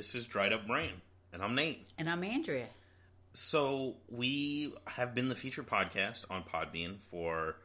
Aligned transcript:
This 0.00 0.14
is 0.14 0.24
Dried 0.24 0.54
Up 0.54 0.66
Brain, 0.66 1.02
and 1.30 1.42
I'm 1.42 1.54
Nate. 1.54 1.86
And 1.98 2.08
I'm 2.08 2.24
Andrea. 2.24 2.68
So, 3.34 3.96
we 4.08 4.72
have 4.86 5.14
been 5.14 5.28
the 5.28 5.34
featured 5.34 5.66
podcast 5.66 6.24
on 6.30 6.42
Podbean 6.42 6.98
for 6.98 7.56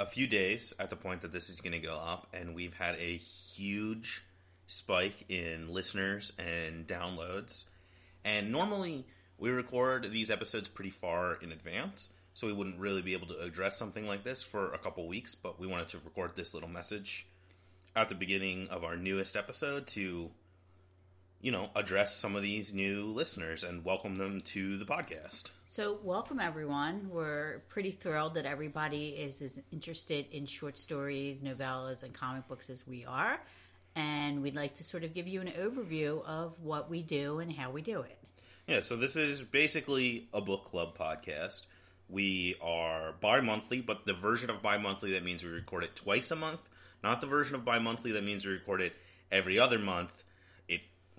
a 0.00 0.06
few 0.06 0.26
days 0.26 0.72
at 0.80 0.88
the 0.88 0.96
point 0.96 1.20
that 1.20 1.34
this 1.34 1.50
is 1.50 1.60
going 1.60 1.74
to 1.74 1.86
go 1.86 1.92
up, 1.92 2.28
and 2.32 2.54
we've 2.54 2.72
had 2.72 2.94
a 2.94 3.18
huge 3.18 4.24
spike 4.66 5.26
in 5.28 5.68
listeners 5.68 6.32
and 6.38 6.86
downloads. 6.86 7.66
And 8.24 8.50
normally, 8.50 9.04
we 9.36 9.50
record 9.50 10.10
these 10.10 10.30
episodes 10.30 10.68
pretty 10.68 10.88
far 10.88 11.34
in 11.42 11.52
advance, 11.52 12.08
so 12.32 12.46
we 12.46 12.54
wouldn't 12.54 12.78
really 12.78 13.02
be 13.02 13.12
able 13.12 13.26
to 13.26 13.40
address 13.40 13.76
something 13.76 14.06
like 14.06 14.24
this 14.24 14.42
for 14.42 14.72
a 14.72 14.78
couple 14.78 15.06
weeks, 15.06 15.34
but 15.34 15.60
we 15.60 15.66
wanted 15.66 15.90
to 15.90 15.98
record 15.98 16.36
this 16.36 16.54
little 16.54 16.70
message 16.70 17.26
at 17.94 18.08
the 18.08 18.14
beginning 18.14 18.68
of 18.68 18.82
our 18.82 18.96
newest 18.96 19.36
episode 19.36 19.86
to 19.88 20.30
you 21.42 21.50
know, 21.50 21.68
address 21.74 22.14
some 22.16 22.36
of 22.36 22.42
these 22.42 22.72
new 22.72 23.06
listeners 23.06 23.64
and 23.64 23.84
welcome 23.84 24.16
them 24.16 24.40
to 24.42 24.78
the 24.78 24.84
podcast. 24.84 25.50
So, 25.66 25.98
welcome 26.04 26.38
everyone. 26.38 27.08
We're 27.10 27.62
pretty 27.68 27.90
thrilled 27.90 28.34
that 28.34 28.46
everybody 28.46 29.08
is 29.08 29.42
as 29.42 29.58
interested 29.72 30.26
in 30.30 30.46
short 30.46 30.78
stories, 30.78 31.40
novellas, 31.40 32.04
and 32.04 32.14
comic 32.14 32.46
books 32.46 32.70
as 32.70 32.86
we 32.86 33.04
are. 33.04 33.40
And 33.96 34.40
we'd 34.40 34.54
like 34.54 34.74
to 34.74 34.84
sort 34.84 35.02
of 35.02 35.14
give 35.14 35.26
you 35.26 35.40
an 35.40 35.48
overview 35.48 36.24
of 36.24 36.54
what 36.62 36.88
we 36.88 37.02
do 37.02 37.40
and 37.40 37.52
how 37.52 37.72
we 37.72 37.82
do 37.82 38.02
it. 38.02 38.18
Yeah, 38.68 38.80
so 38.80 38.96
this 38.96 39.16
is 39.16 39.42
basically 39.42 40.28
a 40.32 40.40
book 40.40 40.64
club 40.66 40.96
podcast. 40.96 41.62
We 42.08 42.54
are 42.62 43.14
bi 43.20 43.40
monthly, 43.40 43.80
but 43.80 44.06
the 44.06 44.14
version 44.14 44.48
of 44.48 44.62
bi 44.62 44.78
monthly 44.78 45.14
that 45.14 45.24
means 45.24 45.42
we 45.42 45.50
record 45.50 45.82
it 45.82 45.96
twice 45.96 46.30
a 46.30 46.36
month, 46.36 46.60
not 47.02 47.20
the 47.20 47.26
version 47.26 47.56
of 47.56 47.64
bi 47.64 47.80
monthly 47.80 48.12
that 48.12 48.22
means 48.22 48.46
we 48.46 48.52
record 48.52 48.80
it 48.80 48.92
every 49.32 49.58
other 49.58 49.80
month 49.80 50.21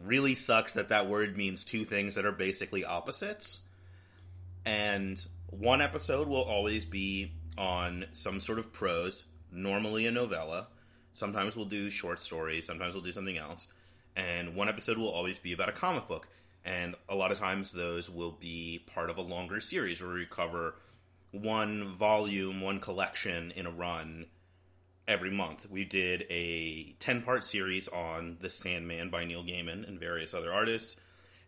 really 0.02 0.36
sucks 0.36 0.74
that 0.74 0.90
that 0.90 1.08
word 1.08 1.38
means 1.38 1.64
two 1.64 1.86
things 1.86 2.16
that 2.16 2.26
are 2.26 2.32
basically 2.32 2.84
opposites. 2.84 3.62
And 4.66 5.24
one 5.50 5.82
episode 5.82 6.28
will 6.28 6.44
always 6.44 6.86
be 6.86 7.32
on 7.58 8.06
some 8.14 8.40
sort 8.40 8.60
of 8.60 8.72
prose, 8.74 9.24
normally 9.52 10.06
a 10.06 10.12
novella. 10.12 10.68
Sometimes 11.14 11.56
we'll 11.56 11.66
do 11.66 11.90
short 11.90 12.22
stories, 12.22 12.66
sometimes 12.66 12.96
we'll 12.96 13.04
do 13.04 13.12
something 13.12 13.38
else. 13.38 13.68
And 14.16 14.56
one 14.56 14.70
episode 14.70 14.98
will 14.98 15.10
always 15.10 15.38
be 15.38 15.54
about 15.54 15.70
a 15.70 15.74
comic 15.74 16.08
book. 16.08 16.28
And 16.66 16.96
a 17.10 17.16
lot 17.16 17.32
of 17.32 17.40
times 17.40 17.72
those 17.72 18.10
will 18.10 18.32
be 18.32 18.84
part 18.94 19.10
of 19.10 19.18
a 19.18 19.22
longer 19.22 19.60
series 19.60 20.02
where 20.02 20.14
we 20.14 20.26
cover 20.26 20.76
one 21.32 21.96
volume, 21.96 22.62
one 22.62 22.80
collection 22.80 23.52
in 23.52 23.66
a 23.66 23.72
run 23.72 24.28
every 25.08 25.32
month. 25.32 25.70
We 25.70 25.86
did 25.86 26.26
a 26.30 26.96
10 27.00 27.24
part 27.24 27.46
series 27.46 27.88
on 27.88 28.38
The 28.40 28.50
Sandman 28.50 29.10
by 29.10 29.26
Neil 29.26 29.44
Gaiman 29.44 29.88
and 29.88 30.00
various 30.00 30.34
other 30.34 30.52
artists. 30.54 30.96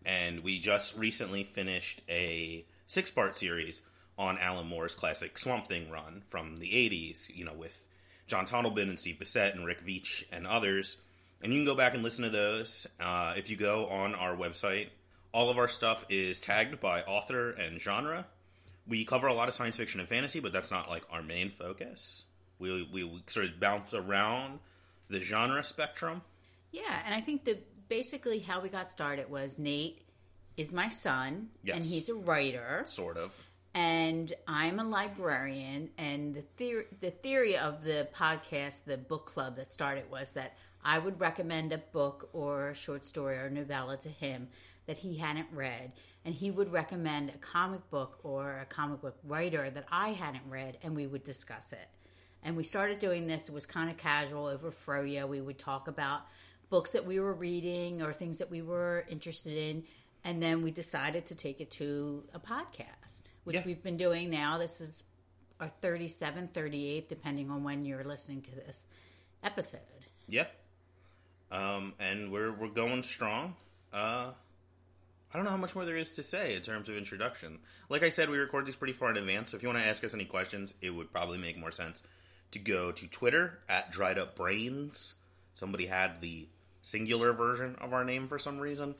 And 0.05 0.41
we 0.41 0.59
just 0.59 0.95
recently 0.97 1.43
finished 1.43 2.01
a 2.09 2.65
six 2.87 3.09
part 3.09 3.35
series 3.35 3.81
on 4.17 4.37
Alan 4.37 4.67
Moore's 4.67 4.95
classic 4.95 5.37
Swamp 5.37 5.67
Thing 5.67 5.89
run 5.89 6.23
from 6.29 6.57
the 6.57 6.69
80s, 6.69 7.35
you 7.35 7.45
know, 7.45 7.53
with 7.53 7.83
John 8.27 8.45
Totleben 8.45 8.89
and 8.89 8.99
Steve 8.99 9.17
Bissette 9.19 9.55
and 9.55 9.65
Rick 9.65 9.85
Veitch 9.85 10.23
and 10.31 10.47
others. 10.47 10.97
And 11.43 11.53
you 11.53 11.59
can 11.59 11.65
go 11.65 11.75
back 11.75 11.93
and 11.93 12.03
listen 12.03 12.23
to 12.23 12.29
those. 12.29 12.87
Uh, 12.99 13.33
if 13.37 13.49
you 13.49 13.57
go 13.57 13.87
on 13.87 14.15
our 14.15 14.35
website, 14.35 14.87
all 15.31 15.49
of 15.49 15.57
our 15.57 15.67
stuff 15.67 16.05
is 16.09 16.39
tagged 16.39 16.79
by 16.79 17.01
author 17.03 17.51
and 17.51 17.81
genre. 17.81 18.25
We 18.87 19.03
cover 19.03 19.27
a 19.27 19.33
lot 19.33 19.47
of 19.49 19.53
science 19.53 19.75
fiction 19.75 19.99
and 19.99 20.07
fantasy, 20.07 20.39
but 20.39 20.53
that's 20.53 20.71
not 20.71 20.89
like 20.89 21.03
our 21.11 21.21
main 21.21 21.49
focus. 21.49 22.25
We, 22.59 22.87
we, 22.91 23.03
we 23.03 23.23
sort 23.27 23.45
of 23.47 23.59
bounce 23.59 23.93
around 23.93 24.59
the 25.09 25.19
genre 25.21 25.63
spectrum. 25.63 26.21
Yeah, 26.71 26.99
and 27.05 27.13
I 27.13 27.21
think 27.21 27.45
the 27.45 27.59
basically 27.89 28.39
how 28.39 28.61
we 28.61 28.69
got 28.69 28.89
started 28.91 29.29
was 29.29 29.59
Nate 29.59 30.01
is 30.57 30.73
my 30.73 30.89
son, 30.89 31.49
Yes. 31.63 31.75
and 31.75 31.83
he's 31.93 32.09
a 32.09 32.15
writer, 32.15 32.83
Sort 32.85 33.17
of. 33.17 33.45
and 33.73 34.33
I'm 34.47 34.79
a 34.79 34.83
librarian. 34.83 35.89
And 35.97 36.33
the 36.33 36.41
theory, 36.41 36.85
the 37.01 37.11
theory 37.11 37.57
of 37.57 37.83
the 37.83 38.07
podcast, 38.15 38.85
the 38.85 38.97
book 38.97 39.25
club 39.25 39.57
that 39.57 39.71
started 39.73 40.09
was 40.09 40.31
that 40.31 40.55
I 40.83 40.97
would 40.99 41.19
recommend 41.19 41.73
a 41.73 41.77
book 41.79 42.29
or 42.33 42.69
a 42.69 42.75
short 42.75 43.03
story 43.05 43.37
or 43.37 43.49
novella 43.49 43.97
to 43.97 44.09
him 44.09 44.47
that 44.87 44.97
he 44.97 45.17
hadn't 45.17 45.47
read, 45.51 45.91
and 46.25 46.33
he 46.33 46.51
would 46.51 46.71
recommend 46.71 47.29
a 47.29 47.37
comic 47.39 47.89
book 47.89 48.19
or 48.23 48.57
a 48.59 48.65
comic 48.65 49.01
book 49.01 49.17
writer 49.23 49.69
that 49.71 49.85
I 49.91 50.09
hadn't 50.09 50.43
read, 50.49 50.77
and 50.83 50.95
we 50.95 51.07
would 51.07 51.23
discuss 51.23 51.73
it. 51.73 51.87
And 52.45 52.55
we 52.55 52.63
started 52.63 52.99
doing 52.99 53.25
this. 53.25 53.49
It 53.49 53.53
was 53.55 53.65
kind 53.65 53.89
of 53.89 53.97
casual 53.97 54.45
over 54.45 54.71
Froyo. 54.71 55.27
We 55.27 55.41
would 55.41 55.57
talk 55.57 55.87
about 55.87 56.21
books 56.69 56.91
that 56.91 57.03
we 57.05 57.19
were 57.19 57.33
reading 57.33 58.03
or 58.03 58.13
things 58.13 58.37
that 58.37 58.51
we 58.51 58.61
were 58.61 59.03
interested 59.09 59.57
in. 59.57 59.83
And 60.23 60.41
then 60.41 60.61
we 60.61 60.69
decided 60.71 61.25
to 61.27 61.35
take 61.35 61.59
it 61.59 61.71
to 61.71 62.23
a 62.33 62.39
podcast, 62.39 63.23
which 63.45 63.55
Yeah. 63.55 63.63
we've 63.65 63.81
been 63.81 63.97
doing 63.97 64.29
now. 64.29 64.59
This 64.59 64.79
is 64.79 65.03
our 65.59 65.71
37th, 65.81 66.53
38th, 66.53 67.07
depending 67.07 67.49
on 67.49 67.63
when 67.63 67.83
you're 67.83 68.03
listening 68.03 68.41
to 68.43 68.51
this 68.55 68.85
episode. 69.43 69.79
Yeah. 70.27 70.45
Um, 71.51 71.93
and 71.99 72.31
we're 72.31 72.51
we're 72.51 72.67
going 72.69 73.01
strong. 73.03 73.55
Uh, 73.93 74.33
I 75.33 75.37
don't 75.37 75.45
know 75.45 75.51
how 75.51 75.57
much 75.57 75.75
more 75.75 75.85
there 75.85 75.97
is 75.97 76.11
to 76.13 76.23
say 76.23 76.55
in 76.55 76.61
terms 76.61 76.89
of 76.89 76.95
introduction. 76.97 77.59
Like 77.89 78.03
I 78.03 78.09
said, 78.09 78.29
we 78.29 78.37
record 78.37 78.65
these 78.65 78.75
pretty 78.75 78.93
far 78.93 79.09
in 79.11 79.17
advance, 79.17 79.51
so 79.51 79.57
if 79.57 79.63
you 79.63 79.69
want 79.69 79.79
to 79.79 79.85
ask 79.85 80.03
us 80.03 80.13
any 80.13 80.25
questions, 80.25 80.73
it 80.81 80.89
would 80.91 81.11
probably 81.11 81.37
make 81.37 81.57
more 81.57 81.71
sense 81.71 82.01
to 82.55 82.59
go 82.59 82.89
to 82.89 83.07
Twitter 83.07 83.59
at 83.67 83.91
Dried 83.91 84.17
Up 84.17 84.37
Brains. 84.37 85.15
Somebody 85.53 85.85
had 85.85 86.21
the 86.21 86.47
singular 86.81 87.33
version 87.33 87.75
of 87.81 87.91
our 87.93 88.05
name 88.05 88.27
for 88.27 88.39
some 88.39 88.59
reason. 88.59 88.95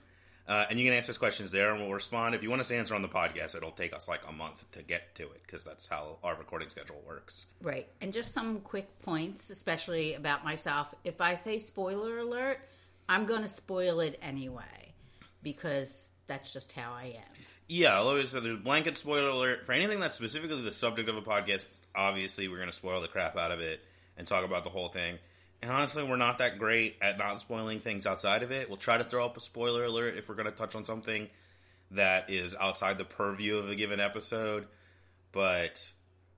Uh, 0.45 0.65
and 0.69 0.77
you 0.77 0.85
can 0.85 0.93
ask 0.93 1.09
us 1.09 1.17
questions 1.17 1.51
there 1.51 1.71
and 1.71 1.81
we'll 1.81 1.93
respond. 1.93 2.35
If 2.35 2.43
you 2.43 2.49
want 2.49 2.59
us 2.59 2.67
to 2.67 2.75
answer 2.75 2.93
on 2.95 3.01
the 3.01 3.07
podcast, 3.07 3.55
it'll 3.55 3.71
take 3.71 3.93
us 3.93 4.09
like 4.09 4.19
a 4.27 4.31
month 4.33 4.69
to 4.73 4.83
get 4.83 5.15
to 5.15 5.23
it 5.23 5.41
because 5.45 5.63
that's 5.63 5.87
how 5.87 6.17
our 6.21 6.35
recording 6.35 6.67
schedule 6.67 7.01
works. 7.07 7.45
Right. 7.61 7.87
And 8.01 8.11
just 8.11 8.33
some 8.33 8.59
quick 8.59 8.89
points, 9.03 9.49
especially 9.49 10.15
about 10.15 10.43
myself. 10.43 10.93
If 11.05 11.21
I 11.21 11.35
say 11.35 11.57
spoiler 11.57 12.19
alert, 12.19 12.59
I'm 13.07 13.25
going 13.25 13.41
to 13.41 13.47
spoil 13.47 14.01
it 14.01 14.19
anyway 14.21 14.93
because 15.43 16.09
that's 16.27 16.51
just 16.51 16.73
how 16.73 16.91
I 16.91 17.15
am. 17.15 17.35
Yeah, 17.67 17.95
I'll 17.97 18.07
always 18.09 18.29
say 18.29 18.39
there's 18.39 18.53
a 18.55 18.57
blanket 18.57 18.95
spoiler 18.97 19.29
alert 19.29 19.65
for 19.65 19.71
anything 19.71 19.99
that's 19.99 20.15
specifically 20.15 20.61
the 20.61 20.71
subject 20.71 21.09
of 21.09 21.17
a 21.17 21.21
podcast. 21.21 21.67
Obviously, 21.95 22.47
we're 22.47 22.57
going 22.57 22.69
to 22.69 22.73
spoil 22.75 23.01
the 23.01 23.07
crap 23.07 23.35
out 23.37 23.51
of 23.51 23.59
it 23.59 23.81
and 24.17 24.27
talk 24.27 24.45
about 24.45 24.63
the 24.63 24.69
whole 24.69 24.89
thing. 24.89 25.17
And 25.61 25.71
honestly, 25.71 26.03
we're 26.03 26.15
not 26.17 26.37
that 26.39 26.59
great 26.59 26.95
at 27.01 27.17
not 27.17 27.39
spoiling 27.39 27.79
things 27.79 28.05
outside 28.05 28.43
of 28.43 28.51
it. 28.51 28.67
We'll 28.69 28.77
try 28.77 28.97
to 28.97 29.03
throw 29.03 29.25
up 29.25 29.35
a 29.35 29.39
spoiler 29.39 29.85
alert 29.85 30.15
if 30.15 30.29
we're 30.29 30.35
going 30.35 30.45
to 30.45 30.51
touch 30.51 30.75
on 30.75 30.85
something 30.85 31.27
that 31.91 32.29
is 32.29 32.53
outside 32.59 32.97
the 32.99 33.05
purview 33.05 33.57
of 33.57 33.69
a 33.69 33.75
given 33.75 33.99
episode. 33.99 34.67
But 35.31 35.91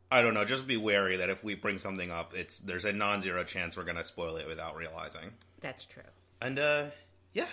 I 0.10 0.22
don't 0.22 0.34
know. 0.34 0.46
Just 0.46 0.66
be 0.66 0.78
wary 0.78 1.18
that 1.18 1.30
if 1.30 1.44
we 1.44 1.56
bring 1.56 1.78
something 1.78 2.10
up, 2.10 2.36
it's 2.36 2.60
there's 2.60 2.86
a 2.86 2.94
non-zero 2.94 3.44
chance 3.44 3.76
we're 3.76 3.84
going 3.84 3.98
to 3.98 4.06
spoil 4.06 4.38
it 4.38 4.48
without 4.48 4.78
realizing. 4.78 5.32
That's 5.60 5.84
true. 5.84 6.04
And 6.42 6.58
uh, 6.60 6.86
yeah, 7.34 7.48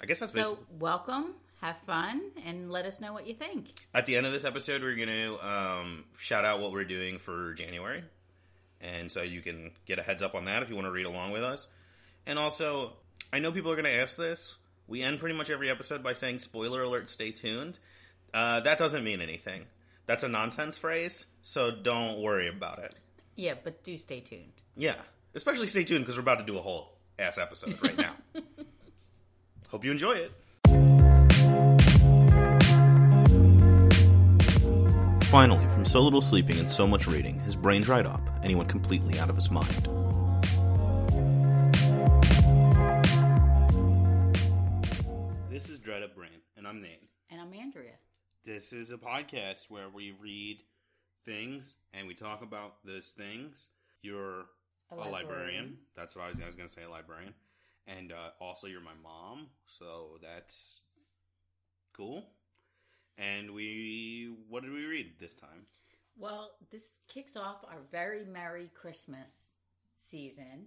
I 0.00 0.06
guess 0.06 0.20
that's 0.20 0.32
So, 0.32 0.42
basically. 0.42 0.64
welcome, 0.78 1.34
have 1.60 1.76
fun, 1.86 2.22
and 2.46 2.70
let 2.70 2.86
us 2.86 3.00
know 3.00 3.12
what 3.12 3.26
you 3.26 3.34
think. 3.34 3.68
At 3.92 4.06
the 4.06 4.16
end 4.16 4.26
of 4.26 4.32
this 4.32 4.44
episode, 4.44 4.82
we're 4.82 4.96
going 4.96 5.08
to 5.08 5.46
um, 5.46 6.04
shout 6.16 6.44
out 6.44 6.60
what 6.60 6.72
we're 6.72 6.84
doing 6.84 7.18
for 7.18 7.52
January. 7.54 8.02
And 8.80 9.12
so 9.12 9.22
you 9.22 9.42
can 9.42 9.72
get 9.84 9.98
a 9.98 10.02
heads 10.02 10.22
up 10.22 10.34
on 10.34 10.46
that 10.46 10.62
if 10.62 10.70
you 10.70 10.74
want 10.74 10.86
to 10.86 10.92
read 10.92 11.06
along 11.06 11.32
with 11.32 11.44
us. 11.44 11.68
And 12.26 12.38
also, 12.38 12.94
I 13.32 13.38
know 13.40 13.52
people 13.52 13.70
are 13.70 13.76
going 13.76 13.84
to 13.84 14.00
ask 14.00 14.16
this. 14.16 14.56
We 14.88 15.02
end 15.02 15.20
pretty 15.20 15.36
much 15.36 15.50
every 15.50 15.70
episode 15.70 16.02
by 16.02 16.14
saying, 16.14 16.38
spoiler 16.38 16.82
alert, 16.82 17.08
stay 17.08 17.30
tuned. 17.30 17.78
Uh, 18.32 18.60
that 18.60 18.78
doesn't 18.78 19.04
mean 19.04 19.20
anything. 19.20 19.66
That's 20.06 20.22
a 20.22 20.28
nonsense 20.28 20.78
phrase, 20.78 21.26
so 21.42 21.70
don't 21.70 22.20
worry 22.20 22.48
about 22.48 22.78
it. 22.80 22.94
Yeah, 23.36 23.54
but 23.62 23.84
do 23.84 23.96
stay 23.98 24.20
tuned. 24.20 24.52
Yeah. 24.76 24.96
Especially 25.34 25.66
stay 25.66 25.84
tuned 25.84 26.04
because 26.04 26.16
we're 26.16 26.22
about 26.22 26.40
to 26.40 26.44
do 26.44 26.58
a 26.58 26.62
whole 26.62 26.96
ass 27.18 27.38
episode 27.38 27.80
right 27.82 27.96
now. 27.96 28.14
Hope 29.68 29.84
you 29.84 29.90
enjoy 29.90 30.12
it. 30.14 30.32
Finally, 35.30 35.64
from 35.68 35.84
so 35.84 36.00
little 36.00 36.20
sleeping 36.20 36.58
and 36.58 36.68
so 36.68 36.84
much 36.88 37.06
reading, 37.06 37.38
his 37.40 37.54
brain 37.54 37.80
dried 37.80 38.04
up, 38.04 38.20
and 38.42 38.46
he 38.46 38.56
went 38.56 38.68
completely 38.68 39.16
out 39.20 39.30
of 39.30 39.36
his 39.36 39.48
mind. 39.48 39.68
This 45.48 45.68
is 45.68 45.78
Dried 45.78 46.02
Up 46.02 46.16
Brain, 46.16 46.40
and 46.56 46.66
I'm 46.66 46.82
Nate. 46.82 47.08
And 47.30 47.40
I'm 47.40 47.54
Andrea. 47.54 47.92
This 48.44 48.72
is 48.72 48.90
a 48.90 48.96
podcast 48.96 49.66
where 49.68 49.88
we 49.88 50.14
read 50.20 50.58
things 51.24 51.76
and 51.94 52.08
we 52.08 52.14
talk 52.14 52.42
about 52.42 52.84
those 52.84 53.10
things. 53.10 53.68
You're 54.02 54.46
A 54.90 54.94
a, 54.94 54.96
librarian. 54.96 55.12
librarian. 55.12 55.78
That's 55.94 56.16
what 56.16 56.24
I 56.24 56.28
was, 56.30 56.40
I 56.40 56.46
was 56.46 56.56
going 56.56 56.68
to 56.68 56.74
say, 56.74 56.82
a 56.82 56.90
librarian. 56.90 57.34
And 57.86 58.10
uh, 58.10 58.30
also, 58.40 58.66
you're 58.66 58.80
my 58.80 58.98
mom, 59.00 59.46
so 59.66 60.18
that's 60.20 60.80
cool. 61.96 62.26
And 63.20 63.50
we, 63.50 64.30
what 64.48 64.62
did 64.62 64.72
we 64.72 64.86
read 64.86 65.12
this 65.18 65.34
time? 65.34 65.66
Well, 66.18 66.52
this 66.70 67.00
kicks 67.06 67.36
off 67.36 67.64
our 67.64 67.80
very 67.92 68.24
merry 68.24 68.70
Christmas 68.74 69.48
season. 69.96 70.66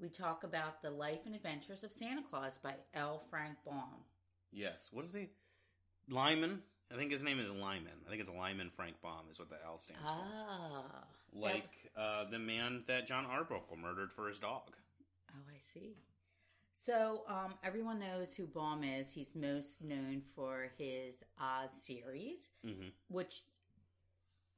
We 0.00 0.08
talk 0.08 0.44
about 0.44 0.80
the 0.80 0.90
life 0.90 1.20
and 1.26 1.34
adventures 1.34 1.84
of 1.84 1.92
Santa 1.92 2.22
Claus 2.22 2.58
by 2.62 2.74
L. 2.94 3.22
Frank 3.28 3.56
Baum. 3.66 4.04
Yes. 4.50 4.88
What 4.92 5.04
is 5.04 5.12
the 5.12 5.28
Lyman? 6.08 6.62
I 6.92 6.96
think 6.96 7.12
his 7.12 7.22
name 7.22 7.38
is 7.38 7.50
Lyman. 7.50 7.92
I 8.06 8.08
think 8.08 8.20
it's 8.20 8.30
Lyman 8.30 8.70
Frank 8.70 8.96
Baum 9.02 9.26
is 9.30 9.38
what 9.38 9.50
the 9.50 9.56
L 9.64 9.78
stands 9.78 10.02
for. 10.02 10.16
Ah. 10.16 11.04
Like 11.32 11.70
uh, 11.96 12.24
the 12.30 12.38
man 12.38 12.82
that 12.86 13.06
Jon 13.06 13.26
Arbuckle 13.26 13.76
murdered 13.76 14.10
for 14.10 14.26
his 14.26 14.38
dog. 14.38 14.72
Oh, 15.32 15.42
I 15.54 15.58
see. 15.58 15.96
So, 16.80 17.24
um, 17.28 17.54
everyone 17.62 18.00
knows 18.00 18.32
who 18.32 18.46
Baum 18.46 18.82
is. 18.82 19.10
He's 19.10 19.34
most 19.34 19.84
known 19.84 20.22
for 20.34 20.70
his 20.78 21.22
Oz 21.38 21.70
series, 21.72 22.50
hmm 22.64 22.88
which, 23.08 23.42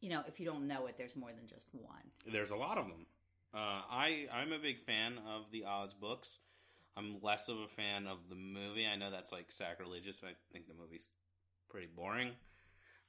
you 0.00 0.08
know, 0.08 0.22
if 0.28 0.38
you 0.38 0.46
don't 0.46 0.68
know 0.68 0.86
it, 0.86 0.96
there's 0.96 1.16
more 1.16 1.30
than 1.32 1.48
just 1.48 1.66
one. 1.72 2.02
There's 2.30 2.50
a 2.50 2.56
lot 2.56 2.78
of 2.78 2.84
them. 2.86 3.06
Uh, 3.52 3.82
I 3.90 4.26
I'm 4.32 4.52
a 4.52 4.58
big 4.58 4.78
fan 4.78 5.18
of 5.26 5.50
the 5.50 5.64
Oz 5.64 5.94
books. 5.94 6.38
I'm 6.96 7.16
less 7.22 7.48
of 7.48 7.58
a 7.58 7.68
fan 7.68 8.06
of 8.06 8.18
the 8.28 8.36
movie. 8.36 8.86
I 8.86 8.94
know 8.96 9.10
that's 9.10 9.32
like 9.32 9.50
sacrilegious. 9.50 10.22
I 10.22 10.34
think 10.52 10.68
the 10.68 10.74
movie's 10.74 11.08
pretty 11.70 11.88
boring, 11.88 12.30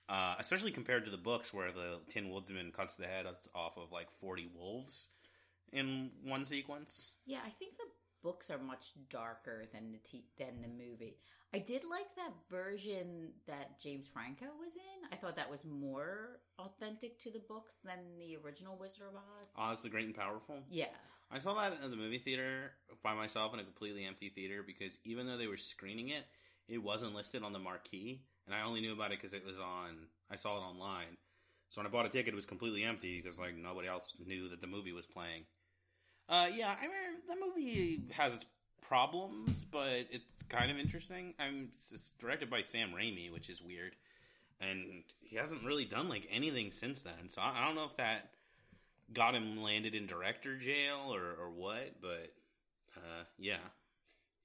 uh, 0.10 0.36
especially 0.40 0.72
compared 0.72 1.06
to 1.06 1.12
the 1.12 1.18
books 1.18 1.54
where 1.54 1.72
the 1.72 2.00
Tin 2.10 2.32
Woodsman 2.32 2.72
cuts 2.72 2.96
the 2.96 3.06
head 3.06 3.28
off 3.54 3.78
of 3.78 3.92
like 3.92 4.10
40 4.10 4.50
wolves 4.58 5.10
in 5.72 6.10
one 6.24 6.46
sequence. 6.46 7.12
Yeah, 7.26 7.40
I 7.46 7.50
think 7.50 7.78
the 7.78 7.84
books 8.24 8.50
are 8.50 8.58
much 8.58 8.94
darker 9.10 9.66
than 9.72 9.92
the 9.92 10.00
t- 10.00 10.26
than 10.38 10.62
the 10.62 10.68
movie. 10.68 11.18
I 11.54 11.60
did 11.60 11.84
like 11.84 12.16
that 12.16 12.34
version 12.50 13.30
that 13.46 13.80
James 13.80 14.08
Franco 14.08 14.46
was 14.60 14.76
in. 14.76 15.08
I 15.12 15.16
thought 15.18 15.36
that 15.36 15.52
was 15.52 15.66
more 15.66 16.40
authentic 16.58 17.20
to 17.20 17.32
the 17.32 17.42
books 17.48 17.78
than 17.84 18.00
the 18.18 18.38
original 18.44 18.78
Wizard 18.78 19.08
of 19.10 19.16
Oz. 19.16 19.52
Oz 19.56 19.82
the 19.82 19.90
Great 19.90 20.06
and 20.06 20.16
Powerful. 20.16 20.64
Yeah. 20.70 20.88
I 21.30 21.38
saw 21.38 21.54
that 21.56 21.78
in 21.84 21.92
the 21.92 21.98
movie 21.98 22.18
theater 22.18 22.72
by 23.04 23.14
myself 23.14 23.54
in 23.54 23.60
a 23.60 23.64
completely 23.64 24.06
empty 24.06 24.30
theater 24.30 24.64
because 24.66 24.98
even 25.04 25.28
though 25.28 25.38
they 25.38 25.48
were 25.48 25.58
screening 25.58 26.10
it, 26.10 26.26
it 26.68 26.78
wasn't 26.78 27.14
listed 27.14 27.44
on 27.44 27.54
the 27.54 27.60
marquee, 27.60 28.24
and 28.46 28.56
I 28.56 28.64
only 28.64 28.82
knew 28.82 28.94
about 28.94 29.12
it 29.12 29.18
because 29.20 29.34
it 29.34 29.46
was 29.46 29.60
on. 29.60 30.08
I 30.32 30.36
saw 30.38 30.58
it 30.58 30.62
online. 30.62 31.18
So 31.70 31.82
when 31.82 31.88
I 31.88 31.90
bought 31.90 32.06
a 32.06 32.10
ticket, 32.10 32.34
it 32.34 32.36
was 32.36 32.46
completely 32.46 32.84
empty 32.84 33.20
because 33.22 33.40
like 33.40 33.56
nobody 33.56 33.88
else 33.88 34.14
knew 34.24 34.50
that 34.50 34.62
the 34.62 34.68
movie 34.68 34.92
was 34.92 35.06
playing. 35.06 35.44
Uh, 36.30 36.48
yeah, 36.54 36.76
I 36.80 36.84
mean 36.84 37.22
the 37.28 37.46
movie 37.46 38.04
has 38.12 38.36
its 38.36 38.46
problems, 38.82 39.66
but 39.66 40.08
it's 40.12 40.44
kind 40.50 40.72
of 40.72 40.78
interesting. 40.78 41.34
I'm 41.40 41.70
it's 41.74 42.12
directed 42.20 42.50
by 42.50 42.62
Sam 42.62 42.92
Raimi, 42.92 43.32
which 43.32 43.50
is 43.50 43.62
weird, 43.62 43.96
and 44.62 45.04
he 45.22 45.36
hasn't 45.36 45.64
really 45.64 45.86
done 45.86 46.10
like 46.10 46.28
anything 46.32 46.72
since 46.72 47.02
then. 47.02 47.28
So 47.30 47.42
I, 47.42 47.62
I 47.62 47.66
don't 47.66 47.76
know 47.76 47.86
if 47.86 47.98
that 47.98 48.32
got 49.14 49.36
him 49.36 49.62
landed 49.62 49.96
in 49.96 50.06
director 50.08 50.58
jail 50.58 51.14
or 51.14 51.36
or 51.40 51.50
what, 51.50 52.02
but 52.02 52.34
uh, 52.98 53.24
yeah. 53.38 53.58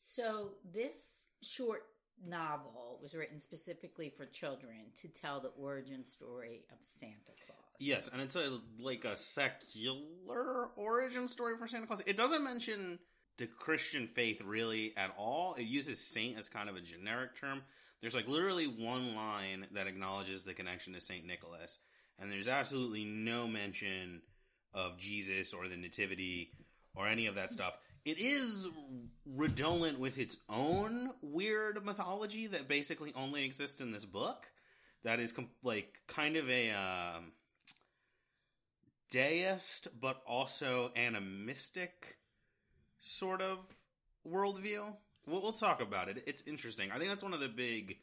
So 0.00 0.52
this 0.72 1.26
short 1.42 1.82
novel 2.26 2.98
was 3.02 3.14
written 3.14 3.40
specifically 3.40 4.12
for 4.16 4.26
children 4.26 4.92
to 5.02 5.08
tell 5.08 5.40
the 5.40 5.48
origin 5.48 6.04
story 6.04 6.64
of 6.72 6.78
Santa 6.80 7.32
Claus. 7.46 7.57
Yes, 7.78 8.08
and 8.12 8.20
it's 8.20 8.34
a 8.34 8.60
like 8.80 9.04
a 9.04 9.16
secular 9.16 10.70
origin 10.76 11.28
story 11.28 11.56
for 11.56 11.68
Santa 11.68 11.86
Claus. 11.86 12.02
It 12.06 12.16
doesn't 12.16 12.42
mention 12.42 12.98
the 13.36 13.46
Christian 13.46 14.08
faith 14.08 14.42
really 14.44 14.94
at 14.96 15.14
all. 15.16 15.54
It 15.54 15.66
uses 15.66 16.00
saint 16.00 16.38
as 16.38 16.48
kind 16.48 16.68
of 16.68 16.76
a 16.76 16.80
generic 16.80 17.38
term. 17.40 17.62
There's 18.00 18.14
like 18.14 18.28
literally 18.28 18.66
one 18.66 19.14
line 19.14 19.66
that 19.72 19.86
acknowledges 19.86 20.42
the 20.42 20.54
connection 20.54 20.92
to 20.94 21.00
Saint 21.00 21.24
Nicholas, 21.24 21.78
and 22.18 22.30
there's 22.30 22.48
absolutely 22.48 23.04
no 23.04 23.46
mention 23.46 24.22
of 24.74 24.98
Jesus 24.98 25.52
or 25.52 25.68
the 25.68 25.76
Nativity 25.76 26.50
or 26.94 27.06
any 27.06 27.26
of 27.26 27.36
that 27.36 27.52
stuff. 27.52 27.74
It 28.04 28.18
is 28.18 28.66
redolent 29.24 29.98
with 29.98 30.18
its 30.18 30.36
own 30.48 31.10
weird 31.22 31.84
mythology 31.84 32.46
that 32.48 32.68
basically 32.68 33.12
only 33.14 33.44
exists 33.44 33.80
in 33.80 33.92
this 33.92 34.04
book. 34.04 34.46
That 35.04 35.20
is 35.20 35.34
like 35.62 35.92
kind 36.06 36.36
of 36.36 36.48
a 36.50 36.70
um, 36.70 37.32
deist, 39.08 39.88
but 40.00 40.22
also 40.26 40.92
animistic 40.96 42.18
sort 43.00 43.40
of 43.42 43.58
worldview. 44.26 44.92
We'll, 45.26 45.42
we'll 45.42 45.52
talk 45.52 45.80
about 45.80 46.08
it. 46.08 46.22
It's 46.26 46.42
interesting. 46.46 46.90
I 46.90 46.96
think 46.98 47.08
that's 47.08 47.22
one 47.22 47.34
of 47.34 47.40
the 47.40 47.48
big 47.48 47.98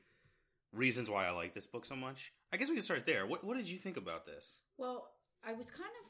reasons 0.73 1.09
why 1.09 1.25
I 1.25 1.31
like 1.31 1.53
this 1.53 1.67
book 1.67 1.85
so 1.85 1.95
much. 1.95 2.33
I 2.51 2.57
guess 2.57 2.69
we 2.69 2.75
can 2.75 2.83
start 2.83 3.05
there. 3.05 3.25
What 3.25 3.43
What 3.43 3.57
did 3.57 3.69
you 3.69 3.77
think 3.77 3.97
about 3.97 4.25
this? 4.25 4.59
Well, 4.77 5.09
I 5.45 5.53
was 5.53 5.69
kind 5.69 5.83
of. 6.03 6.09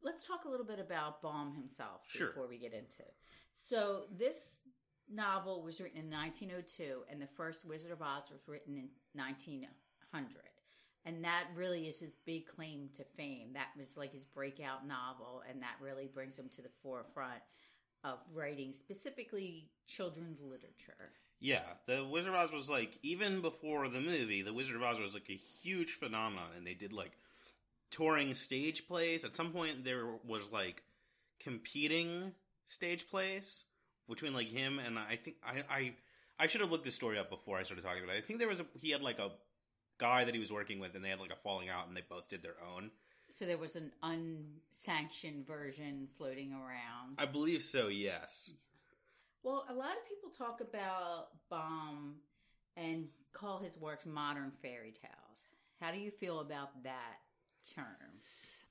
Let's 0.00 0.26
talk 0.26 0.44
a 0.44 0.48
little 0.48 0.66
bit 0.66 0.78
about 0.78 1.20
Baum 1.22 1.52
himself 1.54 2.02
Sure. 2.06 2.28
before 2.28 2.46
we 2.48 2.56
get 2.58 2.72
into 2.72 3.00
it. 3.00 3.14
So, 3.54 4.02
this 4.16 4.60
novel 5.12 5.62
was 5.64 5.80
written 5.80 5.98
in 5.98 6.08
1902, 6.08 7.02
and 7.10 7.20
the 7.20 7.26
first 7.26 7.64
Wizard 7.66 7.90
of 7.90 8.00
Oz 8.00 8.30
was 8.30 8.46
written 8.46 8.76
in 8.76 8.88
1900. 9.14 10.28
And 11.08 11.24
that 11.24 11.44
really 11.56 11.88
is 11.88 11.98
his 11.98 12.16
big 12.26 12.46
claim 12.46 12.90
to 12.98 13.04
fame. 13.16 13.54
That 13.54 13.68
was 13.78 13.96
like 13.96 14.12
his 14.12 14.26
breakout 14.26 14.86
novel, 14.86 15.42
and 15.48 15.62
that 15.62 15.76
really 15.80 16.06
brings 16.06 16.38
him 16.38 16.50
to 16.56 16.60
the 16.60 16.68
forefront 16.82 17.40
of 18.04 18.18
writing 18.34 18.74
specifically 18.74 19.70
children's 19.86 20.42
literature. 20.42 21.12
Yeah, 21.40 21.62
the 21.86 22.04
Wizard 22.04 22.34
of 22.34 22.40
Oz 22.40 22.52
was 22.52 22.68
like 22.68 22.98
even 23.02 23.40
before 23.40 23.88
the 23.88 24.02
movie, 24.02 24.42
the 24.42 24.52
Wizard 24.52 24.76
of 24.76 24.82
Oz 24.82 25.00
was 25.00 25.14
like 25.14 25.30
a 25.30 25.40
huge 25.62 25.92
phenomenon, 25.92 26.50
and 26.54 26.66
they 26.66 26.74
did 26.74 26.92
like 26.92 27.12
touring 27.90 28.34
stage 28.34 28.86
plays. 28.86 29.24
At 29.24 29.34
some 29.34 29.50
point, 29.50 29.84
there 29.84 30.04
was 30.26 30.52
like 30.52 30.82
competing 31.40 32.32
stage 32.66 33.08
plays 33.08 33.64
between 34.10 34.34
like 34.34 34.48
him 34.48 34.78
and 34.78 34.98
I 34.98 35.16
think 35.16 35.36
I 35.42 35.62
I 35.70 35.92
I 36.38 36.46
should 36.48 36.60
have 36.60 36.70
looked 36.70 36.84
this 36.84 36.94
story 36.94 37.18
up 37.18 37.30
before 37.30 37.56
I 37.56 37.62
started 37.62 37.82
talking 37.82 38.04
about 38.04 38.16
it. 38.16 38.18
I 38.18 38.22
think 38.22 38.40
there 38.40 38.48
was 38.48 38.60
a 38.60 38.66
he 38.78 38.90
had 38.90 39.00
like 39.00 39.18
a 39.18 39.30
guy 39.98 40.24
that 40.24 40.34
he 40.34 40.40
was 40.40 40.52
working 40.52 40.78
with, 40.78 40.94
and 40.94 41.04
they 41.04 41.10
had 41.10 41.20
like 41.20 41.32
a 41.32 41.36
falling 41.36 41.68
out, 41.68 41.88
and 41.88 41.96
they 41.96 42.02
both 42.08 42.28
did 42.28 42.42
their 42.42 42.56
own. 42.74 42.90
So 43.30 43.44
there 43.44 43.58
was 43.58 43.76
an 43.76 43.92
unsanctioned 44.02 45.46
version 45.46 46.08
floating 46.16 46.52
around. 46.52 47.16
I 47.18 47.26
believe 47.26 47.62
so. 47.62 47.88
Yes. 47.88 48.50
Well, 49.42 49.64
a 49.68 49.74
lot 49.74 49.92
of 49.92 50.08
people 50.08 50.30
talk 50.30 50.60
about 50.60 51.28
Baum 51.50 52.16
and 52.76 53.08
call 53.32 53.58
his 53.58 53.78
works 53.78 54.06
modern 54.06 54.52
fairy 54.62 54.92
tales. 54.92 55.46
How 55.80 55.92
do 55.92 55.98
you 55.98 56.10
feel 56.10 56.40
about 56.40 56.82
that 56.84 57.18
term? 57.74 57.86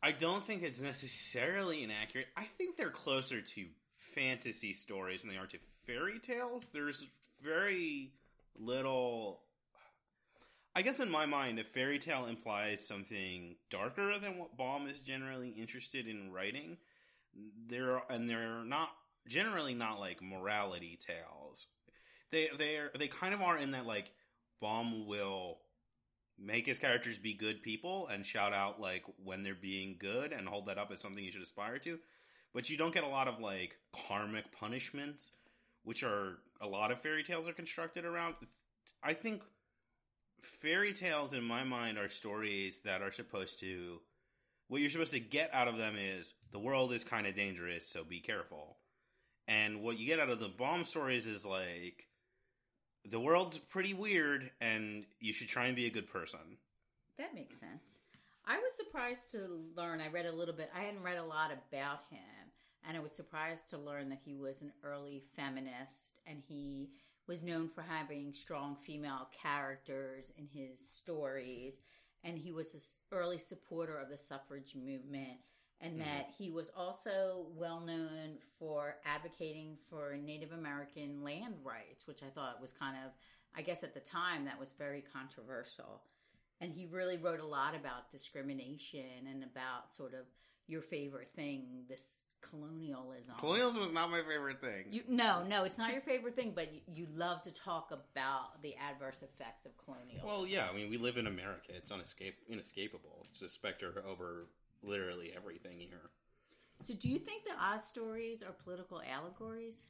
I 0.02 0.12
don't 0.12 0.44
think 0.44 0.64
it's 0.64 0.82
necessarily 0.82 1.84
inaccurate. 1.84 2.28
I 2.36 2.44
think 2.44 2.78
they're 2.78 2.90
closer 2.90 3.42
to 3.42 3.66
fantasy 3.96 4.74
stories 4.74 5.22
than 5.22 5.32
they 5.32 5.38
are 5.38 5.48
to 5.48 5.58
fairy 5.86 6.20
tales. 6.20 6.70
There's 6.74 7.08
very 7.42 8.12
little. 8.60 9.42
I 10.78 10.84
guess 10.84 11.00
in 11.00 11.10
my 11.10 11.26
mind, 11.26 11.58
a 11.58 11.64
fairy 11.64 11.98
tale 11.98 12.28
implies 12.28 12.88
something 12.88 13.56
darker 13.72 14.20
than 14.20 14.38
what 14.38 14.56
Baum 14.56 14.88
is 14.88 15.00
generally 15.00 15.50
interested 15.50 16.08
in 16.08 16.32
writing. 16.32 16.78
They're 17.68 18.04
and 18.12 18.30
they're 18.30 18.64
not 18.64 18.92
generally 19.28 19.74
not 19.74 20.00
like 20.00 20.22
morality 20.22 21.00
tales. 21.04 21.66
They 22.32 22.50
they 22.60 22.80
they 22.96 23.08
kind 23.08 23.34
of 23.34 23.42
are 23.42 23.58
in 23.58 23.72
that 23.72 23.88
like 23.88 24.12
Baum 24.62 25.08
will 25.08 25.58
make 26.38 26.68
his 26.68 26.78
characters 26.78 27.18
be 27.18 27.34
good 27.34 27.64
people 27.64 28.08
and 28.10 28.24
shout 28.24 28.54
out 28.54 28.80
like 28.80 29.04
when 29.24 29.42
they're 29.42 29.56
being 29.56 29.96
good 29.98 30.32
and 30.32 30.48
hold 30.48 30.68
that 30.68 30.78
up 30.78 30.92
as 30.92 31.02
something 31.02 31.24
you 31.24 31.32
should 31.32 31.42
aspire 31.42 31.80
to. 31.80 31.98
But 32.54 32.70
you 32.70 32.78
don't 32.78 32.94
get 32.94 33.04
a 33.04 33.08
lot 33.08 33.28
of 33.28 33.40
like 33.40 33.78
karmic 34.08 34.52
punishments, 34.52 35.32
which 35.84 36.04
are 36.04 36.38
a 36.62 36.68
lot 36.68 36.92
of 36.92 37.02
fairy 37.02 37.24
tales 37.24 37.48
are 37.48 37.54
constructed 37.54 38.06
around. 38.06 38.36
I 39.02 39.14
think 39.14 39.42
fairy 40.42 40.94
tales 40.94 41.34
in 41.34 41.44
my 41.44 41.64
mind 41.64 41.98
are 41.98 42.10
stories 42.10 42.82
that 42.82 43.02
are 43.02 43.12
supposed 43.12 43.60
to 43.60 44.00
what 44.68 44.82
you're 44.82 44.90
supposed 44.90 45.14
to 45.14 45.20
get 45.20 45.50
out 45.54 45.68
of 45.68 45.78
them 45.78 45.96
is 45.98 46.34
the 46.52 46.60
world 46.60 46.92
is 46.92 47.04
kind 47.04 47.26
of 47.26 47.36
dangerous, 47.36 47.88
so 47.88 48.04
be 48.04 48.20
careful. 48.20 48.78
And 49.48 49.82
what 49.82 49.98
you 49.98 50.06
get 50.06 50.20
out 50.20 50.30
of 50.30 50.40
the 50.40 50.50
Baum 50.50 50.84
stories 50.84 51.26
is 51.26 51.46
like 51.46 52.08
the 53.10 53.20
world's 53.20 53.58
pretty 53.58 53.94
weird 53.94 54.52
and 54.60 55.06
you 55.22 55.32
should 55.32 55.48
try 55.48 55.68
and 55.68 55.76
be 55.76 55.86
a 55.86 55.92
good 55.92 56.10
person. 56.10 56.58
That 57.18 57.34
makes 57.34 57.58
sense. 57.58 58.00
I 58.46 58.58
was 58.58 58.74
surprised 58.76 59.32
to 59.32 59.62
learn, 59.76 60.02
I 60.02 60.10
read 60.10 60.26
a 60.26 60.32
little 60.32 60.54
bit, 60.54 60.70
I 60.76 60.82
hadn't 60.82 61.04
read 61.04 61.18
a 61.18 61.24
lot 61.24 61.52
about 61.52 62.02
him, 62.10 62.52
and 62.88 62.96
I 62.96 63.00
was 63.00 63.12
surprised 63.12 63.70
to 63.70 63.78
learn 63.78 64.10
that 64.10 64.20
he 64.24 64.36
was 64.36 64.62
an 64.62 64.72
early 64.84 65.24
feminist 65.36 66.20
and 66.26 66.42
he 66.48 66.90
was 67.28 67.44
known 67.44 67.68
for 67.68 67.82
having 67.82 68.34
strong 68.34 68.76
female 68.76 69.28
characters 69.42 70.32
in 70.38 70.48
his 70.48 70.80
stories 70.80 71.82
and 72.24 72.38
he 72.38 72.52
was 72.52 72.74
an 72.74 72.82
early 73.12 73.38
supporter 73.38 73.98
of 73.98 74.10
the 74.10 74.18
suffrage 74.18 74.76
movement 74.76 75.38
and 75.82 75.94
mm-hmm. 75.94 76.02
that 76.02 76.30
he 76.38 76.50
was 76.50 76.72
also 76.76 77.48
well 77.56 77.80
known 77.80 78.38
for 78.58 78.96
advocating 79.06 79.78
for 79.90 80.18
Native 80.18 80.52
American 80.52 81.24
land 81.24 81.56
rights, 81.64 82.08
which 82.08 82.24
I 82.24 82.30
thought 82.34 82.62
was 82.62 82.74
kind 82.74 82.96
of, 83.06 83.12
I 83.56 83.62
guess 83.62 83.84
at 83.84 83.94
the 83.94 84.00
time, 84.00 84.46
that 84.46 84.60
was 84.60 84.74
very 84.78 85.04
controversial. 85.14 86.02
And 86.60 86.74
he 86.74 86.88
really 86.88 87.18
wrote 87.18 87.40
a 87.40 87.46
lot 87.46 87.76
about 87.76 88.12
discrimination 88.12 89.28
and 89.30 89.44
about 89.44 89.94
sort 89.94 90.14
of 90.14 90.26
your 90.66 90.82
favorite 90.82 91.30
thing, 91.30 91.84
this 91.88 92.22
colonialism. 92.50 93.36
Colonialism 93.38 93.84
is 93.84 93.92
not 93.92 94.10
my 94.10 94.22
favorite 94.22 94.62
thing. 94.62 94.86
You, 94.90 95.04
no, 95.08 95.44
no, 95.44 95.64
it's 95.64 95.78
not 95.78 95.92
your 95.92 96.02
favorite 96.02 96.36
thing, 96.36 96.54
but 96.56 96.74
you, 96.74 96.82
you 96.96 97.08
love 97.16 97.42
to 97.44 97.52
talk 97.52 97.92
about 97.92 98.62
the 98.62 98.76
adverse 98.76 99.22
effects 99.22 99.66
of 99.66 99.72
colonialism. 99.84 100.28
well, 100.28 100.48
yeah, 100.48 100.68
I 100.72 100.76
mean, 100.76 100.90
we 100.90 100.98
live 100.98 101.18
in 101.18 101.28
America. 101.28 101.70
It's 101.70 101.92
unescape- 101.92 102.48
inescapable. 102.50 103.26
It's 103.26 103.42
a 103.42 103.50
specter 103.50 104.04
over 104.08 104.48
literally 104.84 105.34
everything 105.36 105.80
here. 105.80 106.10
so, 106.82 106.94
do 106.94 107.10
you 107.10 107.20
think 107.20 107.44
the 107.44 107.54
Oz 107.62 107.86
stories 107.86 108.42
are 108.44 108.54
political 108.64 109.02
allegories? 109.02 109.86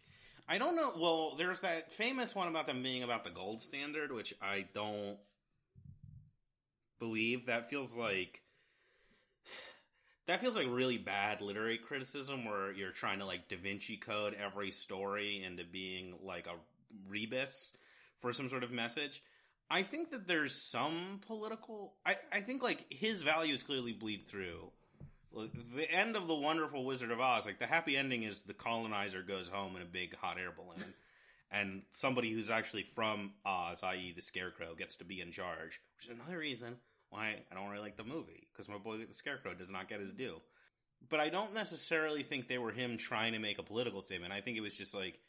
I 0.50 0.58
don't 0.58 0.76
know. 0.76 0.94
Well, 0.98 1.36
there's 1.38 1.60
that 1.62 1.92
famous 1.92 2.34
one 2.34 2.48
about 2.48 2.68
them 2.68 2.82
being 2.82 3.04
about 3.04 3.24
the 3.24 3.30
gold 3.30 3.62
standard, 3.62 4.12
which 4.14 4.34
I 4.42 4.66
don't 4.74 5.18
believe. 7.00 7.48
That 7.48 7.70
feels 7.70 7.96
like 7.96 8.42
that 10.28 10.42
feels 10.42 10.56
like 10.56 10.68
really 10.70 10.98
bad 10.98 11.42
literary 11.42 11.78
criticism, 11.78 12.46
where 12.46 12.72
you're 12.72 12.92
trying 12.92 13.20
to 13.20 13.26
like 13.26 13.48
Da 13.48 13.58
Vinci 13.58 13.98
Code 13.98 14.36
every 14.36 14.72
story 14.72 15.44
into 15.44 15.64
being 15.64 16.16
like 16.24 16.48
a 16.48 16.56
rebus 17.10 17.74
for 18.20 18.34
some 18.34 18.50
sort 18.50 18.64
of 18.64 18.72
message. 18.72 19.24
I 19.70 19.84
think 19.84 20.12
that 20.12 20.28
there's 20.28 20.70
some 20.70 21.22
political. 21.26 21.96
I, 22.06 22.18
I 22.32 22.42
think 22.42 22.62
like 22.62 22.86
his 22.90 23.24
values 23.24 23.64
clearly 23.64 23.94
bleed 23.94 24.28
through. 24.28 24.70
The 25.76 25.92
end 25.92 26.16
of 26.16 26.28
the 26.28 26.36
Wonderful 26.36 26.84
Wizard 26.84 27.12
of 27.12 27.20
Oz, 27.20 27.46
like 27.46 27.60
the 27.60 27.68
happy 27.68 27.96
ending 27.96 28.24
is 28.24 28.42
the 28.42 28.54
colonizer 28.54 29.22
goes 29.22 29.48
home 29.48 29.76
in 29.76 29.82
a 29.82 29.86
big 29.86 30.16
hot 30.16 30.38
air 30.40 30.52
balloon, 30.56 30.94
and 31.52 31.84
somebody 31.92 32.32
who's 32.32 32.50
actually 32.50 32.84
from 32.84 33.32
Oz, 33.46 33.84
i.e., 33.84 34.14
the 34.16 34.22
Scarecrow, 34.22 34.74
gets 34.76 34.98
to 34.98 35.06
be 35.06 35.22
in 35.22 35.32
charge. 35.32 35.80
Which 35.98 36.06
is 36.06 36.16
another 36.20 36.40
reason 36.40 36.78
why 37.10 37.36
I 37.52 37.56
don't 37.56 37.70
really 37.70 37.82
like 37.82 37.98
the 37.98 38.04
movie 38.04 38.48
because 38.52 38.70
my 38.70 38.78
boy 38.78 38.98
the 38.98 39.14
Scarecrow 39.14 39.54
does 39.54 39.72
not 39.72 39.90
get 39.90 40.00
his 40.00 40.14
due. 40.14 40.42
But 41.10 41.20
I 41.20 41.30
don't 41.30 41.54
necessarily 41.54 42.24
think 42.24 42.48
they 42.48 42.58
were 42.58 42.72
him 42.72 42.98
trying 42.98 43.34
to 43.34 43.40
make 43.40 43.60
a 43.60 43.64
political 43.64 44.02
statement. 44.02 44.34
I 44.34 44.42
think 44.42 44.58
it 44.58 44.62
was 44.62 44.76
just 44.76 44.94
like 44.94 45.20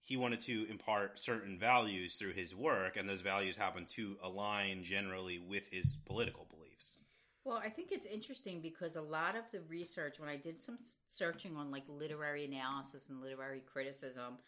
he 0.00 0.16
wanted 0.16 0.40
to 0.40 0.66
impart 0.68 1.18
certain 1.18 1.58
values 1.58 2.16
through 2.16 2.32
his 2.32 2.54
work, 2.54 2.96
and 2.96 3.08
those 3.08 3.22
values 3.22 3.56
happen 3.56 3.86
to 3.96 4.16
align 4.22 4.82
generally 4.84 5.38
with 5.38 5.68
his 5.68 5.96
political 6.04 6.46
beliefs. 6.50 6.98
Well, 7.44 7.58
I 7.58 7.68
think 7.68 7.92
it's 7.92 8.06
interesting 8.06 8.60
because 8.62 8.96
a 8.96 9.02
lot 9.02 9.36
of 9.36 9.44
the 9.52 9.60
research, 9.68 10.18
when 10.18 10.30
I 10.30 10.36
did 10.36 10.62
some 10.62 10.78
searching 11.12 11.56
on 11.56 11.70
like 11.70 11.84
literary 11.88 12.44
analysis 12.46 13.10
and 13.10 13.20
literary 13.20 13.60
criticism 13.60 14.38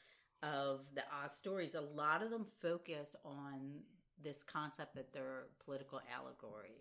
of 0.42 0.80
the 0.94 1.02
Oz 1.22 1.36
stories, 1.36 1.74
a 1.74 1.80
lot 1.80 2.22
of 2.22 2.30
them 2.30 2.46
focus 2.60 3.14
on 3.24 3.80
this 4.22 4.42
concept 4.42 4.94
that 4.94 5.12
they're 5.12 5.44
political 5.64 6.00
allegories. 6.14 6.72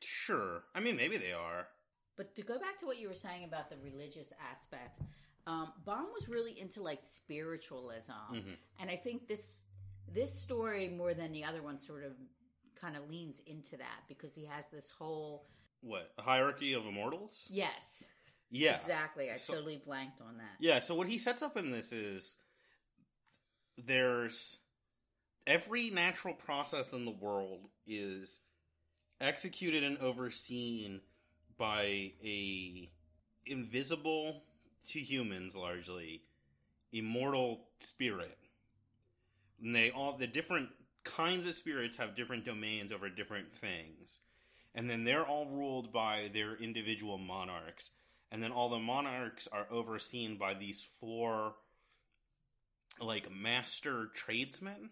Sure. 0.00 0.62
I 0.74 0.80
mean, 0.80 0.96
maybe 0.96 1.16
they 1.18 1.32
are. 1.32 1.68
But 2.16 2.34
to 2.36 2.42
go 2.42 2.58
back 2.58 2.78
to 2.78 2.86
what 2.86 2.98
you 2.98 3.08
were 3.08 3.14
saying 3.14 3.44
about 3.44 3.70
the 3.70 3.76
religious 3.78 4.32
aspects, 4.52 4.98
um, 5.46 5.72
Baum 5.84 6.06
was 6.12 6.28
really 6.28 6.58
into 6.60 6.82
like 6.82 7.00
spiritualism, 7.02 8.12
and 8.78 8.90
I 8.90 8.96
think 8.96 9.26
this 9.28 9.62
this 10.12 10.34
story 10.34 10.88
more 10.88 11.14
than 11.14 11.32
the 11.32 11.44
other 11.44 11.62
one 11.62 11.78
sort 11.78 12.04
of 12.04 12.12
kind 12.80 12.96
of 12.96 13.08
leans 13.08 13.40
into 13.46 13.76
that 13.76 14.00
because 14.08 14.34
he 14.34 14.44
has 14.44 14.66
this 14.68 14.90
whole 14.90 15.46
What? 15.82 16.12
A 16.18 16.22
hierarchy 16.22 16.72
of 16.74 16.84
immortals? 16.86 17.46
yes 17.50 18.08
Yeah. 18.50 18.74
exactly. 18.76 19.30
I 19.30 19.36
So- 19.36 19.54
totally 19.54 19.78
blanked 19.78 20.20
on 20.20 20.38
that. 20.38 20.56
Yeah, 20.58 20.80
so 20.80 20.94
what 20.94 21.06
he 21.08 21.16
sets 21.18 21.42
up 21.42 21.56
in 21.56 21.70
this 21.70 21.92
is 21.92 22.36
there's 23.78 24.58
every 25.50 25.90
natural 25.90 26.32
process 26.32 26.92
in 26.92 27.04
the 27.04 27.10
world 27.10 27.66
is 27.84 28.40
executed 29.20 29.82
and 29.82 29.98
overseen 29.98 31.00
by 31.58 32.12
a 32.24 32.88
invisible 33.44 34.44
to 34.86 35.00
humans 35.00 35.56
largely 35.56 36.22
immortal 36.92 37.66
spirit. 37.80 38.38
And 39.60 39.74
they 39.74 39.90
all 39.90 40.16
the 40.16 40.28
different 40.28 40.68
kinds 41.02 41.48
of 41.48 41.54
spirits 41.54 41.96
have 41.96 42.14
different 42.14 42.44
domains 42.44 42.92
over 42.92 43.10
different 43.10 43.52
things. 43.52 44.20
And 44.72 44.88
then 44.88 45.02
they're 45.02 45.26
all 45.26 45.46
ruled 45.46 45.92
by 45.92 46.30
their 46.32 46.54
individual 46.54 47.18
monarchs. 47.18 47.90
And 48.30 48.40
then 48.40 48.52
all 48.52 48.68
the 48.68 48.78
monarchs 48.78 49.48
are 49.50 49.66
overseen 49.68 50.36
by 50.36 50.54
these 50.54 50.86
four 51.00 51.56
like 53.00 53.32
master 53.32 54.10
tradesmen. 54.14 54.90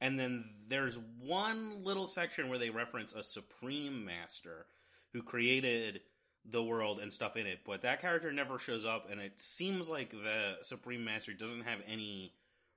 And 0.00 0.18
then 0.18 0.44
there's 0.68 0.98
one 1.20 1.84
little 1.84 2.06
section 2.06 2.48
where 2.48 2.58
they 2.58 2.70
reference 2.70 3.12
a 3.12 3.22
supreme 3.22 4.04
master 4.04 4.66
who 5.12 5.22
created 5.22 6.00
the 6.44 6.62
world 6.62 7.00
and 7.00 7.12
stuff 7.12 7.36
in 7.36 7.46
it, 7.46 7.60
but 7.66 7.82
that 7.82 8.00
character 8.00 8.32
never 8.32 8.58
shows 8.58 8.84
up, 8.84 9.10
and 9.10 9.20
it 9.20 9.38
seems 9.38 9.90
like 9.90 10.10
the 10.10 10.56
supreme 10.62 11.04
master 11.04 11.34
doesn't 11.34 11.62
have 11.62 11.80
any 11.86 12.32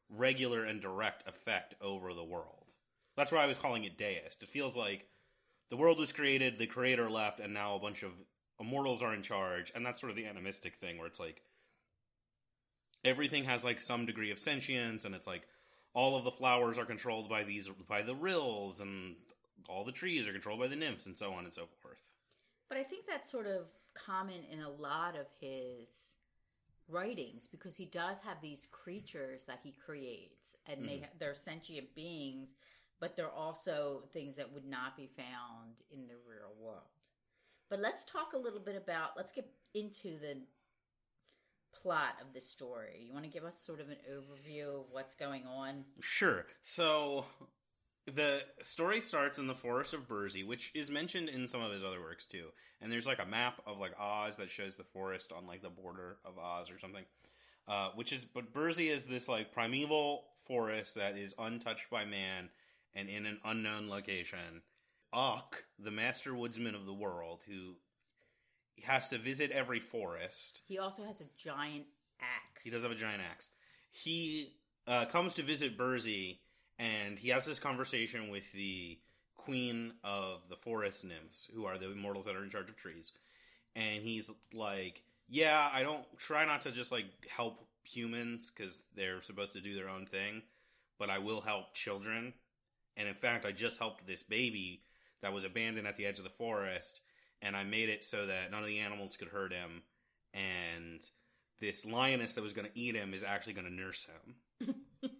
regular 0.09 0.65
and 0.65 0.81
direct 0.81 1.27
effect 1.29 1.75
over 1.81 2.13
the 2.13 2.23
world. 2.23 2.73
That's 3.15 3.31
why 3.31 3.43
I 3.43 3.47
was 3.47 3.57
calling 3.57 3.85
it 3.85 3.97
deist. 3.97 4.43
It 4.43 4.49
feels 4.49 4.75
like 4.75 5.07
the 5.69 5.77
world 5.77 5.97
was 5.97 6.11
created, 6.11 6.59
the 6.59 6.67
creator 6.67 7.09
left, 7.09 7.39
and 7.39 7.53
now 7.53 7.75
a 7.75 7.79
bunch 7.79 8.03
of 8.03 8.11
immortals 8.59 9.01
are 9.01 9.13
in 9.13 9.21
charge, 9.21 9.71
and 9.73 9.85
that's 9.85 10.01
sort 10.01 10.09
of 10.09 10.17
the 10.17 10.25
animistic 10.25 10.75
thing 10.75 10.97
where 10.97 11.07
it's 11.07 11.19
like 11.19 11.41
everything 13.05 13.45
has 13.45 13.63
like 13.63 13.81
some 13.81 14.05
degree 14.05 14.31
of 14.31 14.39
sentience, 14.39 15.05
and 15.05 15.15
it's 15.15 15.27
like 15.27 15.43
all 15.93 16.15
of 16.15 16.23
the 16.23 16.31
flowers 16.31 16.77
are 16.77 16.85
controlled 16.85 17.29
by 17.29 17.43
these 17.43 17.69
by 17.87 18.01
the 18.01 18.15
Ryls, 18.15 18.79
and 18.79 19.15
all 19.69 19.83
the 19.83 19.91
trees 19.91 20.27
are 20.27 20.31
controlled 20.31 20.59
by 20.59 20.67
the 20.67 20.75
nymphs, 20.75 21.05
and 21.05 21.15
so 21.15 21.33
on 21.33 21.43
and 21.45 21.53
so 21.53 21.67
forth. 21.81 22.01
But 22.69 22.77
I 22.77 22.83
think 22.83 23.05
that's 23.05 23.29
sort 23.29 23.47
of 23.47 23.67
common 23.93 24.41
in 24.51 24.61
a 24.61 24.69
lot 24.69 25.15
of 25.15 25.27
his 25.39 26.17
writings 26.89 27.47
because 27.49 27.77
he 27.77 27.85
does 27.85 28.19
have 28.21 28.37
these 28.41 28.67
creatures 28.71 29.45
that 29.45 29.59
he 29.63 29.73
creates, 29.85 30.55
and 30.67 30.83
they 30.83 30.95
mm-hmm. 30.95 31.17
they're 31.19 31.35
sentient 31.35 31.93
beings, 31.95 32.53
but 32.99 33.15
they're 33.15 33.31
also 33.31 34.03
things 34.13 34.35
that 34.35 34.51
would 34.51 34.65
not 34.65 34.97
be 34.97 35.09
found 35.15 35.75
in 35.91 36.07
the 36.07 36.15
real 36.27 36.53
world. 36.59 36.81
But 37.69 37.79
let's 37.79 38.05
talk 38.05 38.33
a 38.33 38.37
little 38.37 38.59
bit 38.59 38.75
about. 38.75 39.11
Let's 39.15 39.31
get 39.31 39.49
into 39.73 40.19
the 40.19 40.37
plot 41.81 42.15
of 42.21 42.33
the 42.33 42.41
story. 42.41 43.05
You 43.05 43.13
want 43.13 43.25
to 43.25 43.31
give 43.31 43.43
us 43.43 43.59
sort 43.59 43.79
of 43.79 43.89
an 43.89 43.97
overview 44.11 44.81
of 44.81 44.85
what's 44.91 45.15
going 45.15 45.43
on? 45.45 45.85
Sure. 46.01 46.45
So 46.61 47.25
the 48.05 48.41
story 48.61 49.01
starts 49.01 49.37
in 49.37 49.47
the 49.47 49.55
forest 49.55 49.93
of 49.93 50.07
Burzee, 50.07 50.45
which 50.45 50.71
is 50.75 50.91
mentioned 50.91 51.29
in 51.29 51.47
some 51.47 51.61
of 51.61 51.71
his 51.71 51.83
other 51.83 52.01
works 52.01 52.27
too. 52.27 52.47
And 52.81 52.91
there's 52.91 53.07
like 53.07 53.21
a 53.21 53.25
map 53.25 53.61
of 53.65 53.79
like 53.79 53.93
Oz 53.99 54.37
that 54.37 54.51
shows 54.51 54.75
the 54.75 54.83
forest 54.83 55.31
on 55.31 55.47
like 55.47 55.61
the 55.61 55.69
border 55.69 56.17
of 56.25 56.37
Oz 56.37 56.69
or 56.69 56.79
something. 56.79 57.05
Uh, 57.65 57.89
which 57.95 58.11
is, 58.11 58.25
but 58.25 58.53
Burzee 58.53 58.91
is 58.91 59.07
this 59.07 59.29
like 59.29 59.53
primeval 59.53 60.25
forest 60.45 60.95
that 60.95 61.17
is 61.17 61.33
untouched 61.39 61.89
by 61.89 62.03
man 62.03 62.49
and 62.93 63.09
in 63.09 63.25
an 63.25 63.39
unknown 63.45 63.89
location. 63.89 64.61
Ak, 65.13 65.63
the 65.79 65.91
master 65.91 66.35
woodsman 66.35 66.75
of 66.75 66.85
the 66.85 66.93
world, 66.93 67.43
who 67.47 67.75
has 68.83 69.09
to 69.09 69.17
visit 69.17 69.51
every 69.51 69.79
forest, 69.79 70.61
He 70.65 70.77
also 70.79 71.03
has 71.03 71.21
a 71.21 71.25
giant 71.37 71.85
axe. 72.19 72.63
he 72.63 72.69
does 72.69 72.83
have 72.83 72.91
a 72.91 72.95
giant 72.95 73.21
axe. 73.31 73.49
He 73.91 74.55
uh, 74.87 75.05
comes 75.05 75.35
to 75.35 75.43
visit 75.43 75.77
Burzee, 75.77 76.39
and 76.79 77.17
he 77.19 77.29
has 77.29 77.45
this 77.45 77.59
conversation 77.59 78.29
with 78.29 78.51
the 78.53 78.99
queen 79.35 79.93
of 80.03 80.47
the 80.49 80.55
forest 80.55 81.03
nymphs, 81.05 81.47
who 81.53 81.65
are 81.65 81.77
the 81.77 81.91
immortals 81.91 82.25
that 82.25 82.35
are 82.35 82.43
in 82.43 82.49
charge 82.49 82.69
of 82.69 82.75
trees. 82.75 83.11
And 83.75 84.01
he's 84.01 84.29
like, 84.53 85.03
"Yeah, 85.27 85.69
I 85.71 85.83
don't 85.83 86.05
try 86.17 86.45
not 86.45 86.61
to 86.61 86.71
just 86.71 86.91
like 86.91 87.05
help 87.29 87.65
humans 87.83 88.51
because 88.55 88.85
they're 88.95 89.21
supposed 89.21 89.53
to 89.53 89.61
do 89.61 89.75
their 89.75 89.89
own 89.89 90.05
thing, 90.05 90.41
but 90.97 91.09
I 91.09 91.19
will 91.19 91.41
help 91.41 91.73
children. 91.73 92.33
And 92.95 93.07
in 93.07 93.15
fact, 93.15 93.45
I 93.45 93.51
just 93.51 93.77
helped 93.79 94.05
this 94.07 94.23
baby 94.23 94.83
that 95.21 95.33
was 95.33 95.43
abandoned 95.43 95.87
at 95.87 95.97
the 95.97 96.05
edge 96.05 96.17
of 96.17 96.23
the 96.23 96.29
forest, 96.29 97.01
and 97.43 97.55
I 97.55 97.63
made 97.63 97.89
it 97.89 98.03
so 98.03 98.25
that 98.25 98.49
none 98.49 98.61
of 98.61 98.67
the 98.67 98.79
animals 98.79 99.15
could 99.17 99.27
hurt 99.27 99.53
him." 99.53 99.83
And 100.33 100.99
this 101.59 101.85
lioness 101.85 102.33
that 102.35 102.41
was 102.41 102.53
going 102.53 102.67
to 102.67 102.79
eat 102.79 102.95
him 102.95 103.13
is 103.13 103.23
actually 103.23 103.53
going 103.53 103.67
to 103.67 103.73
nurse 103.73 104.07
him. 104.07 104.75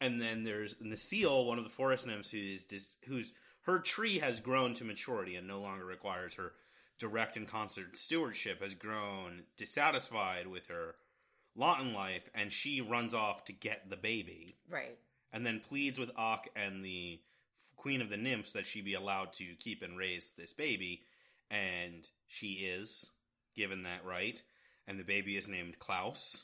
and 0.00 0.20
then 0.20 0.44
there's 0.44 0.74
Necile, 0.76 1.46
one 1.46 1.58
of 1.58 1.64
the 1.64 1.70
forest 1.70 2.06
nymphs, 2.06 2.28
who 2.28 2.38
is 2.38 2.66
dis- 2.66 2.98
who's 3.06 3.32
her 3.62 3.78
tree 3.78 4.18
has 4.18 4.40
grown 4.40 4.74
to 4.74 4.84
maturity 4.84 5.36
and 5.36 5.46
no 5.46 5.60
longer 5.60 5.84
requires 5.84 6.34
her 6.34 6.52
direct 6.98 7.36
and 7.36 7.48
constant 7.48 7.96
stewardship. 7.96 8.62
Has 8.62 8.74
grown 8.74 9.42
dissatisfied 9.56 10.46
with 10.46 10.66
her 10.66 10.96
lot 11.56 11.80
in 11.80 11.92
life, 11.92 12.28
and 12.34 12.52
she 12.52 12.80
runs 12.80 13.14
off 13.14 13.44
to 13.44 13.52
get 13.52 13.88
the 13.90 13.96
baby, 13.96 14.56
right. 14.70 14.96
and 15.32 15.44
then 15.44 15.60
pleads 15.60 15.98
with 15.98 16.10
Ak 16.16 16.48
and 16.56 16.84
the 16.84 17.20
queen 17.76 18.00
of 18.00 18.08
the 18.08 18.16
nymphs 18.16 18.52
that 18.52 18.66
she 18.66 18.80
be 18.80 18.94
allowed 18.94 19.32
to 19.34 19.54
keep 19.58 19.82
and 19.82 19.96
raise 19.98 20.32
this 20.36 20.52
baby, 20.52 21.02
and 21.52 22.08
she 22.26 22.54
is 22.54 23.10
given 23.54 23.82
that 23.82 24.04
right, 24.04 24.42
and 24.88 24.98
the 24.98 25.04
baby 25.04 25.36
is 25.36 25.46
named 25.46 25.78
Klaus. 25.78 26.42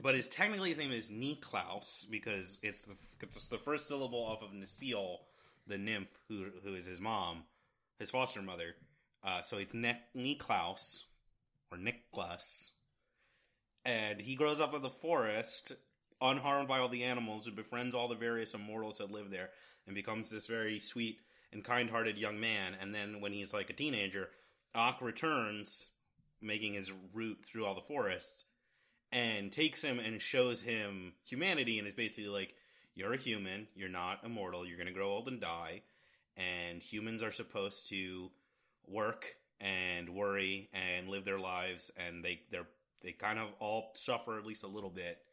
But 0.00 0.14
his 0.14 0.28
technically 0.28 0.70
his 0.70 0.78
name 0.78 0.92
is 0.92 1.10
Niklaus 1.10 2.08
because 2.08 2.58
it's 2.62 2.84
the 2.84 2.94
it's 3.20 3.48
the 3.48 3.58
first 3.58 3.88
syllable 3.88 4.20
off 4.20 4.42
of 4.42 4.52
Necile, 4.52 5.16
the 5.66 5.78
nymph 5.78 6.10
who 6.28 6.46
who 6.62 6.74
is 6.74 6.86
his 6.86 7.00
mom, 7.00 7.42
his 7.98 8.10
foster 8.10 8.42
mother. 8.42 8.74
Uh, 9.24 9.42
so 9.42 9.56
it's 9.56 9.74
ne- 9.74 10.00
Niklaus, 10.16 11.02
or 11.72 11.78
Nicholas, 11.78 12.72
and 13.84 14.20
he 14.20 14.36
grows 14.36 14.60
up 14.60 14.74
in 14.74 14.82
the 14.82 14.90
forest, 14.90 15.72
unharmed 16.20 16.68
by 16.68 16.78
all 16.78 16.88
the 16.88 17.02
animals, 17.02 17.46
and 17.46 17.56
befriends 17.56 17.94
all 17.94 18.06
the 18.06 18.14
various 18.14 18.54
immortals 18.54 18.98
that 18.98 19.10
live 19.10 19.30
there, 19.30 19.50
and 19.86 19.96
becomes 19.96 20.30
this 20.30 20.46
very 20.46 20.78
sweet 20.78 21.18
and 21.56 21.64
kind-hearted 21.64 22.18
young 22.18 22.38
man. 22.38 22.76
And 22.80 22.94
then 22.94 23.20
when 23.20 23.32
he's 23.32 23.52
like 23.52 23.70
a 23.70 23.72
teenager, 23.72 24.28
Ak 24.74 25.00
returns, 25.00 25.88
making 26.40 26.74
his 26.74 26.92
route 27.12 27.44
through 27.44 27.64
all 27.64 27.74
the 27.74 27.80
forests, 27.80 28.44
and 29.10 29.50
takes 29.50 29.82
him 29.82 29.98
and 29.98 30.20
shows 30.20 30.62
him 30.62 31.14
humanity, 31.24 31.78
and 31.78 31.88
is 31.88 31.94
basically 31.94 32.28
like, 32.28 32.54
"You're 32.94 33.14
a 33.14 33.18
human. 33.18 33.68
You're 33.74 33.88
not 33.88 34.22
immortal. 34.22 34.66
You're 34.66 34.78
gonna 34.78 34.92
grow 34.92 35.10
old 35.10 35.28
and 35.28 35.40
die." 35.40 35.82
And 36.36 36.82
humans 36.82 37.22
are 37.22 37.32
supposed 37.32 37.88
to 37.88 38.30
work 38.86 39.36
and 39.58 40.10
worry 40.10 40.68
and 40.74 41.08
live 41.08 41.24
their 41.24 41.38
lives, 41.38 41.90
and 41.96 42.22
they 42.22 42.42
they're 42.50 42.68
they 43.00 43.12
kind 43.12 43.38
of 43.38 43.48
all 43.60 43.92
suffer 43.94 44.38
at 44.38 44.44
least 44.44 44.62
a 44.62 44.68
little 44.68 44.90
bit. 44.90 45.24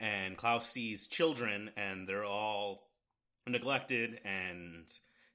And 0.00 0.36
Klaus 0.36 0.68
sees 0.68 1.06
children, 1.06 1.70
and 1.76 2.08
they're 2.08 2.24
all 2.24 2.90
neglected 3.46 4.20
and 4.24 4.90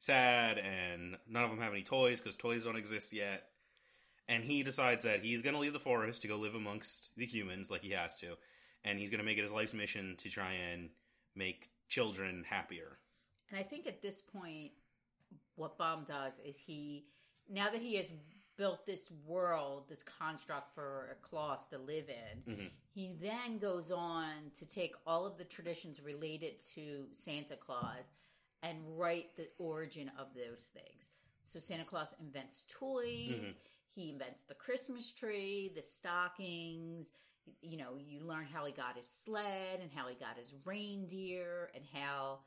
sad, 0.05 0.57
and 0.57 1.17
none 1.27 1.43
of 1.43 1.49
them 1.49 1.59
have 1.59 1.73
any 1.73 1.83
toys 1.83 2.21
because 2.21 2.35
toys 2.35 2.65
don't 2.65 2.77
exist 2.77 3.13
yet. 3.13 3.49
And 4.27 4.43
he 4.43 4.63
decides 4.63 5.03
that 5.03 5.23
he's 5.23 5.41
going 5.41 5.53
to 5.53 5.61
leave 5.61 5.73
the 5.73 5.79
forest 5.79 6.21
to 6.23 6.27
go 6.27 6.37
live 6.37 6.55
amongst 6.55 7.15
the 7.15 7.25
humans 7.25 7.69
like 7.69 7.81
he 7.81 7.91
has 7.91 8.17
to, 8.17 8.37
and 8.83 8.97
he's 8.97 9.09
going 9.09 9.19
to 9.19 9.25
make 9.25 9.37
it 9.37 9.43
his 9.43 9.53
life's 9.53 9.73
mission 9.73 10.15
to 10.17 10.29
try 10.29 10.53
and 10.71 10.89
make 11.35 11.69
children 11.89 12.43
happier. 12.47 12.97
And 13.49 13.59
I 13.59 13.63
think 13.63 13.85
at 13.85 14.01
this 14.01 14.21
point, 14.21 14.71
what 15.55 15.77
Baum 15.77 16.05
does 16.07 16.33
is 16.43 16.57
he, 16.57 17.05
now 17.49 17.69
that 17.71 17.81
he 17.81 17.95
has 17.97 18.07
built 18.57 18.85
this 18.85 19.11
world, 19.25 19.83
this 19.89 20.01
construct 20.01 20.73
for 20.73 21.17
Klaus 21.21 21.67
to 21.67 21.77
live 21.77 22.05
in, 22.09 22.53
mm-hmm. 22.53 22.67
he 22.93 23.11
then 23.21 23.59
goes 23.59 23.91
on 23.91 24.29
to 24.57 24.65
take 24.65 24.95
all 25.05 25.25
of 25.25 25.37
the 25.37 25.43
traditions 25.43 26.01
related 26.01 26.61
to 26.73 27.05
Santa 27.11 27.55
Claus 27.55 28.05
and 28.65 28.79
write 28.97 29.35
the 29.37 29.47
origin 29.59 30.11
of 30.19 30.27
those 30.33 30.69
things. 30.73 31.05
So 31.45 31.59
Santa 31.59 31.85
Claus 31.85 32.15
invents 32.19 32.65
toys. 32.69 33.29
Mm-hmm. 33.31 33.51
He 33.93 34.09
invents 34.09 34.43
the 34.43 34.55
Christmas 34.55 35.11
tree, 35.11 35.71
the 35.75 35.81
stockings. 35.81 37.11
You 37.61 37.77
know, 37.77 37.91
you 37.97 38.21
learn 38.21 38.45
how 38.51 38.65
he 38.65 38.71
got 38.71 38.97
his 38.97 39.07
sled 39.07 39.79
and 39.81 39.91
how 39.93 40.07
he 40.07 40.15
got 40.15 40.37
his 40.37 40.53
reindeer 40.65 41.69
and 41.75 41.83
how 41.93 42.39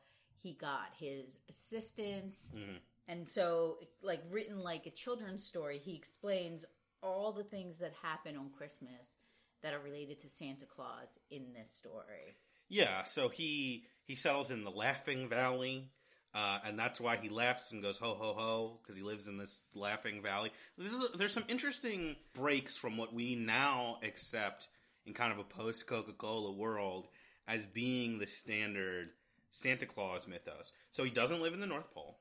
he 0.42 0.54
got 0.54 0.88
his 0.98 1.38
assistants. 1.48 2.50
Mm-hmm. 2.54 2.76
And 3.06 3.28
so, 3.28 3.78
like, 4.02 4.22
written 4.30 4.58
like 4.58 4.86
a 4.86 4.90
children's 4.90 5.44
story, 5.44 5.78
he 5.78 5.94
explains 5.94 6.64
all 7.02 7.32
the 7.32 7.44
things 7.44 7.78
that 7.78 7.92
happen 8.02 8.36
on 8.36 8.50
Christmas 8.50 9.16
that 9.62 9.72
are 9.72 9.80
related 9.80 10.20
to 10.20 10.28
Santa 10.28 10.66
Claus 10.66 11.18
in 11.30 11.52
this 11.54 11.70
story. 11.70 12.36
Yeah, 12.68 13.04
so 13.04 13.28
he 13.28 13.86
he 14.04 14.14
settles 14.14 14.50
in 14.50 14.64
the 14.64 14.70
Laughing 14.70 15.28
Valley, 15.28 15.90
uh, 16.34 16.58
and 16.66 16.78
that's 16.78 17.00
why 17.00 17.16
he 17.16 17.28
laughs 17.28 17.72
and 17.72 17.82
goes 17.82 17.98
ho 17.98 18.14
ho 18.18 18.34
ho 18.36 18.78
because 18.82 18.96
he 18.96 19.02
lives 19.02 19.28
in 19.28 19.38
this 19.38 19.62
Laughing 19.74 20.22
Valley. 20.22 20.52
This 20.76 20.92
is 20.92 21.06
there's 21.16 21.32
some 21.32 21.44
interesting 21.48 22.16
breaks 22.34 22.76
from 22.76 22.96
what 22.96 23.14
we 23.14 23.34
now 23.34 23.98
accept 24.02 24.68
in 25.06 25.14
kind 25.14 25.32
of 25.32 25.38
a 25.38 25.44
post 25.44 25.86
Coca 25.86 26.12
Cola 26.12 26.52
world 26.52 27.08
as 27.46 27.64
being 27.64 28.18
the 28.18 28.26
standard 28.26 29.08
Santa 29.48 29.86
Claus 29.86 30.28
mythos. 30.28 30.72
So 30.90 31.02
he 31.02 31.10
doesn't 31.10 31.40
live 31.40 31.54
in 31.54 31.60
the 31.60 31.66
North 31.66 31.92
Pole. 31.92 32.18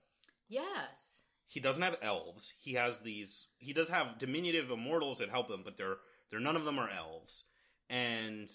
Yes. 0.48 1.24
He 1.48 1.60
doesn't 1.60 1.84
have 1.84 1.98
elves. 2.02 2.54
He 2.60 2.74
has 2.74 3.00
these. 3.00 3.48
He 3.58 3.74
does 3.74 3.90
have 3.90 4.18
diminutive 4.18 4.72
immortals 4.72 5.20
that 5.20 5.30
help 5.30 5.50
him, 5.50 5.62
but 5.64 5.78
they're 5.78 5.98
they're 6.30 6.40
none 6.40 6.56
of 6.56 6.66
them 6.66 6.80
are 6.80 6.90
elves. 6.90 7.44
And 7.90 8.50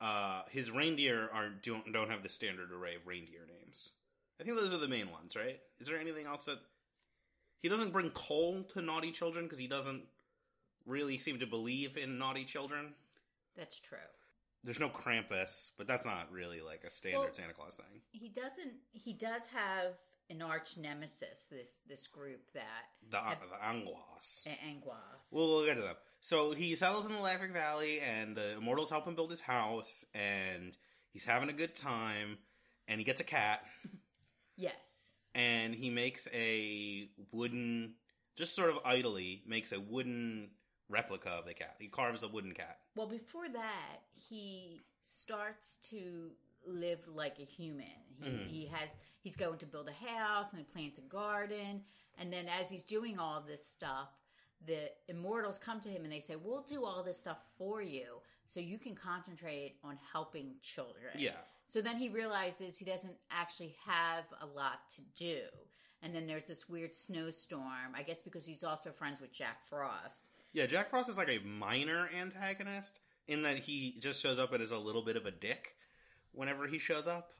uh, 0.00 0.42
his 0.50 0.70
reindeer 0.70 1.28
are 1.32 1.48
don't 1.48 1.92
don't 1.92 2.10
have 2.10 2.22
the 2.22 2.28
standard 2.28 2.72
array 2.72 2.94
of 2.94 3.06
reindeer 3.06 3.46
names. 3.46 3.90
I 4.40 4.44
think 4.44 4.56
those 4.56 4.72
are 4.72 4.78
the 4.78 4.88
main 4.88 5.10
ones, 5.10 5.36
right? 5.36 5.58
Is 5.80 5.86
there 5.86 5.98
anything 5.98 6.26
else 6.26 6.44
that 6.44 6.58
he 7.60 7.68
doesn't 7.68 7.92
bring 7.92 8.10
coal 8.10 8.64
to 8.74 8.82
naughty 8.82 9.12
children 9.12 9.44
because 9.44 9.58
he 9.58 9.66
doesn't 9.66 10.02
really 10.84 11.18
seem 11.18 11.40
to 11.40 11.46
believe 11.46 11.96
in 11.96 12.18
naughty 12.18 12.44
children? 12.44 12.94
That's 13.56 13.80
true. 13.80 13.98
There's 14.64 14.80
no 14.80 14.88
Krampus, 14.88 15.70
but 15.78 15.86
that's 15.86 16.04
not 16.04 16.30
really 16.32 16.60
like 16.60 16.84
a 16.84 16.90
standard 16.90 17.20
Well- 17.20 17.34
Santa 17.34 17.52
Claus 17.54 17.76
thing. 17.76 18.00
He 18.12 18.28
doesn't. 18.28 18.74
He 18.92 19.12
does 19.12 19.46
have 19.54 19.92
an 20.28 20.42
arch 20.42 20.76
nemesis. 20.76 21.46
This 21.50 21.78
this 21.88 22.06
group 22.08 22.40
that 22.52 22.84
The 23.10 23.18
the 23.18 23.64
Angwas. 23.64 24.46
A- 24.46 24.64
Anguas. 24.64 24.96
We'll, 25.32 25.48
we'll 25.48 25.66
get 25.66 25.74
to 25.76 25.82
them. 25.82 25.94
So 26.20 26.52
he 26.52 26.74
settles 26.74 27.06
in 27.06 27.12
the 27.12 27.20
Laughing 27.20 27.52
Valley, 27.52 28.00
and 28.00 28.36
the 28.36 28.56
immortals 28.56 28.90
help 28.90 29.06
him 29.06 29.14
build 29.14 29.30
his 29.30 29.40
house, 29.40 30.04
and 30.14 30.76
he's 31.12 31.24
having 31.24 31.48
a 31.48 31.52
good 31.52 31.74
time, 31.76 32.38
and 32.88 32.98
he 32.98 33.04
gets 33.04 33.20
a 33.20 33.24
cat, 33.24 33.64
yes. 34.56 34.74
and 35.34 35.74
he 35.74 35.90
makes 35.90 36.28
a 36.32 37.08
wooden, 37.32 37.94
just 38.36 38.54
sort 38.54 38.70
of 38.70 38.78
idly, 38.84 39.42
makes 39.46 39.72
a 39.72 39.80
wooden 39.80 40.50
replica 40.88 41.30
of 41.30 41.46
the 41.46 41.54
cat. 41.54 41.76
He 41.78 41.88
carves 41.88 42.22
a 42.22 42.28
wooden 42.28 42.52
cat. 42.52 42.78
Well, 42.94 43.08
before 43.08 43.48
that, 43.48 44.02
he 44.14 44.82
starts 45.02 45.78
to 45.90 46.30
live 46.66 47.00
like 47.06 47.38
a 47.38 47.44
human. 47.44 47.86
He, 48.20 48.28
mm-hmm. 48.28 48.48
he 48.48 48.66
has 48.66 48.96
he's 49.20 49.36
going 49.36 49.58
to 49.58 49.66
build 49.66 49.88
a 49.88 50.06
house 50.06 50.52
and 50.52 50.68
plant 50.72 50.98
a 50.98 51.02
garden, 51.02 51.82
and 52.18 52.32
then 52.32 52.46
as 52.48 52.70
he's 52.70 52.84
doing 52.84 53.18
all 53.18 53.42
this 53.46 53.64
stuff, 53.64 54.08
the 54.66 54.90
immortals 55.08 55.58
come 55.58 55.80
to 55.80 55.88
him 55.88 56.04
and 56.04 56.12
they 56.12 56.20
say, 56.20 56.36
"We'll 56.36 56.62
do 56.62 56.84
all 56.84 57.02
this 57.02 57.18
stuff 57.18 57.38
for 57.58 57.82
you, 57.82 58.20
so 58.46 58.60
you 58.60 58.78
can 58.78 58.94
concentrate 58.94 59.76
on 59.84 59.98
helping 60.12 60.54
children." 60.62 61.12
Yeah. 61.16 61.32
So 61.68 61.80
then 61.80 61.96
he 61.96 62.08
realizes 62.08 62.76
he 62.76 62.84
doesn't 62.84 63.16
actually 63.30 63.76
have 63.84 64.24
a 64.40 64.46
lot 64.46 64.88
to 64.96 65.02
do. 65.16 65.40
And 66.02 66.14
then 66.14 66.26
there's 66.26 66.46
this 66.46 66.68
weird 66.68 66.94
snowstorm, 66.94 67.94
I 67.94 68.02
guess 68.02 68.22
because 68.22 68.46
he's 68.46 68.62
also 68.62 68.90
friends 68.92 69.20
with 69.20 69.32
Jack 69.32 69.66
Frost. 69.68 70.26
Yeah, 70.52 70.66
Jack 70.66 70.90
Frost 70.90 71.08
is 71.08 71.18
like 71.18 71.28
a 71.28 71.40
minor 71.44 72.08
antagonist 72.18 73.00
in 73.28 73.42
that 73.42 73.58
he 73.58 73.96
just 73.98 74.22
shows 74.22 74.38
up 74.38 74.52
and 74.52 74.62
is 74.62 74.70
a 74.70 74.78
little 74.78 75.02
bit 75.02 75.16
of 75.16 75.26
a 75.26 75.30
dick 75.30 75.74
whenever 76.32 76.66
he 76.66 76.78
shows 76.78 77.08
up. 77.08 77.32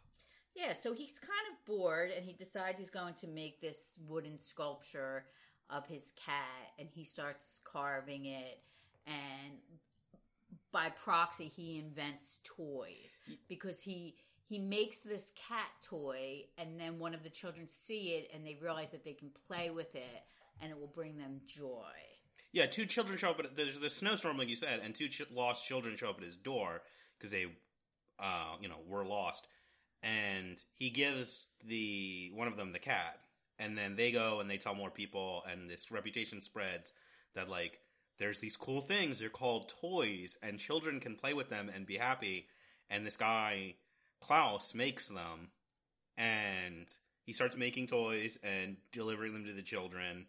Yeah, 0.54 0.72
so 0.72 0.94
he's 0.94 1.18
kind 1.18 1.32
of 1.52 1.64
bored 1.66 2.10
and 2.10 2.24
he 2.24 2.32
decides 2.32 2.80
he's 2.80 2.90
going 2.90 3.14
to 3.14 3.26
make 3.28 3.60
this 3.60 3.98
wooden 4.08 4.38
sculpture 4.40 5.26
of 5.68 5.86
his 5.86 6.12
cat 6.16 6.72
and 6.78 6.88
he 6.90 7.04
starts 7.04 7.60
carving 7.64 8.26
it 8.26 8.62
and 9.06 9.58
by 10.76 10.90
proxy 10.90 11.50
he 11.56 11.78
invents 11.78 12.42
toys 12.44 13.16
because 13.48 13.80
he 13.80 14.14
he 14.46 14.58
makes 14.58 14.98
this 14.98 15.32
cat 15.48 15.70
toy 15.82 16.44
and 16.58 16.78
then 16.78 16.98
one 16.98 17.14
of 17.14 17.22
the 17.22 17.30
children 17.30 17.66
see 17.66 18.10
it 18.10 18.30
and 18.34 18.46
they 18.46 18.58
realize 18.60 18.90
that 18.90 19.02
they 19.02 19.14
can 19.14 19.30
play 19.48 19.70
with 19.70 19.94
it 19.94 20.22
and 20.60 20.70
it 20.70 20.78
will 20.78 20.92
bring 20.94 21.16
them 21.16 21.40
joy. 21.46 21.94
Yeah, 22.52 22.66
two 22.66 22.84
children 22.84 23.16
show 23.16 23.30
up 23.30 23.40
at 23.40 23.56
there's 23.56 23.78
the 23.78 23.88
snowstorm, 23.88 24.36
like 24.36 24.50
you 24.50 24.56
said, 24.56 24.80
and 24.84 24.94
two 24.94 25.08
ch- 25.08 25.22
lost 25.32 25.64
children 25.64 25.96
show 25.96 26.10
up 26.10 26.18
at 26.18 26.24
his 26.24 26.36
door 26.36 26.82
because 27.16 27.30
they, 27.30 27.46
uh, 28.18 28.56
you 28.60 28.68
know, 28.68 28.76
were 28.86 29.04
lost, 29.04 29.46
and 30.02 30.58
he 30.74 30.90
gives 30.90 31.48
the 31.66 32.30
one 32.34 32.48
of 32.48 32.56
them 32.58 32.72
the 32.72 32.78
cat, 32.78 33.18
and 33.58 33.76
then 33.76 33.96
they 33.96 34.12
go 34.12 34.40
and 34.40 34.48
they 34.48 34.58
tell 34.58 34.74
more 34.74 34.90
people, 34.90 35.42
and 35.50 35.70
this 35.70 35.90
reputation 35.90 36.40
spreads 36.40 36.92
that 37.34 37.48
like 37.48 37.80
there's 38.18 38.38
these 38.38 38.56
cool 38.56 38.80
things 38.80 39.18
they're 39.18 39.28
called 39.28 39.72
toys, 39.80 40.38
and 40.42 40.58
children 40.58 41.00
can 41.00 41.16
play 41.16 41.34
with 41.34 41.48
them 41.48 41.70
and 41.74 41.86
be 41.86 41.96
happy, 41.96 42.46
and 42.88 43.04
this 43.04 43.16
guy 43.16 43.74
Klaus 44.20 44.74
makes 44.74 45.08
them, 45.08 45.50
and 46.16 46.92
he 47.24 47.32
starts 47.32 47.56
making 47.56 47.88
toys 47.88 48.38
and 48.42 48.76
delivering 48.92 49.32
them 49.32 49.44
to 49.46 49.52
the 49.52 49.62
children. 49.62 50.26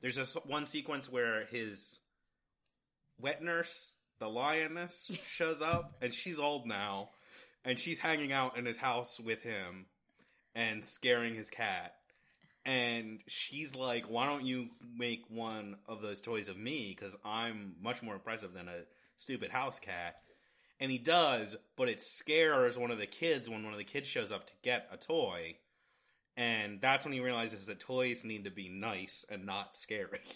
There's 0.00 0.16
this 0.16 0.34
one 0.46 0.66
sequence 0.66 1.10
where 1.10 1.46
his 1.46 2.00
wet 3.18 3.42
nurse, 3.42 3.94
the 4.18 4.28
lioness, 4.28 5.10
shows 5.26 5.62
up, 5.62 5.96
and 6.02 6.12
she's 6.12 6.38
old 6.38 6.66
now, 6.66 7.10
and 7.64 7.78
she's 7.78 7.98
hanging 7.98 8.32
out 8.32 8.56
in 8.56 8.66
his 8.66 8.78
house 8.78 9.18
with 9.18 9.42
him 9.42 9.86
and 10.54 10.84
scaring 10.84 11.34
his 11.34 11.50
cat. 11.50 11.94
And 12.64 13.22
she's 13.26 13.74
like, 13.74 14.04
"Why 14.04 14.26
don't 14.26 14.44
you 14.44 14.70
make 14.96 15.24
one 15.28 15.76
of 15.88 16.02
those 16.02 16.20
toys 16.20 16.48
of 16.48 16.56
me? 16.58 16.94
Because 16.96 17.16
I'm 17.24 17.76
much 17.80 18.02
more 18.02 18.14
impressive 18.14 18.52
than 18.52 18.68
a 18.68 18.84
stupid 19.16 19.50
house 19.50 19.78
cat." 19.78 20.16
And 20.78 20.90
he 20.90 20.98
does, 20.98 21.56
but 21.76 21.88
it 21.88 22.00
scares 22.00 22.78
one 22.78 22.90
of 22.90 22.98
the 22.98 23.06
kids 23.06 23.48
when 23.48 23.64
one 23.64 23.72
of 23.72 23.78
the 23.78 23.84
kids 23.84 24.08
shows 24.08 24.32
up 24.32 24.46
to 24.46 24.52
get 24.62 24.88
a 24.90 24.96
toy. 24.96 25.56
And 26.36 26.80
that's 26.80 27.04
when 27.04 27.12
he 27.12 27.20
realizes 27.20 27.66
that 27.66 27.80
toys 27.80 28.24
need 28.24 28.44
to 28.44 28.50
be 28.50 28.70
nice 28.70 29.26
and 29.28 29.44
not 29.44 29.76
scary. 29.76 30.20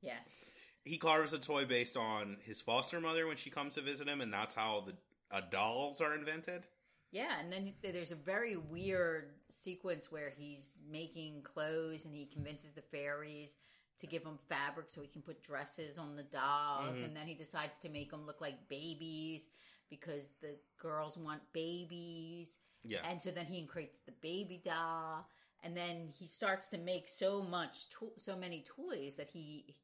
Yes. 0.00 0.52
He 0.84 0.96
carves 0.96 1.32
a 1.32 1.40
toy 1.40 1.64
based 1.64 1.96
on 1.96 2.38
his 2.44 2.60
foster 2.60 3.00
mother 3.00 3.26
when 3.26 3.36
she 3.36 3.50
comes 3.50 3.74
to 3.74 3.80
visit 3.80 4.08
him, 4.08 4.20
and 4.20 4.32
that's 4.32 4.54
how 4.54 4.84
the 4.86 4.94
uh, 5.36 5.40
dolls 5.50 6.00
are 6.00 6.14
invented. 6.14 6.68
Yeah, 7.10 7.40
and 7.40 7.50
then 7.50 7.72
there's 7.82 8.10
a 8.10 8.16
very 8.16 8.56
weird 8.56 9.30
sequence 9.48 10.12
where 10.12 10.30
he's 10.36 10.82
making 10.90 11.42
clothes 11.42 12.04
and 12.04 12.14
he 12.14 12.26
convinces 12.26 12.72
the 12.74 12.82
fairies 12.82 13.56
to 14.00 14.06
give 14.06 14.22
him 14.22 14.38
fabric 14.48 14.88
so 14.88 15.00
he 15.00 15.08
can 15.08 15.22
put 15.22 15.42
dresses 15.42 15.98
on 15.98 16.16
the 16.16 16.22
dolls, 16.22 16.96
mm-hmm. 16.96 17.04
and 17.04 17.16
then 17.16 17.26
he 17.26 17.34
decides 17.34 17.78
to 17.80 17.88
make 17.88 18.10
them 18.10 18.26
look 18.26 18.40
like 18.40 18.68
babies 18.68 19.48
because 19.90 20.28
the 20.40 20.54
girls 20.80 21.16
want 21.16 21.40
babies. 21.52 22.58
Yeah. 22.84 23.00
And 23.08 23.20
so 23.20 23.30
then 23.30 23.46
he 23.46 23.64
creates 23.64 24.00
the 24.00 24.12
baby 24.20 24.60
doll, 24.64 25.26
and 25.64 25.76
then 25.76 26.10
he 26.16 26.26
starts 26.26 26.68
to 26.68 26.78
make 26.78 27.08
so 27.08 27.42
much, 27.42 27.88
to- 27.98 28.12
so 28.18 28.36
many 28.36 28.64
toys 28.76 29.16
that 29.16 29.28
he 29.28 29.74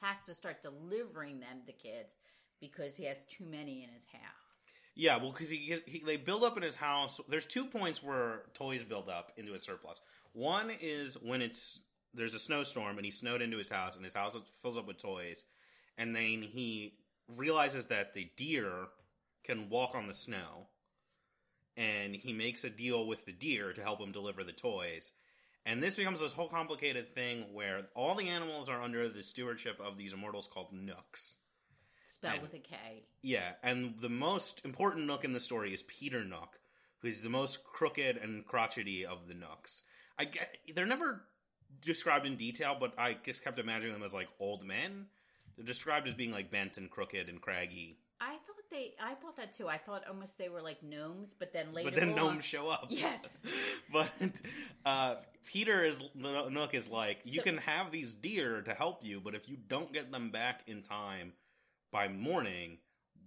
has 0.00 0.22
to 0.24 0.34
start 0.34 0.62
delivering 0.62 1.40
them 1.40 1.62
to 1.66 1.72
kids 1.72 2.14
because 2.60 2.94
he 2.94 3.04
has 3.04 3.24
too 3.24 3.44
many 3.44 3.82
in 3.82 3.88
his 3.88 4.04
house. 4.12 4.43
Yeah, 4.96 5.16
well, 5.16 5.32
because 5.32 5.50
he, 5.50 5.76
he 5.86 5.98
they 6.00 6.16
build 6.16 6.44
up 6.44 6.56
in 6.56 6.62
his 6.62 6.76
house. 6.76 7.20
There's 7.28 7.46
two 7.46 7.64
points 7.64 8.02
where 8.02 8.42
toys 8.54 8.84
build 8.84 9.08
up 9.08 9.32
into 9.36 9.54
a 9.54 9.58
surplus. 9.58 10.00
One 10.32 10.70
is 10.80 11.14
when 11.14 11.42
it's 11.42 11.80
there's 12.12 12.34
a 12.34 12.38
snowstorm 12.38 12.96
and 12.96 13.04
he 13.04 13.10
snowed 13.10 13.42
into 13.42 13.58
his 13.58 13.70
house 13.70 13.96
and 13.96 14.04
his 14.04 14.14
house 14.14 14.36
fills 14.62 14.76
up 14.78 14.86
with 14.86 14.98
toys, 14.98 15.46
and 15.98 16.14
then 16.14 16.42
he 16.42 16.94
realizes 17.28 17.86
that 17.86 18.14
the 18.14 18.30
deer 18.36 18.86
can 19.42 19.68
walk 19.68 19.94
on 19.94 20.06
the 20.06 20.14
snow, 20.14 20.68
and 21.76 22.14
he 22.14 22.32
makes 22.32 22.62
a 22.62 22.70
deal 22.70 23.06
with 23.06 23.26
the 23.26 23.32
deer 23.32 23.72
to 23.72 23.82
help 23.82 24.00
him 24.00 24.12
deliver 24.12 24.44
the 24.44 24.52
toys. 24.52 25.12
And 25.66 25.82
this 25.82 25.96
becomes 25.96 26.20
this 26.20 26.34
whole 26.34 26.48
complicated 26.48 27.14
thing 27.14 27.46
where 27.52 27.80
all 27.94 28.14
the 28.14 28.28
animals 28.28 28.68
are 28.68 28.82
under 28.82 29.08
the 29.08 29.22
stewardship 29.22 29.80
of 29.80 29.96
these 29.96 30.12
immortals 30.12 30.46
called 30.46 30.72
Knooks. 30.72 31.38
Spelled 32.06 32.34
And- 32.34 32.42
with 32.42 32.54
a 32.54 32.58
K. 32.58 32.76
Yeah, 33.22 33.52
and 33.62 33.98
the 34.00 34.08
most 34.08 34.64
important 34.64 35.06
Knook 35.06 35.24
in 35.24 35.32
the 35.32 35.40
story 35.40 35.72
is 35.72 35.82
Peter 35.84 36.24
Knook, 36.24 36.58
who's 37.00 37.22
the 37.22 37.28
most 37.30 37.64
crooked 37.64 38.16
and 38.16 38.46
crotchety 38.46 39.04
of 39.06 39.26
the 39.28 39.34
Knooks. 39.34 39.82
I 40.18 40.26
get 40.26 40.56
they're 40.74 40.86
never 40.86 41.24
described 41.82 42.26
in 42.26 42.36
detail, 42.36 42.76
but 42.78 42.94
I 42.98 43.14
just 43.24 43.42
kept 43.42 43.58
imagining 43.58 43.92
them 43.94 44.02
as 44.02 44.14
like 44.14 44.28
old 44.38 44.64
men. 44.64 45.06
They're 45.56 45.64
described 45.66 46.06
as 46.08 46.14
being 46.14 46.30
like 46.32 46.50
bent 46.50 46.76
and 46.76 46.90
crooked 46.90 47.28
and 47.28 47.40
craggy. 47.40 47.98
I 48.20 48.32
thought 48.46 48.56
they. 48.70 48.94
I 49.02 49.14
thought 49.14 49.36
that 49.36 49.52
too. 49.52 49.68
I 49.68 49.78
thought 49.78 50.06
almost 50.08 50.38
they 50.38 50.48
were 50.48 50.62
like 50.62 50.82
gnomes, 50.82 51.34
but 51.38 51.52
then 51.52 51.72
later. 51.72 51.90
But 51.90 51.98
then 51.98 52.10
on, 52.10 52.16
gnomes 52.16 52.44
show 52.44 52.68
up. 52.68 52.86
Yes. 52.90 53.42
but 53.92 54.08
uh, 54.84 55.16
Peter 55.44 55.84
is 55.84 55.98
the 56.14 56.48
Knook 56.48 56.74
is 56.74 56.88
like 56.88 57.20
you 57.24 57.38
So- 57.38 57.42
can 57.42 57.56
have 57.58 57.90
these 57.90 58.14
deer 58.14 58.62
to 58.62 58.74
help 58.74 59.04
you, 59.04 59.20
but 59.20 59.34
if 59.34 59.48
you 59.48 59.56
don't 59.56 59.92
get 59.92 60.12
them 60.12 60.30
back 60.30 60.62
in 60.66 60.82
time 60.82 61.32
by 61.94 62.08
morning, 62.08 62.78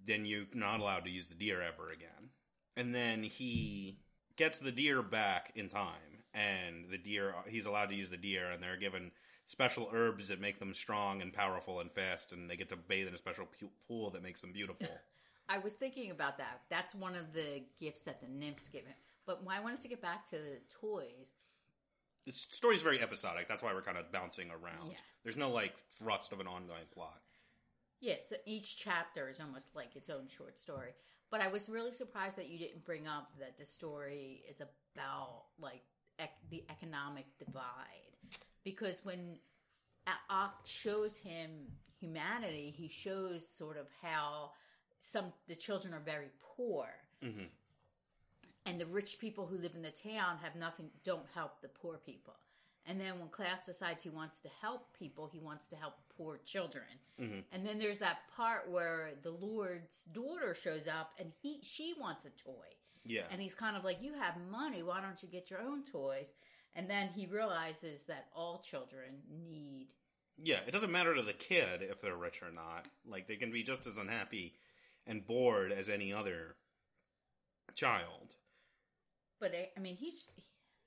then 0.06 0.26
you're 0.26 0.44
not 0.54 0.82
allowed 0.82 1.06
to 1.06 1.10
use 1.10 1.28
the 1.28 1.36
deer 1.36 1.62
ever 1.62 1.90
again. 1.90 2.32
And 2.76 2.94
then 2.94 3.24
he 3.24 4.02
gets 4.36 4.60
the 4.60 4.74
deer 4.74 5.02
back 5.02 5.54
in 5.56 5.70
time, 5.70 6.26
and 6.34 6.90
the 6.92 6.98
deer 6.98 7.34
he's 7.48 7.66
allowed 7.66 7.90
to 7.90 7.96
use 7.96 8.10
the 8.10 8.18
deer, 8.18 8.52
and 8.52 8.62
they're 8.62 8.76
given 8.78 9.12
special 9.46 9.90
herbs 9.94 10.28
that 10.28 10.42
make 10.42 10.60
them 10.60 10.74
strong 10.74 11.22
and 11.22 11.32
powerful 11.32 11.80
and 11.80 11.90
fast, 11.90 12.34
and 12.34 12.50
they 12.50 12.58
get 12.58 12.68
to 12.68 12.76
bathe 12.76 13.08
in 13.08 13.14
a 13.14 13.18
special 13.18 13.48
pool 13.88 14.10
that 14.12 14.22
makes 14.22 14.42
them 14.42 14.52
beautiful. 14.52 14.88
I 15.50 15.60
was 15.60 15.72
thinking 15.72 16.12
about 16.12 16.38
that. 16.38 16.64
That's 16.70 16.94
one 16.94 17.16
of 17.16 17.32
the 17.32 17.64
gifts 17.80 18.04
that 18.04 18.20
the 18.20 18.28
nymphs 18.28 18.68
give 18.68 18.86
him. 18.86 18.96
But 19.26 19.42
I 19.50 19.62
wanted 19.62 19.80
to 19.80 19.88
get 19.88 20.02
back 20.02 20.26
to 20.32 20.36
the 20.36 20.60
toys. 20.82 21.32
the 22.26 22.34
story's 22.34 22.82
very 22.82 23.00
episodic. 23.00 23.48
That's 23.48 23.64
why 23.64 23.74
we're 23.74 23.82
kind 23.82 23.98
of 23.98 24.12
bouncing 24.12 24.50
around. 24.52 24.90
Yeah. 24.90 24.98
There's 25.24 25.38
no 25.38 25.50
like 25.50 25.74
thrust 25.98 26.34
of 26.34 26.42
an 26.42 26.48
ongoing 26.48 26.84
plot. 26.94 27.22
Yes, 28.00 28.32
each 28.46 28.78
chapter 28.78 29.30
is 29.30 29.40
almost 29.40 29.76
like 29.76 29.96
its 29.96 30.10
own 30.10 30.28
short 30.28 30.60
story. 30.60 30.92
But 31.30 31.42
I 31.42 31.48
was 31.48 31.68
really 31.68 31.94
surprised 31.94 32.38
that 32.38 32.48
you 32.48 32.58
didn't 32.58 32.86
bring 32.86 33.08
up 33.08 33.32
that 33.40 33.58
the 33.58 33.66
story 33.66 34.44
is 34.50 34.62
about 34.62 35.46
like 35.60 35.82
ec- 36.20 36.50
the 36.50 36.64
economic 36.70 37.26
divide, 37.38 38.40
because 38.64 39.04
when 39.04 39.38
Ak 40.08 40.54
shows 40.64 41.18
him 41.18 41.50
humanity, 42.00 42.74
he 42.76 42.88
shows 42.88 43.46
sort 43.46 43.78
of 43.78 43.88
how 44.02 44.52
some 45.00 45.34
the 45.48 45.56
children 45.56 45.94
are 45.94 46.00
very 46.00 46.30
poor, 46.56 46.88
mm-hmm. 47.24 47.46
and 48.66 48.80
the 48.80 48.86
rich 48.86 49.20
people 49.20 49.46
who 49.46 49.58
live 49.58 49.76
in 49.76 49.82
the 49.82 49.92
town 49.92 50.38
have 50.42 50.56
nothing, 50.56 50.90
don't 51.04 51.26
help 51.34 51.62
the 51.62 51.68
poor 51.68 51.98
people. 51.98 52.36
And 52.88 53.00
then 53.00 53.20
when 53.20 53.28
Claus 53.28 53.66
decides 53.66 54.02
he 54.02 54.10
wants 54.10 54.40
to 54.42 54.50
help 54.62 54.98
people, 54.98 55.30
he 55.32 55.40
wants 55.40 55.68
to 55.68 55.76
help 55.76 55.96
poor 56.18 56.40
children. 56.46 56.86
Mm-hmm. 57.22 57.40
And 57.52 57.66
then 57.66 57.80
there's 57.80 58.00
that 58.00 58.20
part 58.36 58.72
where 58.72 59.12
the 59.24 59.32
Lord's 59.32 60.06
daughter 60.06 60.56
shows 60.56 60.88
up 60.88 61.12
and 61.20 61.32
he 61.42 61.60
she 61.62 61.94
wants 62.00 62.26
a 62.26 62.30
toy. 62.30 62.66
Yeah. 63.04 63.24
And 63.30 63.42
he's 63.42 63.54
kind 63.54 63.76
of 63.76 63.84
like, 63.84 64.02
You 64.02 64.14
have 64.14 64.36
money, 64.50 64.84
why 64.84 65.02
don't 65.02 65.22
you 65.22 65.28
get 65.28 65.52
your 65.52 65.60
own 65.62 65.84
toys? 65.84 66.28
And 66.76 66.90
then 66.90 67.10
he 67.10 67.26
realizes 67.26 68.06
that 68.06 68.28
all 68.34 68.60
children 68.60 69.22
need 69.30 69.88
Yeah, 70.38 70.60
it 70.66 70.72
doesn't 70.72 70.92
matter 70.92 71.14
to 71.14 71.24
the 71.24 71.34
kid 71.34 71.82
if 71.82 72.02
they're 72.02 72.16
rich 72.16 72.42
or 72.42 72.52
not. 72.52 72.86
Like 73.06 73.28
they 73.28 73.36
can 73.36 73.52
be 73.52 73.64
just 73.64 73.86
as 73.86 73.98
unhappy 73.98 74.54
and 75.06 75.26
bored 75.26 75.74
as 75.74 75.90
any 75.90 76.14
other 76.14 76.56
child. 77.76 78.36
But 79.40 79.54
I 79.54 79.70
I 79.76 79.80
mean, 79.82 79.98
he's 79.98 80.30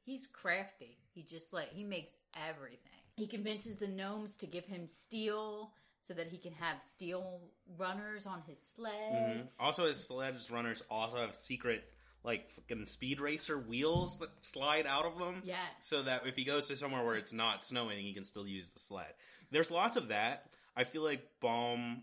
he's 0.05 0.27
crafty. 0.27 0.99
He 1.15 1.23
just 1.23 1.53
like 1.53 1.73
he 1.73 1.85
makes 1.85 2.17
everything. 2.49 2.79
He 3.17 3.27
convinces 3.27 3.77
the 3.77 3.89
gnomes 3.89 4.37
to 4.39 4.47
give 4.47 4.65
him 4.65 4.87
steel 4.89 5.73
so 6.03 6.15
that 6.15 6.29
he 6.29 6.39
can 6.39 6.53
have 6.53 6.83
steel 6.83 7.41
runners 7.79 8.27
on 8.27 8.43
his 8.47 8.59
sled. 8.59 9.13
Mm-hmm. 9.13 9.41
Also, 9.59 9.87
his 9.87 10.03
sledge 10.03 10.51
runners 10.51 10.83
also 10.91 11.19
have 11.19 11.35
secret 11.35 11.85
like 12.23 12.51
fucking 12.53 12.87
speed 12.87 13.21
racer 13.21 13.59
wheels 13.59 14.19
that 14.19 14.31
slide 14.43 14.87
out 14.87 15.05
of 15.05 15.19
them. 15.19 15.43
Yes. 15.45 15.59
So 15.81 16.03
that 16.03 16.27
if 16.27 16.37
he 16.37 16.45
goes 16.45 16.69
to 16.69 16.77
somewhere 16.77 17.05
where 17.05 17.17
it's 17.17 17.33
not 17.33 17.63
snowing, 17.63 17.99
he 17.99 18.13
can 18.13 18.25
still 18.25 18.47
use 18.47 18.71
the 18.71 18.79
sled. 18.79 19.13
There's 19.51 19.71
lots 19.71 19.97
of 19.97 20.09
that. 20.09 20.47
I 20.77 20.85
feel 20.85 21.03
like 21.03 21.23
Baum 21.41 22.03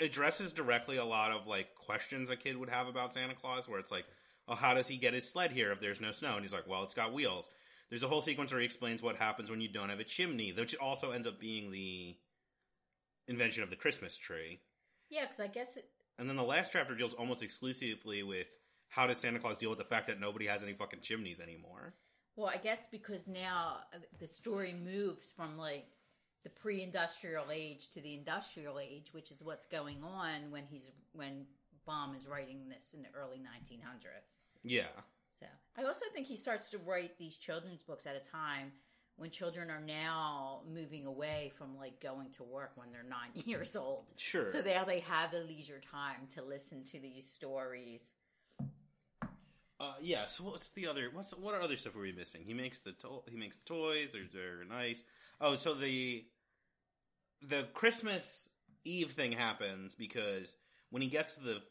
addresses 0.00 0.52
directly 0.52 0.96
a 0.96 1.04
lot 1.04 1.32
of 1.32 1.46
like 1.46 1.74
questions 1.74 2.30
a 2.30 2.36
kid 2.36 2.56
would 2.56 2.68
have 2.68 2.86
about 2.86 3.12
Santa 3.12 3.34
Claus, 3.34 3.68
where 3.68 3.80
it's 3.80 3.90
like, 3.90 4.04
"Oh, 4.48 4.54
how 4.54 4.74
does 4.74 4.88
he 4.88 4.96
get 4.96 5.14
his 5.14 5.28
sled 5.28 5.50
here 5.52 5.70
if 5.72 5.80
there's 5.80 6.00
no 6.00 6.12
snow?" 6.12 6.34
And 6.34 6.42
he's 6.42 6.52
like, 6.52 6.66
"Well, 6.66 6.82
it's 6.82 6.94
got 6.94 7.12
wheels." 7.12 7.50
There's 7.90 8.02
a 8.02 8.08
whole 8.08 8.20
sequence 8.22 8.50
where 8.50 8.60
he 8.60 8.66
explains 8.66 9.02
what 9.02 9.16
happens 9.16 9.50
when 9.50 9.60
you 9.60 9.68
don't 9.68 9.88
have 9.88 10.00
a 10.00 10.04
chimney, 10.04 10.52
which 10.52 10.76
also 10.76 11.10
ends 11.12 11.26
up 11.26 11.40
being 11.40 11.70
the 11.70 12.16
invention 13.26 13.62
of 13.62 13.70
the 13.70 13.76
Christmas 13.76 14.16
tree. 14.16 14.60
Yeah, 15.10 15.24
because 15.24 15.40
I 15.40 15.46
guess 15.46 15.76
it, 15.76 15.88
And 16.18 16.28
then 16.28 16.36
the 16.36 16.42
last 16.42 16.72
chapter 16.72 16.94
deals 16.94 17.14
almost 17.14 17.42
exclusively 17.42 18.22
with 18.22 18.48
how 18.88 19.06
does 19.06 19.18
Santa 19.18 19.38
Claus 19.38 19.58
deal 19.58 19.70
with 19.70 19.78
the 19.78 19.84
fact 19.84 20.06
that 20.08 20.20
nobody 20.20 20.46
has 20.46 20.62
any 20.62 20.72
fucking 20.72 21.00
chimneys 21.00 21.40
anymore. 21.40 21.94
well, 22.36 22.48
I 22.48 22.56
guess 22.58 22.86
because 22.90 23.26
now 23.26 23.78
uh, 23.94 23.98
the 24.18 24.28
story 24.28 24.72
moves 24.74 25.32
from 25.34 25.56
like 25.58 25.86
the 26.44 26.50
pre-industrial 26.50 27.46
age 27.50 27.90
to 27.90 28.00
the 28.00 28.14
industrial 28.14 28.78
age, 28.78 29.12
which 29.12 29.30
is 29.30 29.42
what's 29.42 29.66
going 29.66 30.02
on 30.04 30.50
when 30.50 30.64
he's 30.66 30.90
when 31.12 31.46
Baum 31.88 32.14
is 32.14 32.26
writing 32.26 32.68
this 32.68 32.94
in 32.94 33.02
the 33.02 33.08
early 33.18 33.38
1900s. 33.38 34.36
Yeah. 34.62 34.82
So 35.40 35.46
I 35.78 35.84
also 35.84 36.04
think 36.12 36.26
he 36.26 36.36
starts 36.36 36.70
to 36.70 36.78
write 36.78 37.16
these 37.18 37.36
children's 37.36 37.82
books 37.82 38.06
at 38.06 38.14
a 38.14 38.20
time 38.20 38.72
when 39.16 39.30
children 39.30 39.70
are 39.70 39.80
now 39.80 40.60
moving 40.72 41.06
away 41.06 41.50
from 41.56 41.76
like 41.76 42.00
going 42.00 42.30
to 42.32 42.42
work 42.42 42.72
when 42.74 42.88
they're 42.92 43.02
nine 43.08 43.30
years 43.46 43.74
old. 43.74 44.04
Sure. 44.16 44.52
So 44.52 44.60
now 44.60 44.84
they 44.84 45.00
have 45.00 45.32
the 45.32 45.40
leisure 45.40 45.80
time 45.90 46.26
to 46.34 46.42
listen 46.42 46.84
to 46.92 47.00
these 47.00 47.26
stories. 47.28 48.10
Uh, 49.80 49.94
yeah. 50.00 50.26
So 50.26 50.44
what's 50.44 50.70
the 50.70 50.86
other? 50.88 51.08
What's 51.12 51.30
what 51.32 51.54
other 51.54 51.76
stuff 51.76 51.96
are 51.96 52.00
we 52.00 52.12
missing? 52.12 52.42
He 52.44 52.52
makes 52.52 52.80
the 52.80 52.92
to- 52.92 53.22
he 53.28 53.36
makes 53.36 53.56
the 53.56 53.64
toys. 53.64 54.10
They're 54.12 54.22
they're 54.32 54.64
nice. 54.68 55.04
Oh, 55.40 55.56
so 55.56 55.74
the 55.74 56.24
the 57.40 57.68
Christmas 57.74 58.48
Eve 58.84 59.12
thing 59.12 59.32
happens 59.32 59.94
because 59.94 60.56
when 60.90 61.02
he 61.02 61.08
gets 61.08 61.36
to 61.36 61.42
the 61.42 61.62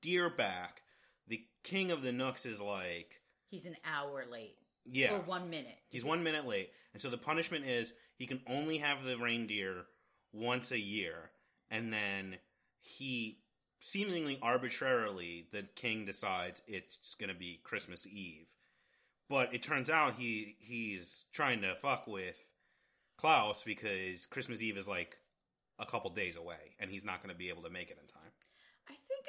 deer 0.00 0.30
back, 0.30 0.82
the 1.26 1.44
king 1.64 1.90
of 1.90 2.02
the 2.02 2.12
Knooks 2.12 2.46
is 2.46 2.60
like, 2.60 3.20
He's 3.48 3.66
an 3.66 3.76
hour 3.84 4.24
late. 4.30 4.56
yeah, 4.84 5.14
Or 5.14 5.20
one 5.20 5.50
minute. 5.50 5.78
He's 5.88 6.04
one 6.04 6.22
minute 6.22 6.46
late, 6.46 6.70
and 6.92 7.02
so 7.02 7.10
the 7.10 7.18
punishment 7.18 7.64
is 7.66 7.92
he 8.16 8.26
can 8.26 8.40
only 8.46 8.78
have 8.78 9.04
the 9.04 9.16
reindeer 9.18 9.84
once 10.32 10.70
a 10.70 10.78
year, 10.78 11.30
and 11.70 11.92
then 11.92 12.36
he 12.80 13.38
seemingly 13.78 14.38
arbitrarily 14.42 15.46
the 15.52 15.62
king 15.74 16.04
decides 16.04 16.62
it's 16.66 17.14
going 17.14 17.30
to 17.30 17.34
be 17.38 17.60
Christmas 17.64 18.06
Eve, 18.06 18.48
but 19.28 19.52
it 19.54 19.62
turns 19.62 19.90
out 19.90 20.14
he 20.18 20.56
he's 20.60 21.24
trying 21.32 21.62
to 21.62 21.74
fuck 21.76 22.06
with 22.06 22.44
Klaus 23.16 23.62
because 23.64 24.26
Christmas 24.26 24.62
Eve 24.62 24.76
is 24.76 24.86
like 24.88 25.16
a 25.78 25.86
couple 25.86 26.10
days 26.10 26.36
away, 26.36 26.76
and 26.78 26.90
he's 26.90 27.04
not 27.04 27.22
going 27.22 27.32
to 27.32 27.38
be 27.38 27.48
able 27.48 27.62
to 27.62 27.70
make 27.70 27.90
it 27.90 27.98
in 28.00 28.06
time. 28.06 28.19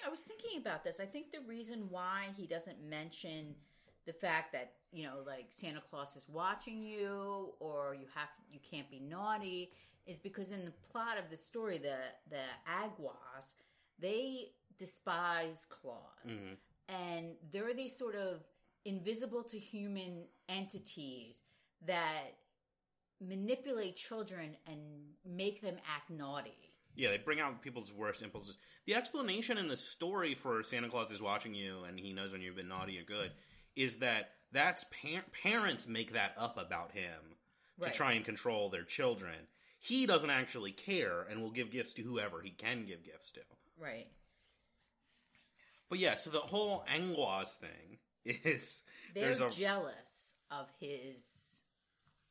I 0.06 0.10
was 0.10 0.22
thinking 0.22 0.60
about 0.60 0.84
this. 0.84 1.00
I 1.00 1.06
think 1.06 1.32
the 1.32 1.42
reason 1.48 1.86
why 1.90 2.28
he 2.36 2.46
doesn't 2.46 2.82
mention 2.88 3.56
the 4.06 4.14
fact 4.14 4.52
that 4.54 4.74
you 4.92 5.04
know, 5.04 5.20
like 5.26 5.46
Santa 5.50 5.82
Claus 5.90 6.16
is 6.16 6.26
watching 6.28 6.84
you, 6.84 7.54
or 7.60 7.96
you 8.00 8.08
have 8.14 8.30
you 8.52 8.60
can't 8.70 8.90
be 8.90 9.00
naughty, 9.00 9.72
is 10.06 10.20
because 10.20 10.52
in 10.52 10.66
the 10.66 10.74
plot 10.92 11.18
of 11.18 11.30
the 11.30 11.38
story, 11.38 11.78
the 11.78 11.98
the 12.30 12.44
Aguas 12.68 13.54
they 14.00 14.50
despise 14.78 15.68
Claus, 15.70 16.28
mm-hmm. 16.28 16.54
and 16.90 17.36
they're 17.54 17.74
these 17.74 17.96
sort 17.96 18.16
of 18.16 18.44
invisible 18.84 19.44
to 19.44 19.60
human 19.60 20.24
entities 20.50 21.44
that 21.86 22.34
manipulate 23.26 23.96
children 23.96 24.58
and 24.66 24.80
make 25.24 25.62
them 25.62 25.76
act 25.96 26.10
naughty. 26.10 26.61
Yeah, 26.96 27.10
they 27.10 27.18
bring 27.18 27.40
out 27.40 27.62
people's 27.62 27.92
worst 27.94 28.22
impulses. 28.22 28.58
The 28.86 28.96
explanation 28.96 29.58
in 29.58 29.68
the 29.68 29.78
story 29.78 30.36
for 30.36 30.62
Santa 30.64 30.90
Claus 30.90 31.12
is 31.12 31.22
watching 31.22 31.54
you 31.54 31.84
and 31.88 32.00
he 32.00 32.14
knows 32.14 32.32
when 32.32 32.42
you've 32.42 32.56
been 32.56 32.68
naughty 32.68 33.00
or 33.00 33.04
good 33.04 33.32
is 33.76 33.98
that 33.98 34.32
that's 34.52 34.84
par- 34.86 35.24
parents 35.44 35.88
make 35.88 36.14
that 36.14 36.34
up 36.38 36.58
about 36.58 36.92
him 36.92 37.38
to 37.80 37.86
Right. 37.86 37.94
try 37.94 38.12
and 38.14 38.26
control 38.26 38.70
their 38.70 38.84
children. 38.84 39.48
He 39.80 40.06
doesn't 40.06 40.30
actually 40.30 40.72
care 40.74 41.22
and 41.24 41.42
will 41.42 41.50
give 41.52 41.72
gifts 41.72 41.94
to 41.96 42.02
whoever 42.04 42.42
he 42.42 42.52
can 42.52 42.86
give 42.86 43.04
gifts 43.04 43.32
to. 43.32 43.42
Right. 43.78 44.08
But 45.90 46.00
yeah, 46.00 46.16
so 46.16 46.30
the 46.30 46.40
whole 46.40 46.86
Angwas 46.94 47.56
thing 47.56 48.00
is 48.26 48.84
They're 49.16 49.32
a 49.32 49.50
jealous 49.52 50.34
of 50.52 50.68
his 50.80 51.24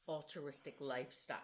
altruistic 0.07 0.77
lifestyle 0.81 1.39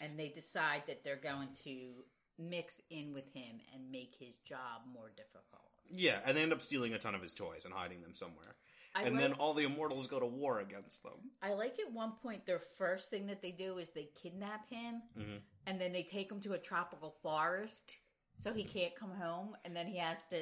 and 0.00 0.18
they 0.18 0.28
decide 0.28 0.82
that 0.86 1.04
they're 1.04 1.16
going 1.16 1.48
to 1.64 2.04
mix 2.38 2.80
in 2.90 3.12
with 3.12 3.32
him 3.32 3.60
and 3.74 3.90
make 3.90 4.14
his 4.18 4.36
job 4.38 4.82
more 4.92 5.10
difficult. 5.16 5.70
yeah, 5.90 6.20
and 6.24 6.36
they 6.36 6.42
end 6.42 6.52
up 6.52 6.60
stealing 6.62 6.92
a 6.94 6.98
ton 6.98 7.14
of 7.14 7.22
his 7.22 7.34
toys 7.34 7.64
and 7.64 7.74
hiding 7.74 8.02
them 8.02 8.14
somewhere. 8.14 8.56
I 8.94 9.04
and 9.04 9.18
then 9.18 9.32
all 9.34 9.54
the 9.54 9.64
immortals 9.64 10.06
go 10.06 10.20
to 10.20 10.26
war 10.26 10.60
against 10.60 11.02
them. 11.02 11.30
I 11.42 11.54
like 11.54 11.78
at 11.80 11.90
one 11.92 12.12
point 12.22 12.44
their 12.44 12.60
first 12.76 13.08
thing 13.08 13.26
that 13.28 13.40
they 13.40 13.50
do 13.50 13.78
is 13.78 13.88
they 13.88 14.10
kidnap 14.22 14.68
him 14.68 15.02
Mm-hmm. 15.18 15.36
and 15.66 15.80
then 15.80 15.92
they 15.92 16.02
take 16.02 16.30
him 16.30 16.40
to 16.40 16.52
a 16.52 16.58
tropical 16.58 17.14
forest 17.22 17.96
so 18.38 18.52
he 18.52 18.64
can't 18.64 18.94
come 18.94 19.12
home 19.12 19.56
and 19.64 19.74
then 19.74 19.86
he 19.86 19.96
has 19.98 20.26
to 20.26 20.36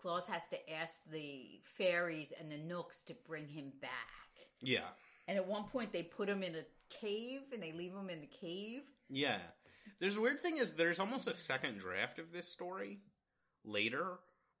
Claus 0.00 0.26
has 0.26 0.48
to 0.48 0.72
ask 0.72 1.04
the 1.10 1.60
fairies 1.78 2.32
and 2.38 2.50
the 2.50 2.58
knooks 2.58 3.04
to 3.04 3.14
bring 3.26 3.46
him 3.48 3.72
back. 3.80 3.90
Yeah. 4.60 4.88
And 5.28 5.38
at 5.38 5.46
one 5.46 5.64
point 5.64 5.92
they 5.92 6.02
put 6.02 6.28
him 6.28 6.42
in 6.42 6.56
a 6.56 6.64
cave 6.90 7.40
and 7.52 7.62
they 7.62 7.72
leave 7.72 7.92
him 7.92 8.10
in 8.10 8.20
the 8.20 8.26
cave. 8.26 8.82
Yeah. 9.08 9.38
There's 10.00 10.16
a 10.16 10.20
weird 10.20 10.42
thing 10.42 10.56
is 10.58 10.72
there's 10.72 11.00
almost 11.00 11.28
a 11.28 11.34
second 11.34 11.78
draft 11.78 12.18
of 12.18 12.32
this 12.32 12.48
story 12.48 13.00
later. 13.64 14.18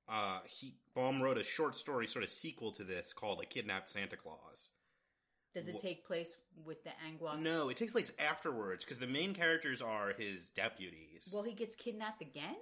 Uh 0.08 0.40
he 0.46 0.74
Baum 0.94 1.22
wrote 1.22 1.38
a 1.38 1.44
short 1.44 1.76
story 1.76 2.06
sort 2.06 2.24
of 2.24 2.30
sequel 2.30 2.72
to 2.72 2.84
this 2.84 3.12
called 3.12 3.40
A 3.42 3.46
Kidnapped 3.46 3.90
Santa 3.90 4.16
Claus. 4.16 4.70
Does 5.54 5.68
it 5.68 5.76
Wh- 5.78 5.82
take 5.82 6.06
place 6.06 6.36
with 6.64 6.82
the 6.84 6.90
Angwas? 6.90 7.38
No, 7.40 7.68
it 7.68 7.76
takes 7.76 7.92
place 7.92 8.12
afterwards 8.18 8.84
because 8.84 8.98
the 8.98 9.06
main 9.06 9.34
characters 9.34 9.80
are 9.80 10.12
his 10.18 10.50
deputies. 10.50 11.30
Well, 11.32 11.44
he 11.44 11.54
gets 11.54 11.76
kidnapped 11.76 12.22
again? 12.22 12.56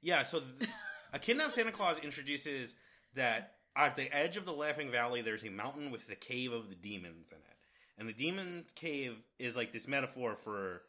Yeah, 0.00 0.22
so 0.22 0.40
th- 0.40 0.70
a 1.12 1.18
kidnapped 1.18 1.54
Santa 1.54 1.72
Claus 1.72 1.98
introduces 1.98 2.76
that 3.14 3.54
at 3.76 3.96
the 3.96 4.14
edge 4.14 4.36
of 4.36 4.44
the 4.44 4.52
Laughing 4.52 4.90
Valley, 4.92 5.22
there's 5.22 5.42
a 5.44 5.50
mountain 5.50 5.90
with 5.90 6.06
the 6.06 6.14
cave 6.14 6.52
of 6.52 6.68
the 6.68 6.76
demons 6.76 7.32
in 7.32 7.38
it, 7.38 7.56
and 7.98 8.08
the 8.08 8.12
demon 8.12 8.64
cave 8.76 9.16
is 9.38 9.56
like 9.56 9.72
this 9.72 9.88
metaphor 9.88 10.36
for 10.36 10.82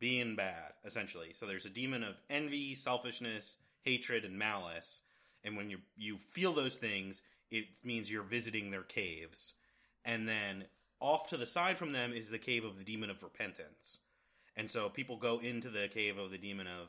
being 0.00 0.36
bad, 0.36 0.72
essentially. 0.84 1.32
So 1.32 1.46
there's 1.46 1.66
a 1.66 1.70
demon 1.70 2.02
of 2.02 2.16
envy, 2.28 2.74
selfishness, 2.74 3.56
hatred, 3.82 4.24
and 4.24 4.38
malice, 4.38 5.02
and 5.42 5.56
when 5.56 5.70
you 5.70 5.78
you 5.96 6.18
feel 6.18 6.52
those 6.52 6.76
things, 6.76 7.22
it 7.50 7.64
means 7.84 8.10
you're 8.10 8.22
visiting 8.22 8.70
their 8.70 8.82
caves, 8.82 9.54
and 10.04 10.26
then 10.28 10.64
off 11.00 11.28
to 11.28 11.36
the 11.36 11.46
side 11.46 11.78
from 11.78 11.92
them 11.92 12.12
is 12.12 12.30
the 12.30 12.38
cave 12.38 12.64
of 12.64 12.78
the 12.78 12.84
demon 12.84 13.10
of 13.10 13.22
repentance. 13.22 13.98
And 14.56 14.70
so 14.70 14.88
people 14.88 15.16
go 15.16 15.38
into 15.40 15.68
the 15.68 15.88
cave 15.88 16.16
of 16.16 16.30
the 16.30 16.38
demon 16.38 16.66
of, 16.66 16.88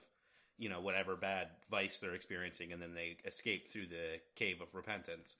you 0.57 0.69
know, 0.69 0.79
whatever 0.79 1.15
bad 1.15 1.49
vice 1.69 1.99
they're 1.99 2.15
experiencing, 2.15 2.71
and 2.71 2.81
then 2.81 2.93
they 2.93 3.17
escape 3.25 3.67
through 3.67 3.87
the 3.87 4.19
cave 4.35 4.61
of 4.61 4.73
repentance. 4.73 5.35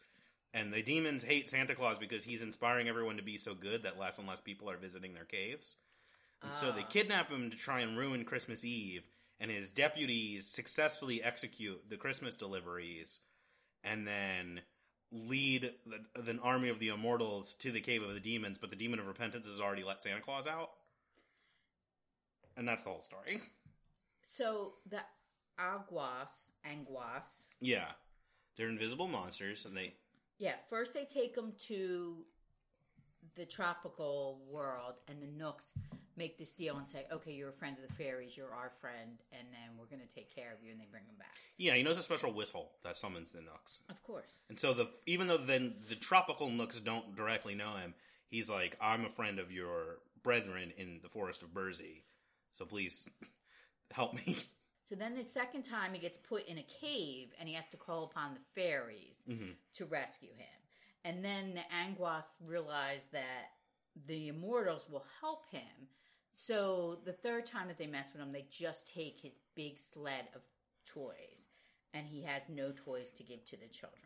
And 0.54 0.74
the 0.74 0.82
demons 0.82 1.24
hate 1.24 1.50
Santa 1.50 1.76
Claus 1.76 1.98
because 2.00 2.24
he's 2.24 2.42
inspiring 2.42 2.88
everyone 2.88 3.18
to 3.18 3.24
be 3.24 3.38
so 3.38 3.54
good 3.54 3.84
that 3.84 4.00
less 4.00 4.18
and 4.18 4.28
less 4.28 4.42
people 4.42 4.70
are 4.70 4.78
visiting 4.78 5.14
their 5.14 5.26
caves. 5.26 5.76
And 6.44 6.54
so 6.54 6.72
they 6.72 6.82
ah. 6.82 6.90
kidnap 6.90 7.30
him 7.30 7.50
to 7.50 7.58
try 7.58 7.80
and 7.82 7.98
ruin 7.98 8.24
Christmas 8.24 8.64
Eve, 8.64 9.04
and 9.40 9.50
his 9.50 9.72
deputies 9.72 10.46
successfully 10.46 11.24
execute 11.24 11.90
the 11.90 11.98
Christmas 11.98 12.36
deliveries, 12.36 13.22
and 13.84 14.08
then 14.08 14.62
lead 15.12 15.72
the, 15.86 16.30
an 16.30 16.40
army 16.44 16.70
of 16.70 16.80
the 16.80 16.90
immortals 16.90 17.56
to 17.56 17.72
the 17.72 17.82
cave 17.82 18.04
of 18.04 18.14
the 18.14 18.20
demons. 18.20 18.58
But 18.58 18.70
the 18.70 18.76
demon 18.76 19.00
of 19.00 19.08
repentance 19.08 19.48
has 19.48 19.60
already 19.60 19.84
let 19.84 20.04
Santa 20.04 20.22
Claus 20.22 20.48
out, 20.48 20.72
and 22.58 22.68
that's 22.68 22.84
the 22.84 22.90
whole 22.90 23.02
story. 23.02 23.42
So 24.22 24.74
the 24.90 25.02
Aguas, 25.60 26.50
Anguas, 26.64 27.46
Yeah, 27.62 27.88
they're 28.56 28.70
invisible 28.70 29.08
monsters, 29.08 29.66
and 29.66 29.76
they 29.76 29.94
Yeah, 30.38 30.56
first 30.70 30.94
they 30.94 31.06
take 31.06 31.36
them 31.36 31.54
to 31.68 32.26
the 33.36 33.46
tropical 33.46 34.42
world, 34.50 34.96
and 35.08 35.22
the 35.22 35.28
Knooks 35.28 35.74
make 36.18 36.38
this 36.38 36.54
deal 36.54 36.78
and 36.78 36.88
say, 36.88 37.06
"Okay, 37.12 37.32
you're 37.32 37.50
a 37.50 37.54
friend 37.54 37.78
of 37.82 37.88
the 37.88 37.94
fairies. 37.96 38.36
You're 38.38 38.54
our 38.54 38.72
friend, 38.82 39.20
and 39.32 39.48
then 39.52 39.78
we're 39.78 39.86
going 39.86 40.08
to 40.08 40.14
take 40.14 40.34
care 40.34 40.54
of 40.54 40.64
you." 40.64 40.72
And 40.72 40.80
they 40.80 40.88
bring 40.90 41.06
them 41.06 41.16
back. 41.18 41.36
yeah 41.58 41.74
he 41.74 41.84
knows 41.84 41.98
a 41.98 42.04
special 42.04 42.34
whistle 42.34 42.72
that 42.84 42.98
summons 42.98 43.32
the 43.32 43.42
Knooks. 43.42 43.82
Of 43.90 44.02
course. 44.04 44.44
And 44.50 44.60
so 44.60 44.74
the 44.74 44.90
even 45.06 45.28
though 45.28 45.38
then 45.38 45.76
the 45.90 45.96
tropical 45.96 46.50
knooks 46.50 46.80
don't 46.80 47.16
directly 47.16 47.56
know 47.56 47.76
him, 47.76 47.94
he's 48.28 48.50
like, 48.50 48.78
I'm 48.82 49.06
a 49.06 49.10
friend 49.10 49.40
of 49.40 49.52
your 49.52 50.00
brethren 50.24 50.74
in 50.78 51.00
the 51.04 51.10
forest 51.10 51.44
of 51.44 51.50
Burzee, 51.50 52.04
so 52.52 52.66
please 52.66 53.10
help 53.92 54.14
me. 54.14 54.38
So 54.88 54.94
then 54.94 55.16
the 55.16 55.26
second 55.26 55.64
time 55.64 55.94
he 55.94 56.00
gets 56.00 56.18
put 56.18 56.48
in 56.48 56.60
a 56.60 56.66
cave, 56.80 57.30
and 57.40 57.50
he 57.50 57.56
has 57.56 57.68
to 57.72 57.78
call 57.78 58.04
upon 58.04 58.36
the 58.36 58.62
fairies 58.62 59.24
mm-hmm. 59.28 59.54
to 59.78 59.86
rescue 59.86 60.30
him. 60.30 60.60
And 61.04 61.26
then 61.26 61.56
the 61.56 61.76
Anguas 61.76 62.38
realize 62.46 63.08
that 63.12 63.50
the 64.08 64.28
immortals 64.28 64.88
will 64.90 65.06
help 65.22 65.46
him. 65.52 65.88
So 66.38 67.00
the 67.06 67.14
third 67.14 67.46
time 67.46 67.70
that 67.70 67.78
they 67.78 67.88
mess 67.88 68.12
with 68.12 68.22
him, 68.22 68.34
they 68.34 68.46
just 68.52 68.94
take 68.94 69.22
his 69.22 69.32
big 69.56 69.80
sled 69.80 70.28
of 70.36 70.42
toys, 70.86 71.48
and 71.94 72.06
he 72.06 72.22
has 72.24 72.50
no 72.50 72.74
toys 72.76 73.10
to 73.12 73.24
give 73.24 73.46
to 73.46 73.56
the 73.56 73.68
children. 73.68 74.02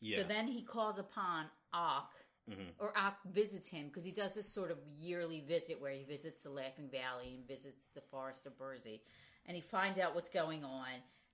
Yeah, 0.00 0.22
So 0.22 0.24
then 0.24 0.48
he 0.48 0.62
calls 0.62 0.98
upon 0.98 1.44
Ak, 1.74 2.08
mm-hmm. 2.50 2.70
or 2.78 2.94
Ak 2.96 3.18
visits 3.32 3.66
him 3.66 3.88
because 3.88 4.02
he 4.02 4.12
does 4.12 4.34
this 4.34 4.48
sort 4.48 4.70
of 4.70 4.78
yearly 4.98 5.44
visit 5.46 5.78
where 5.78 5.92
he 5.92 6.04
visits 6.04 6.44
the 6.44 6.50
Laughing 6.50 6.88
Valley 6.90 7.34
and 7.36 7.46
visits 7.46 7.84
the 7.94 8.00
Forest 8.00 8.46
of 8.46 8.58
Burzee, 8.58 9.02
and 9.44 9.54
he 9.54 9.60
finds 9.60 9.98
out 9.98 10.14
what's 10.14 10.30
going 10.30 10.64
on, 10.64 10.88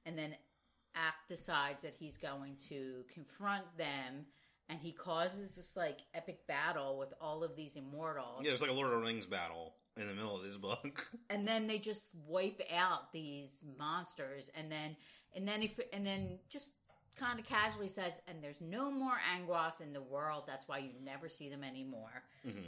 and 0.05 0.18
then 0.18 0.35
Ak 0.96 1.29
decides 1.29 1.83
that 1.83 1.94
he's 1.96 2.16
going 2.16 2.57
to 2.68 3.05
confront 3.14 3.64
them, 3.79 4.27
and 4.68 4.79
he 4.81 4.92
causes 4.92 5.57
this 5.57 5.76
like 5.76 5.98
epic 6.14 6.46
battle 6.46 6.98
with 6.98 7.12
all 7.20 7.44
of 7.44 7.57
these 7.57 7.76
immortals, 7.76 8.40
yeah, 8.42 8.50
there's 8.50 8.61
like 8.61 8.70
a 8.70 8.74
Lord 8.74 8.92
of 8.92 9.00
the 9.00 9.07
Rings 9.07 9.26
battle 9.26 9.74
in 9.96 10.09
the 10.09 10.14
middle 10.14 10.37
of 10.37 10.44
this 10.44 10.57
book. 10.57 11.07
and 11.31 11.46
then 11.46 11.66
they 11.66 11.79
just 11.79 12.11
wipe 12.26 12.61
out 12.74 13.12
these 13.12 13.64
monsters. 13.79 14.50
And 14.55 14.70
then 14.70 14.96
and 15.35 15.46
then 15.46 15.62
if 15.62 15.79
and 15.92 16.07
then 16.07 16.38
just 16.48 16.72
kind 17.16 17.38
of 17.40 17.46
casually 17.46 17.88
says 17.88 18.20
and 18.29 18.42
there's 18.42 18.61
no 18.61 18.90
more 18.90 19.16
anguas 19.35 19.81
in 19.81 19.92
the 19.92 20.02
world. 20.02 20.44
That's 20.46 20.68
why 20.68 20.79
you 20.79 20.90
never 21.05 21.29
see 21.29 21.48
them 21.48 21.64
anymore. 21.64 22.22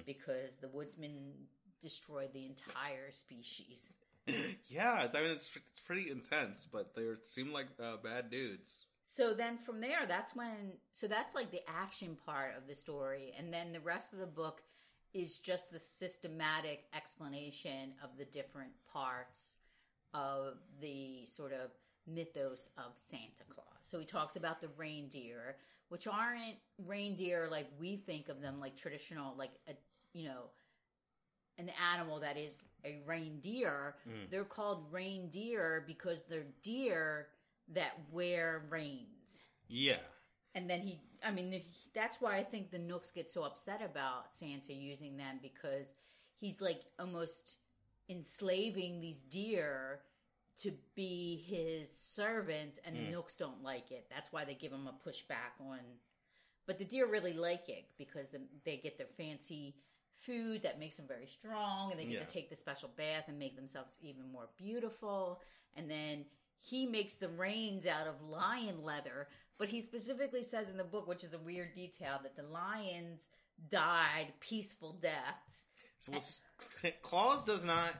Because 0.06 0.56
the 0.60 0.68
woodsman 0.68 1.32
destroyed 1.80 2.30
the 2.32 2.46
entire 2.46 3.12
species. 3.12 3.92
Yeah, 4.68 5.04
it's, 5.04 5.14
I 5.14 5.22
mean 5.22 5.30
it's 5.30 5.50
it's 5.56 5.80
pretty 5.80 6.10
intense, 6.10 6.66
but 6.70 6.94
they 6.94 7.04
seem 7.24 7.50
like 7.50 7.68
uh, 7.82 7.96
bad 7.96 8.30
dudes. 8.30 8.84
So 9.10 9.32
then 9.32 9.56
from 9.56 9.80
there 9.80 10.04
that's 10.06 10.36
when 10.36 10.72
so 10.92 11.08
that's 11.08 11.34
like 11.34 11.50
the 11.50 11.62
action 11.66 12.16
part 12.26 12.54
of 12.56 12.66
the 12.68 12.74
story 12.74 13.32
and 13.38 13.52
then 13.52 13.72
the 13.72 13.80
rest 13.80 14.12
of 14.12 14.18
the 14.18 14.26
book 14.26 14.62
is 15.14 15.38
just 15.38 15.72
the 15.72 15.80
systematic 15.80 16.84
explanation 16.94 17.94
of 18.04 18.10
the 18.18 18.26
different 18.26 18.72
parts 18.92 19.56
of 20.12 20.58
the 20.80 21.24
sort 21.24 21.52
of 21.52 21.70
mythos 22.06 22.70
of 22.78 22.92
Santa 22.98 23.44
Claus. 23.48 23.66
So 23.82 23.98
he 23.98 24.04
talks 24.04 24.36
about 24.36 24.60
the 24.60 24.68
reindeer, 24.76 25.56
which 25.88 26.06
aren't 26.06 26.56
reindeer 26.86 27.48
like 27.50 27.68
we 27.80 27.96
think 27.96 28.28
of 28.28 28.40
them 28.40 28.60
like 28.60 28.76
traditional 28.76 29.34
like 29.36 29.52
a 29.68 29.72
you 30.12 30.28
know 30.28 30.50
an 31.58 31.70
animal 31.92 32.20
that 32.20 32.36
is 32.36 32.62
a 32.84 33.00
reindeer. 33.06 33.96
Mm. 34.08 34.30
They're 34.30 34.44
called 34.44 34.84
reindeer 34.92 35.84
because 35.86 36.22
they're 36.28 36.46
deer 36.62 37.28
that 37.74 37.92
wear 38.10 38.62
reins. 38.70 39.42
Yeah, 39.68 39.98
And 40.54 40.68
then 40.68 40.80
he, 40.80 41.00
I 41.22 41.30
mean, 41.30 41.62
that's 41.94 42.20
why 42.20 42.38
I 42.38 42.42
think 42.44 42.70
the 42.70 42.78
Knooks 42.78 43.10
get 43.10 43.30
so 43.30 43.42
upset 43.44 43.82
about 43.82 44.34
Santa 44.34 44.72
using 44.72 45.16
them 45.16 45.38
because 45.42 45.92
he's 46.40 46.60
like 46.62 46.82
almost 46.98 47.56
enslaving 48.08 49.00
these 49.00 49.20
deer 49.20 50.00
to 50.62 50.72
be 50.94 51.44
his 51.46 51.90
servants, 51.90 52.80
and 52.84 52.96
the 52.96 53.00
hmm. 53.00 53.12
Knooks 53.12 53.36
don't 53.36 53.62
like 53.62 53.90
it. 53.92 54.06
That's 54.10 54.32
why 54.32 54.44
they 54.44 54.54
give 54.54 54.72
him 54.72 54.88
a 54.88 55.08
pushback 55.08 55.60
on. 55.60 55.78
But 56.66 56.78
the 56.78 56.84
deer 56.84 57.06
really 57.06 57.32
like 57.32 57.68
it 57.68 57.84
because 57.96 58.28
the, 58.30 58.40
they 58.64 58.76
get 58.78 58.98
their 58.98 59.06
fancy 59.16 59.76
food 60.20 60.62
that 60.62 60.80
makes 60.80 60.96
them 60.96 61.06
very 61.06 61.26
strong, 61.26 61.90
and 61.90 62.00
they 62.00 62.04
get 62.04 62.14
Yeah. 62.14 62.24
to 62.24 62.32
take 62.32 62.50
the 62.50 62.56
special 62.56 62.88
bath 62.96 63.24
and 63.28 63.38
make 63.38 63.54
themselves 63.54 63.94
even 64.00 64.30
more 64.32 64.48
beautiful. 64.56 65.40
And 65.76 65.88
then 65.90 66.24
he 66.60 66.86
makes 66.86 67.16
the 67.16 67.28
reins 67.28 67.86
out 67.86 68.06
of 68.06 68.22
lion 68.28 68.82
leather, 68.82 69.28
but 69.58 69.68
he 69.68 69.80
specifically 69.80 70.42
says 70.42 70.70
in 70.70 70.76
the 70.76 70.84
book, 70.84 71.06
which 71.06 71.24
is 71.24 71.32
a 71.32 71.38
weird 71.38 71.74
detail, 71.74 72.18
that 72.22 72.36
the 72.36 72.42
lions 72.42 73.28
died 73.70 74.28
peaceful 74.40 74.92
deaths 75.02 75.66
So 75.98 76.12
S- 76.14 76.42
Claus 77.02 77.42
does 77.42 77.64
not 77.64 77.92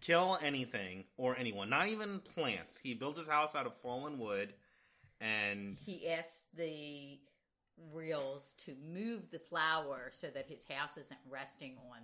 kill 0.00 0.38
anything 0.42 1.04
or 1.16 1.36
anyone, 1.36 1.68
not 1.68 1.88
even 1.88 2.20
plants. 2.20 2.78
He 2.78 2.94
builds 2.94 3.18
his 3.18 3.28
house 3.28 3.54
out 3.54 3.66
of 3.66 3.76
fallen 3.76 4.18
wood, 4.18 4.54
and 5.20 5.76
he 5.84 6.08
asks 6.08 6.48
the 6.56 7.18
reals 7.92 8.54
to 8.64 8.74
move 8.90 9.30
the 9.30 9.38
flower 9.38 10.10
so 10.12 10.28
that 10.28 10.46
his 10.46 10.64
house 10.68 10.96
isn't 10.96 11.20
resting 11.28 11.76
on. 11.90 11.98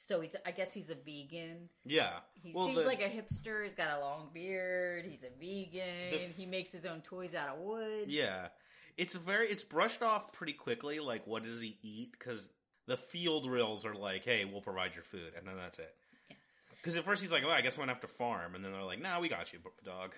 So 0.00 0.20
he's, 0.20 0.34
I 0.46 0.52
guess 0.52 0.72
he's 0.72 0.90
a 0.90 0.94
vegan. 0.94 1.68
yeah, 1.84 2.20
He 2.40 2.52
Well, 2.54 2.66
seems 2.66 2.78
the- 2.78 2.86
like 2.86 3.00
a 3.02 3.08
hipster. 3.10 3.64
He's 3.64 3.74
got 3.74 3.98
a 3.98 4.00
long 4.00 4.30
beard. 4.32 5.04
He's 5.04 5.24
a 5.24 5.30
vegan. 5.30 6.10
The- 6.12 6.18
he 6.36 6.46
makes 6.46 6.70
his 6.72 6.86
own 6.86 7.02
toys 7.02 7.34
out 7.34 7.56
of 7.56 7.58
wood. 7.58 8.08
Yeah, 8.08 8.48
it's 8.96 9.14
very 9.16 9.48
it's 9.48 9.64
brushed 9.64 10.00
off 10.02 10.32
pretty 10.32 10.52
quickly. 10.54 11.00
Like, 11.00 11.26
what 11.26 11.42
does 11.42 11.60
he 11.60 11.78
eat? 11.82 12.12
Because 12.12 12.52
the 12.86 12.96
field 12.96 13.50
Ryls 13.50 13.84
are 13.84 13.94
like, 13.94 14.24
"Hey, 14.24 14.44
we'll 14.44 14.62
provide 14.62 14.94
your 14.94 15.04
food," 15.04 15.34
and 15.36 15.46
then 15.46 15.56
that's 15.56 15.78
it. 15.80 15.94
Yeah. 16.30 16.36
Because 16.76 16.96
at 16.96 17.04
first 17.04 17.20
he's 17.20 17.32
like, 17.32 17.42
"Oh, 17.44 17.50
I 17.50 17.60
guess 17.60 17.76
I'm 17.76 17.82
gonna 17.82 17.92
have 17.92 18.00
to 18.02 18.08
farm," 18.08 18.54
and 18.54 18.64
then 18.64 18.72
they're 18.72 18.82
like, 18.82 19.00
"No, 19.00 19.20
we 19.20 19.28
got 19.28 19.52
you, 19.52 19.58
dog." 19.84 20.14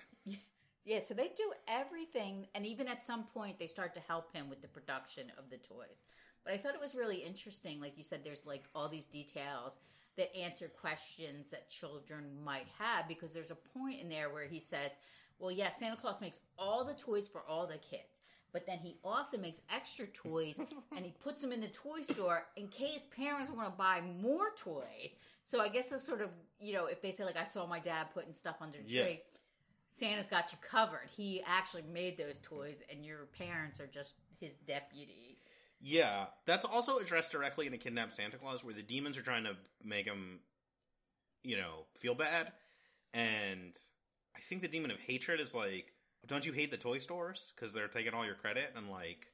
Yeah, 0.83 0.99
so 0.99 1.13
they 1.13 1.27
do 1.29 1.53
everything, 1.67 2.47
and 2.55 2.65
even 2.65 2.87
at 2.87 3.03
some 3.03 3.25
point, 3.25 3.59
they 3.59 3.67
start 3.67 3.93
to 3.95 3.99
help 3.99 4.33
him 4.35 4.49
with 4.49 4.61
the 4.63 4.67
production 4.67 5.31
of 5.37 5.49
the 5.51 5.57
toys. 5.57 6.05
But 6.43 6.53
I 6.53 6.57
thought 6.57 6.75
it 6.75 6.81
was 6.81 6.95
really 6.95 7.17
interesting. 7.17 7.79
Like 7.79 7.97
you 7.97 8.03
said, 8.03 8.21
there's 8.23 8.45
like 8.45 8.63
all 8.73 8.89
these 8.89 9.05
details 9.05 9.77
that 10.17 10.35
answer 10.35 10.67
questions 10.67 11.49
that 11.51 11.69
children 11.69 12.25
might 12.43 12.67
have 12.79 13.07
because 13.07 13.33
there's 13.33 13.51
a 13.51 13.79
point 13.79 14.01
in 14.01 14.09
there 14.09 14.29
where 14.29 14.45
he 14.45 14.59
says, 14.59 14.91
Well, 15.39 15.51
yeah, 15.51 15.69
Santa 15.69 15.95
Claus 15.95 16.21
makes 16.21 16.39
all 16.57 16.83
the 16.83 16.93
toys 16.93 17.27
for 17.27 17.41
all 17.47 17.67
the 17.67 17.77
kids. 17.77 18.21
But 18.53 18.65
then 18.65 18.79
he 18.79 18.97
also 19.03 19.37
makes 19.37 19.61
extra 19.73 20.07
toys 20.07 20.59
and 20.95 21.05
he 21.05 21.13
puts 21.23 21.41
them 21.41 21.53
in 21.53 21.61
the 21.61 21.69
toy 21.69 22.01
store 22.01 22.47
in 22.57 22.67
case 22.67 23.05
parents 23.15 23.49
want 23.49 23.69
to 23.69 23.77
buy 23.77 24.01
more 24.21 24.51
toys. 24.57 25.15
So 25.45 25.61
I 25.61 25.69
guess 25.69 25.91
it's 25.91 26.05
sort 26.05 26.21
of, 26.21 26.29
you 26.59 26.73
know, 26.73 26.87
if 26.87 27.01
they 27.01 27.11
say, 27.11 27.23
like, 27.23 27.37
I 27.37 27.45
saw 27.45 27.65
my 27.65 27.79
dad 27.79 28.07
putting 28.13 28.33
stuff 28.33 28.57
under 28.61 28.77
the 28.77 28.89
Yeah. 28.89 29.03
tree, 29.03 29.21
Santa's 29.87 30.27
got 30.27 30.51
you 30.51 30.57
covered. 30.61 31.09
He 31.15 31.41
actually 31.45 31.83
made 31.83 32.17
those 32.17 32.39
toys, 32.39 32.81
and 32.89 33.05
your 33.05 33.25
parents 33.37 33.79
are 33.79 33.87
just 33.87 34.15
his 34.39 34.55
deputy. 34.67 35.30
Yeah, 35.81 36.25
that's 36.45 36.65
also 36.65 36.97
addressed 36.97 37.31
directly 37.31 37.67
in 37.67 37.73
a 37.73 37.77
kidnapped 37.77 38.13
Santa 38.13 38.37
Claus, 38.37 38.63
where 38.63 38.73
the 38.73 38.83
demons 38.83 39.17
are 39.17 39.23
trying 39.23 39.45
to 39.45 39.55
make 39.83 40.05
him, 40.05 40.39
you 41.43 41.57
know, 41.57 41.85
feel 41.97 42.13
bad, 42.13 42.51
and 43.13 43.77
I 44.35 44.39
think 44.39 44.61
the 44.61 44.67
demon 44.67 44.91
of 44.91 44.99
hatred 44.99 45.39
is 45.39 45.53
like, 45.53 45.93
don't 46.27 46.45
you 46.45 46.53
hate 46.53 46.71
the 46.71 46.77
toy 46.77 46.99
stores 46.99 47.51
because 47.55 47.73
they're 47.73 47.87
taking 47.87 48.13
all 48.13 48.25
your 48.25 48.35
credit 48.35 48.73
and 48.75 48.89
like, 48.89 49.27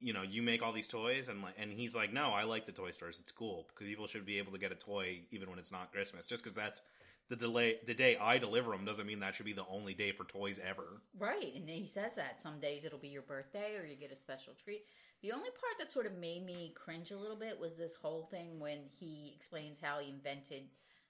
you 0.00 0.12
know, 0.12 0.22
you 0.22 0.42
make 0.42 0.62
all 0.62 0.72
these 0.72 0.88
toys 0.88 1.28
and 1.28 1.42
like, 1.42 1.54
and 1.58 1.72
he's 1.72 1.94
like, 1.94 2.12
no, 2.12 2.30
I 2.30 2.44
like 2.44 2.66
the 2.66 2.72
toy 2.72 2.90
stores. 2.90 3.20
It's 3.20 3.32
cool 3.32 3.66
because 3.68 3.86
people 3.86 4.06
should 4.06 4.26
be 4.26 4.38
able 4.38 4.52
to 4.52 4.58
get 4.58 4.72
a 4.72 4.76
toy 4.76 5.20
even 5.30 5.50
when 5.50 5.58
it's 5.58 5.72
not 5.72 5.92
Christmas. 5.92 6.26
Just 6.26 6.42
because 6.42 6.56
that's 6.56 6.82
the 7.28 7.36
delay, 7.36 7.76
the 7.86 7.94
day 7.94 8.16
I 8.20 8.38
deliver 8.38 8.72
them 8.72 8.84
doesn't 8.84 9.06
mean 9.06 9.20
that 9.20 9.34
should 9.34 9.46
be 9.46 9.52
the 9.52 9.66
only 9.70 9.94
day 9.94 10.12
for 10.12 10.24
toys 10.24 10.58
ever. 10.66 11.02
Right, 11.18 11.54
and 11.54 11.68
he 11.68 11.86
says 11.86 12.14
that 12.16 12.40
some 12.40 12.58
days 12.60 12.84
it'll 12.84 12.98
be 12.98 13.08
your 13.08 13.22
birthday 13.22 13.76
or 13.78 13.84
you 13.84 13.94
get 13.94 14.10
a 14.10 14.16
special 14.16 14.54
treat. 14.62 14.84
The 15.22 15.32
only 15.32 15.50
part 15.50 15.74
that 15.78 15.90
sort 15.90 16.06
of 16.06 16.16
made 16.18 16.46
me 16.46 16.72
cringe 16.74 17.10
a 17.10 17.16
little 17.16 17.36
bit 17.36 17.60
was 17.60 17.76
this 17.76 17.92
whole 18.00 18.28
thing 18.30 18.58
when 18.58 18.78
he 18.98 19.32
explains 19.36 19.78
how 19.82 19.98
he 19.98 20.08
invented 20.08 20.62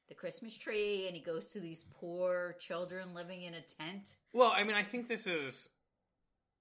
the 0.08 0.14
Christmas 0.14 0.56
tree 0.56 1.06
and 1.06 1.14
he 1.14 1.22
goes 1.22 1.48
to 1.48 1.60
these 1.60 1.84
poor 1.98 2.56
children 2.58 3.14
living 3.14 3.42
in 3.42 3.54
a 3.54 3.60
tent. 3.60 4.16
Well, 4.32 4.52
I 4.54 4.64
mean, 4.64 4.74
I 4.74 4.82
think 4.82 5.08
this 5.08 5.26
is. 5.26 5.68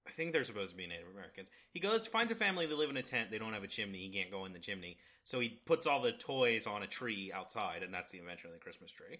I 0.06 0.12
think 0.12 0.32
they're 0.32 0.44
supposed 0.44 0.70
to 0.70 0.76
be 0.76 0.86
Native 0.86 1.08
Americans. 1.12 1.50
He 1.72 1.78
goes, 1.78 2.06
finds 2.06 2.32
a 2.32 2.34
family, 2.34 2.66
they 2.66 2.74
live 2.74 2.90
in 2.90 2.96
a 2.96 3.02
tent, 3.02 3.30
they 3.30 3.38
don't 3.38 3.52
have 3.52 3.62
a 3.62 3.68
chimney, 3.68 3.98
he 3.98 4.08
can't 4.08 4.30
go 4.30 4.44
in 4.44 4.52
the 4.52 4.58
chimney. 4.58 4.96
So 5.24 5.40
he 5.40 5.60
puts 5.66 5.86
all 5.86 6.00
the 6.00 6.10
toys 6.10 6.66
on 6.66 6.82
a 6.82 6.86
tree 6.86 7.30
outside, 7.32 7.82
and 7.82 7.92
that's 7.92 8.10
the 8.10 8.18
invention 8.18 8.48
of 8.48 8.54
the 8.54 8.60
Christmas 8.60 8.90
tree. 8.90 9.18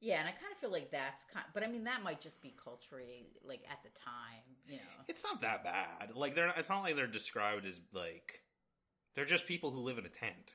Yeah, 0.00 0.20
and 0.20 0.28
I 0.28 0.32
kind 0.32 0.50
of 0.50 0.58
feel 0.58 0.72
like 0.72 0.90
that's 0.90 1.24
kind 1.32 1.44
but 1.52 1.62
I 1.62 1.66
mean 1.66 1.84
that 1.84 2.02
might 2.02 2.20
just 2.20 2.40
be 2.40 2.54
culturally 2.62 3.26
like 3.46 3.62
at 3.70 3.82
the 3.82 3.90
time, 4.00 4.42
you 4.66 4.76
know. 4.76 5.04
It's 5.08 5.24
not 5.24 5.42
that 5.42 5.64
bad. 5.64 6.14
Like, 6.14 6.34
they're 6.34 6.46
not, 6.46 6.58
it's 6.58 6.68
not 6.68 6.82
like 6.82 6.96
they're 6.96 7.06
described 7.06 7.66
as, 7.66 7.80
like. 7.92 8.42
They're 9.16 9.24
just 9.24 9.46
people 9.46 9.70
who 9.72 9.80
live 9.80 9.98
in 9.98 10.06
a 10.06 10.08
tent. 10.08 10.54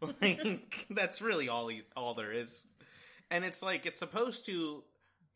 like, 0.22 0.86
that's 0.90 1.20
really 1.20 1.48
all, 1.48 1.66
he, 1.68 1.82
all 1.96 2.14
there 2.14 2.32
is. 2.32 2.64
And 3.30 3.44
it's 3.44 3.60
like, 3.62 3.86
it's 3.86 3.98
supposed 3.98 4.46
to. 4.46 4.84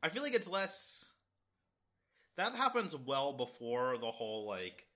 I 0.02 0.08
feel 0.08 0.22
like 0.22 0.34
it's 0.34 0.48
less. 0.48 1.04
That 2.36 2.54
happens 2.54 2.96
well 2.96 3.32
before 3.32 3.98
the 3.98 4.10
whole, 4.10 4.46
like, 4.46 4.86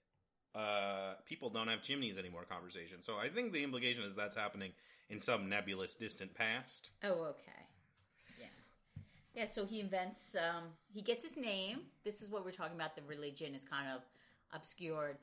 uh, 0.55 1.15
people 1.27 1.51
don't 1.51 1.69
have 1.69 1.83
chimneys 1.83 2.17
anymore 2.17 2.45
conversation. 2.49 3.03
So 3.03 3.17
I 3.17 3.29
think 3.29 3.53
the 3.53 3.65
implication 3.65 4.05
is 4.05 4.15
that's 4.15 4.37
happening 4.37 4.73
in 5.11 5.21
some 5.21 5.49
nebulous, 5.49 5.97
distant 5.97 6.35
past. 6.35 6.93
Oh, 7.03 7.25
okay. 7.31 7.64
Yeah. 9.35 9.47
So 9.47 9.67
he 9.67 9.81
invents 9.81 10.37
um 10.37 10.65
he 10.93 11.03
gets 11.03 11.23
his 11.23 11.37
name. 11.37 11.81
This 12.05 12.23
is 12.23 12.31
what 12.31 12.45
we're 12.45 12.53
talking 12.53 12.77
about. 12.77 12.97
The 12.97 13.03
religion 13.03 13.55
is 13.55 13.65
kind 13.65 13.89
of 13.95 14.03
obscured. 14.53 15.17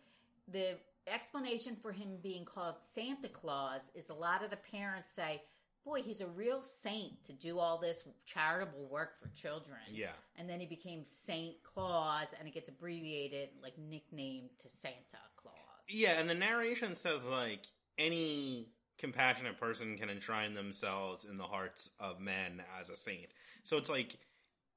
The 0.52 0.78
explanation 1.08 1.76
for 1.82 1.92
him 1.92 2.18
being 2.22 2.46
called 2.46 2.76
Santa 2.82 3.30
Claus 3.30 3.92
is 3.96 4.10
a 4.10 4.14
lot 4.14 4.44
of 4.44 4.50
the 4.50 4.58
parents 4.58 5.12
say, 5.12 5.42
Boy, 5.84 6.04
he's 6.04 6.22
a 6.22 6.28
real 6.28 6.62
saint 6.62 7.24
to 7.26 7.34
do 7.34 7.58
all 7.58 7.80
this 7.80 8.04
charitable 8.26 8.88
work 8.92 9.20
for 9.20 9.30
children. 9.30 9.80
Yeah. 9.92 10.12
And 10.38 10.48
then 10.48 10.60
he 10.60 10.68
became 10.68 11.04
Saint 11.04 11.56
Claus 11.64 12.28
and 12.38 12.48
it 12.48 12.54
gets 12.54 12.70
abbreviated, 12.70 13.50
like 13.64 13.74
nicknamed 13.80 14.50
to 14.62 14.70
Santa 14.70 15.18
Claus. 15.36 15.56
Yeah, 15.90 16.20
and 16.20 16.30
the 16.30 16.36
narration 16.36 16.94
says 16.94 17.26
like 17.26 17.66
any 17.98 18.68
compassionate 19.02 19.60
person 19.60 19.98
can 19.98 20.10
enshrine 20.10 20.54
themselves 20.54 21.26
in 21.26 21.38
the 21.38 21.44
hearts 21.44 21.90
of 22.00 22.22
men 22.22 22.64
as 22.80 22.90
a 22.90 22.96
saint. 22.96 23.28
So 23.64 23.78
it's 23.78 23.90
like 23.90 24.18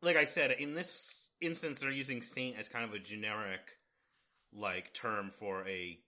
like 0.02 0.16
I 0.16 0.24
said, 0.24 0.50
in 0.52 0.74
this 0.74 1.20
instance 1.40 1.78
they're 1.78 1.90
using 1.90 2.22
saint 2.22 2.58
as 2.58 2.68
kind 2.68 2.84
of 2.84 2.94
a 2.94 2.98
generic 2.98 3.76
like 4.52 4.92
term 4.92 5.30
for 5.30 5.66
a 5.68 5.98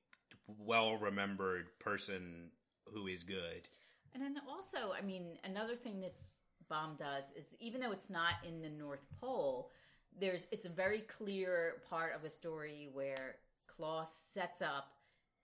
well 0.58 0.96
remembered 0.96 1.68
person 1.78 2.50
who 2.92 3.06
is 3.06 3.22
good. 3.22 3.68
And 4.14 4.22
then 4.22 4.36
also, 4.48 4.94
I 4.98 5.02
mean, 5.02 5.38
another 5.44 5.76
thing 5.76 6.00
that 6.00 6.14
Baum 6.68 6.96
does 6.98 7.24
is 7.36 7.44
even 7.60 7.80
though 7.80 7.92
it's 7.92 8.08
not 8.08 8.34
in 8.46 8.62
the 8.62 8.70
North 8.70 9.04
Pole, 9.20 9.70
there's 10.18 10.46
it's 10.50 10.64
a 10.64 10.70
very 10.70 11.00
clear 11.00 11.82
part 11.88 12.14
of 12.14 12.22
the 12.22 12.30
story 12.30 12.88
where 12.92 13.36
Claus 13.66 14.10
sets 14.10 14.62
up 14.62 14.92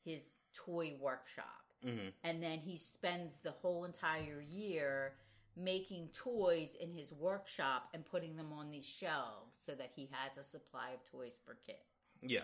his 0.05 0.31
toy 0.55 0.95
workshop. 0.99 1.62
Mm-hmm. 1.87 2.09
And 2.25 2.43
then 2.43 2.59
he 2.59 2.77
spends 2.77 3.39
the 3.39 3.51
whole 3.51 3.85
entire 3.85 4.43
year 4.49 5.15
making 5.57 6.09
toys 6.09 6.77
in 6.81 6.91
his 6.93 7.13
workshop 7.13 7.89
and 7.93 8.05
putting 8.05 8.37
them 8.37 8.53
on 8.53 8.71
these 8.71 8.87
shelves 8.87 9.59
so 9.61 9.73
that 9.73 9.91
he 9.95 10.09
has 10.11 10.39
a 10.39 10.45
supply 10.45 10.91
of 10.95 11.05
toys 11.11 11.39
for 11.45 11.57
kids. 11.67 12.17
Yeah. 12.23 12.41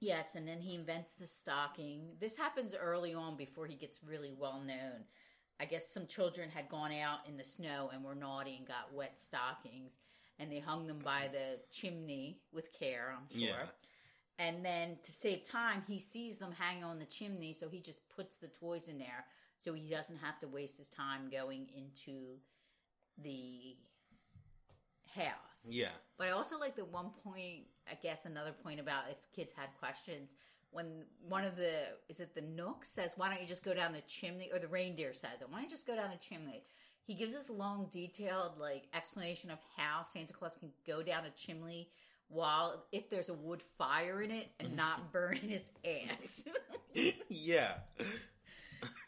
Yes, 0.00 0.36
and 0.36 0.46
then 0.46 0.60
he 0.60 0.74
invents 0.74 1.14
the 1.14 1.26
stocking. 1.26 2.02
This 2.20 2.36
happens 2.36 2.72
early 2.72 3.14
on 3.14 3.36
before 3.36 3.66
he 3.66 3.74
gets 3.74 4.00
really 4.06 4.32
well 4.38 4.62
known. 4.64 5.04
I 5.60 5.64
guess 5.64 5.88
some 5.88 6.06
children 6.06 6.48
had 6.48 6.68
gone 6.68 6.92
out 6.92 7.18
in 7.28 7.36
the 7.36 7.44
snow 7.44 7.90
and 7.92 8.04
were 8.04 8.14
naughty 8.14 8.54
and 8.56 8.66
got 8.66 8.94
wet 8.94 9.18
stockings, 9.18 9.98
and 10.38 10.52
they 10.52 10.60
hung 10.60 10.86
them 10.86 11.00
by 11.04 11.28
the 11.32 11.58
chimney 11.72 12.38
with 12.52 12.72
care, 12.72 13.12
I'm 13.16 13.28
sure. 13.28 13.48
Yeah. 13.48 13.66
And 14.38 14.64
then 14.64 14.98
to 15.04 15.12
save 15.12 15.44
time, 15.44 15.82
he 15.86 15.98
sees 15.98 16.38
them 16.38 16.52
hanging 16.52 16.84
on 16.84 16.98
the 16.98 17.04
chimney, 17.04 17.52
so 17.52 17.68
he 17.68 17.80
just 17.80 18.08
puts 18.08 18.38
the 18.38 18.48
toys 18.48 18.86
in 18.86 18.98
there 18.98 19.24
so 19.60 19.72
he 19.72 19.88
doesn't 19.90 20.18
have 20.18 20.38
to 20.38 20.46
waste 20.46 20.78
his 20.78 20.88
time 20.88 21.28
going 21.30 21.66
into 21.76 22.36
the 23.22 23.76
house. 25.14 25.68
Yeah. 25.68 25.88
But 26.16 26.28
I 26.28 26.30
also 26.30 26.58
like 26.58 26.76
the 26.76 26.84
one 26.84 27.10
point, 27.24 27.64
I 27.90 27.94
guess 28.00 28.24
another 28.24 28.52
point 28.52 28.78
about 28.78 29.04
if 29.10 29.16
kids 29.34 29.52
had 29.56 29.68
questions 29.80 30.34
when 30.70 31.04
one 31.26 31.44
of 31.44 31.56
the 31.56 31.72
is 32.08 32.20
it 32.20 32.34
the 32.34 32.42
Knook 32.42 32.84
says, 32.84 33.12
Why 33.16 33.28
don't 33.28 33.40
you 33.40 33.48
just 33.48 33.64
go 33.64 33.74
down 33.74 33.92
the 33.92 34.02
chimney 34.02 34.50
or 34.52 34.58
the 34.58 34.68
reindeer 34.68 35.14
says 35.14 35.40
it, 35.40 35.48
why 35.48 35.56
don't 35.56 35.64
you 35.64 35.70
just 35.70 35.86
go 35.86 35.96
down 35.96 36.10
the 36.10 36.18
chimney? 36.18 36.62
He 37.04 37.14
gives 37.14 37.32
this 37.32 37.48
long 37.48 37.88
detailed 37.90 38.58
like 38.58 38.84
explanation 38.94 39.50
of 39.50 39.58
how 39.76 40.04
Santa 40.12 40.32
Claus 40.32 40.56
can 40.56 40.70
go 40.86 41.02
down 41.02 41.24
a 41.24 41.30
chimney 41.30 41.88
while 42.28 42.84
if 42.92 43.08
there's 43.10 43.28
a 43.28 43.34
wood 43.34 43.62
fire 43.76 44.22
in 44.22 44.30
it 44.30 44.48
and 44.60 44.76
not 44.76 45.12
burn 45.12 45.36
his 45.36 45.70
ass. 45.84 46.48
yeah. 47.28 47.74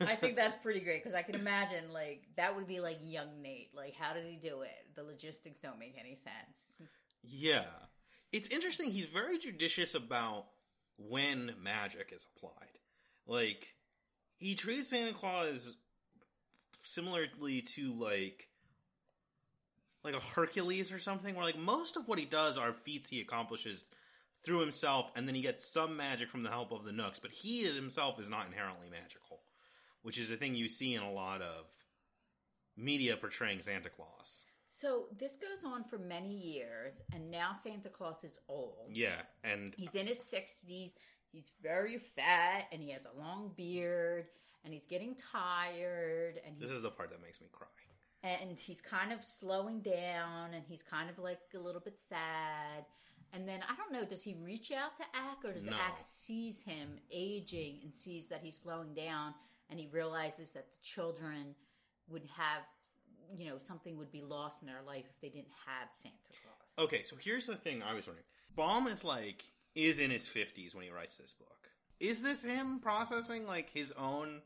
I 0.00 0.16
think 0.16 0.36
that's 0.36 0.56
pretty 0.62 0.80
great 0.80 1.02
because 1.02 1.14
I 1.14 1.22
can 1.22 1.34
imagine 1.34 1.92
like 1.92 2.22
that 2.36 2.56
would 2.56 2.66
be 2.66 2.80
like 2.80 2.98
young 3.02 3.42
Nate. 3.42 3.70
Like, 3.76 3.94
how 3.94 4.14
does 4.14 4.24
he 4.24 4.36
do 4.36 4.62
it? 4.62 4.94
The 4.96 5.02
logistics 5.02 5.60
don't 5.60 5.78
make 5.78 5.96
any 5.98 6.16
sense. 6.16 6.88
Yeah. 7.22 7.64
It's 8.32 8.48
interesting. 8.48 8.90
He's 8.90 9.06
very 9.06 9.38
judicious 9.38 9.94
about 9.94 10.46
when 10.96 11.54
magic 11.62 12.12
is 12.12 12.26
applied. 12.36 12.78
Like, 13.26 13.74
he 14.38 14.54
treats 14.54 14.90
Santa 14.90 15.12
Claus 15.12 15.72
similarly 16.82 17.62
to, 17.74 17.92
like, 17.92 18.48
like 20.02 20.14
a 20.14 20.20
Hercules 20.20 20.92
or 20.92 20.98
something, 20.98 21.34
where, 21.34 21.44
like, 21.44 21.58
most 21.58 21.96
of 21.96 22.08
what 22.08 22.18
he 22.18 22.24
does 22.24 22.56
are 22.58 22.72
feats 22.72 23.08
he 23.08 23.20
accomplishes 23.20 23.86
through 24.42 24.60
himself, 24.60 25.10
and 25.14 25.28
then 25.28 25.34
he 25.34 25.42
gets 25.42 25.64
some 25.64 25.96
magic 25.96 26.30
from 26.30 26.42
the 26.42 26.50
help 26.50 26.72
of 26.72 26.84
the 26.84 26.92
Knooks, 26.92 27.18
but 27.18 27.30
he 27.30 27.64
himself 27.64 28.18
is 28.18 28.28
not 28.28 28.46
inherently 28.46 28.88
magical, 28.90 29.40
which 30.02 30.18
is 30.18 30.30
a 30.30 30.36
thing 30.36 30.54
you 30.54 30.68
see 30.68 30.94
in 30.94 31.02
a 31.02 31.12
lot 31.12 31.42
of 31.42 31.66
media 32.76 33.16
portraying 33.16 33.60
Santa 33.60 33.90
Claus. 33.90 34.42
So 34.80 35.04
this 35.18 35.36
goes 35.36 35.62
on 35.62 35.84
for 35.84 35.98
many 35.98 36.32
years, 36.32 37.02
and 37.12 37.30
now 37.30 37.52
Santa 37.52 37.90
Claus 37.90 38.24
is 38.24 38.38
old. 38.48 38.88
Yeah, 38.90 39.20
and 39.44 39.74
He's 39.76 39.94
in 39.94 40.06
his 40.06 40.20
60s. 40.20 40.94
He's 41.32 41.52
very 41.62 41.98
fat, 41.98 42.64
and 42.72 42.82
he 42.82 42.90
has 42.92 43.04
a 43.04 43.20
long 43.20 43.52
beard, 43.56 44.26
and 44.64 44.72
he's 44.72 44.86
getting 44.86 45.16
tired, 45.16 46.40
and 46.46 46.56
he's 46.56 46.68
this 46.68 46.76
is 46.76 46.82
the 46.82 46.90
part 46.90 47.10
that 47.10 47.22
makes 47.22 47.42
me 47.42 47.48
cry. 47.52 47.68
And 48.22 48.58
he's 48.58 48.80
kind 48.80 49.12
of 49.12 49.24
slowing 49.24 49.80
down 49.80 50.52
and 50.54 50.62
he's 50.68 50.82
kind 50.82 51.08
of 51.08 51.18
like 51.18 51.40
a 51.54 51.58
little 51.58 51.80
bit 51.80 51.98
sad 51.98 52.84
and 53.32 53.48
then 53.48 53.60
i 53.70 53.74
don't 53.76 53.92
know 53.92 54.04
does 54.04 54.22
he 54.22 54.34
reach 54.44 54.72
out 54.72 54.96
to 54.96 55.04
Ak 55.14 55.44
or 55.44 55.52
does 55.52 55.66
No. 55.66 55.72
Ak 55.72 55.98
sees 55.98 56.62
him 56.62 56.98
aging 57.12 57.78
and 57.84 57.94
sees 57.94 58.26
that 58.26 58.40
he's 58.42 58.56
slowing 58.56 58.92
down 58.92 59.34
and 59.70 59.78
he 59.78 59.86
realizes 59.86 60.50
that 60.50 60.72
the 60.72 60.78
children 60.82 61.54
would 62.08 62.24
have 62.36 62.62
you 63.38 63.48
know 63.48 63.56
something 63.56 63.96
would 63.96 64.10
be 64.10 64.20
lost 64.22 64.62
in 64.62 64.66
their 64.66 64.82
life 64.84 65.04
if 65.08 65.20
they 65.20 65.28
didn't 65.28 65.52
have 65.64 65.88
santa 66.02 66.16
claus 66.42 66.86
Okay, 66.86 67.02
so 67.02 67.14
here's 67.20 67.46
the 67.46 67.56
thing 67.56 67.82
I 67.82 67.92
was 67.94 68.06
wondering. 68.06 68.24
Baum 68.56 68.86
is 68.86 69.04
like 69.04 69.44
is 69.74 69.98
in 69.98 70.10
his 70.10 70.26
50s 70.28 70.74
when 70.74 70.84
he 70.84 70.90
writes 70.90 71.16
this 71.18 71.32
book. 71.34 71.68
Is 72.00 72.22
this 72.22 72.42
him 72.42 72.80
processing 72.80 73.46
like 73.46 73.70
his 73.70 73.92
own 73.92 74.40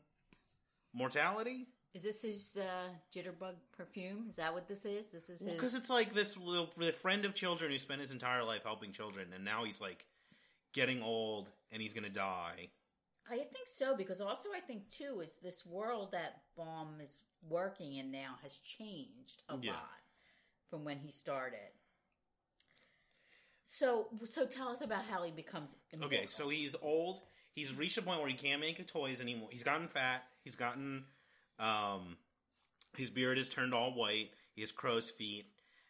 mortality? 0.93 1.67
Is 1.95 2.03
this 2.03 2.21
his 2.21 2.57
uh, 2.57 2.89
jitterbug 3.13 3.55
perfume 3.75 4.25
is 4.29 4.35
that 4.35 4.53
what 4.53 4.67
this 4.67 4.85
is 4.85 5.07
this 5.07 5.29
is 5.29 5.39
his 5.39 5.53
Because 5.53 5.73
it's 5.73 5.89
like 5.89 6.13
this 6.13 6.37
little 6.37 6.69
the 6.77 6.91
friend 6.91 7.25
of 7.25 7.33
children 7.33 7.71
who 7.71 7.79
spent 7.79 8.01
his 8.01 8.11
entire 8.11 8.43
life 8.43 8.63
helping 8.63 8.91
children, 8.91 9.29
and 9.33 9.43
now 9.43 9.63
he's 9.63 9.79
like 9.81 10.05
getting 10.73 11.01
old 11.01 11.49
and 11.71 11.81
he's 11.81 11.93
gonna 11.93 12.09
die. 12.09 12.67
I 13.31 13.37
think 13.37 13.67
so 13.67 13.95
because 13.95 14.21
also 14.21 14.49
I 14.55 14.59
think 14.59 14.89
too 14.89 15.21
is 15.23 15.37
this 15.41 15.65
world 15.65 16.11
that 16.11 16.41
Baum 16.55 16.99
is 17.03 17.17
working 17.47 17.95
in 17.95 18.11
now 18.11 18.35
has 18.43 18.57
changed 18.57 19.41
a 19.49 19.57
Yeah. 19.61 19.71
lot 19.71 20.01
from 20.69 20.83
when 20.83 20.99
he 20.99 21.11
started. 21.11 21.71
So 23.63 24.09
so 24.25 24.45
tell 24.45 24.67
us 24.67 24.81
about 24.81 25.05
how 25.05 25.23
he 25.23 25.31
becomes 25.31 25.75
immortal. 25.91 26.17
Okay, 26.17 26.27
so 26.27 26.49
he's 26.49 26.75
old. 26.81 27.21
He's 27.53 27.73
reached 27.73 27.97
a 27.97 28.01
point 28.01 28.19
where 28.19 28.29
he 28.29 28.35
can't 28.35 28.59
make 28.59 28.85
toys 28.85 29.21
anymore. 29.21 29.47
He's 29.49 29.63
gotten 29.63 29.87
fat. 29.87 30.25
He's 30.43 30.55
gotten, 30.55 31.05
um, 31.59 32.17
his 32.97 33.09
beard 33.09 33.37
is 33.37 33.49
turned 33.49 33.73
all 33.73 33.93
white. 33.93 34.31
He 34.53 34.61
has 34.61 34.71
crow's 34.71 35.09
feet, 35.09 35.45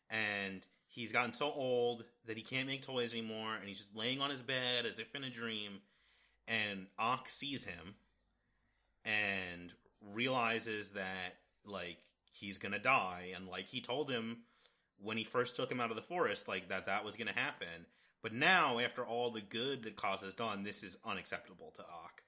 and 0.09 0.65
he's 0.87 1.11
gotten 1.11 1.33
so 1.33 1.51
old 1.51 2.03
that 2.25 2.37
he 2.37 2.43
can't 2.43 2.67
make 2.67 2.81
toys 2.81 3.13
anymore. 3.13 3.55
And 3.55 3.67
he's 3.67 3.79
just 3.79 3.95
laying 3.95 4.21
on 4.21 4.29
his 4.29 4.41
bed 4.41 4.85
as 4.85 4.99
if 4.99 5.13
in 5.15 5.23
a 5.23 5.29
dream. 5.29 5.79
And 6.47 6.87
Ak 6.99 7.27
sees 7.27 7.63
him 7.65 7.95
and 9.03 9.73
realizes 10.13 10.91
that 10.91 11.37
like 11.65 11.97
he's 12.31 12.57
gonna 12.57 12.79
die, 12.79 13.31
and 13.35 13.47
like 13.47 13.67
he 13.67 13.81
told 13.81 14.09
him 14.09 14.37
when 15.01 15.17
he 15.17 15.23
first 15.23 15.55
took 15.55 15.71
him 15.71 15.79
out 15.79 15.89
of 15.89 15.95
the 15.95 16.01
forest, 16.01 16.47
like 16.47 16.69
that 16.69 16.85
that 16.85 17.03
was 17.03 17.15
to 17.15 17.25
happen. 17.25 17.85
But 18.21 18.33
now, 18.33 18.79
after 18.79 19.05
all 19.05 19.29
the 19.29 19.41
good 19.41 19.83
that 19.83 19.95
Claus 19.95 20.23
has 20.23 20.33
done, 20.33 20.63
this 20.63 20.83
is 20.83 20.97
unacceptable 21.05 21.71
to 21.75 21.81
Ak. 21.81 22.23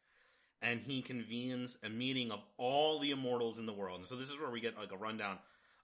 And 0.61 0.81
he 0.81 1.01
convenes 1.01 1.77
a 1.83 1.89
meeting 1.89 2.31
of 2.31 2.39
all 2.57 2.99
the 2.99 3.11
immortals 3.11 3.59
in 3.59 3.65
the 3.65 3.73
world. 3.73 3.99
And 3.99 4.05
so 4.05 4.15
this 4.15 4.29
is 4.29 4.39
where 4.39 4.49
we 4.49 4.59
get 4.59 4.77
like 4.77 4.91
a 4.91 4.97
rundown 4.97 5.37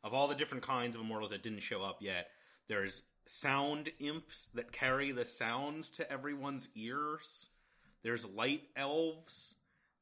of 0.04 0.14
all 0.14 0.28
the 0.28 0.36
different 0.36 0.64
kinds 0.64 0.96
of 0.96 1.02
immortals 1.02 1.32
that 1.32 1.44
didn't 1.44 1.60
show 1.60 1.84
up 1.84 1.98
yet. 2.02 2.30
There's 2.68 3.04
sound 3.26 3.92
imps 4.00 4.50
that 4.56 4.72
carry 4.72 5.12
the 5.12 5.26
sounds 5.26 5.92
to 5.92 6.12
everyone's 6.12 6.70
ears. 6.76 7.50
There's 8.04 8.26
light 8.26 8.64
elves. 8.76 9.56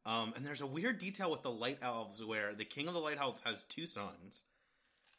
Um, 0.06 0.34
and 0.36 0.46
there's 0.46 0.62
a 0.62 0.68
weird 0.68 0.98
detail 0.98 1.30
with 1.30 1.44
the 1.44 1.52
light 1.52 1.78
elves 1.82 2.24
where 2.24 2.54
the 2.54 2.66
king 2.66 2.88
of 2.88 2.94
the 2.94 3.00
light 3.00 3.20
elves 3.20 3.42
has 3.46 3.66
two 3.66 3.86
sons. 3.86 4.44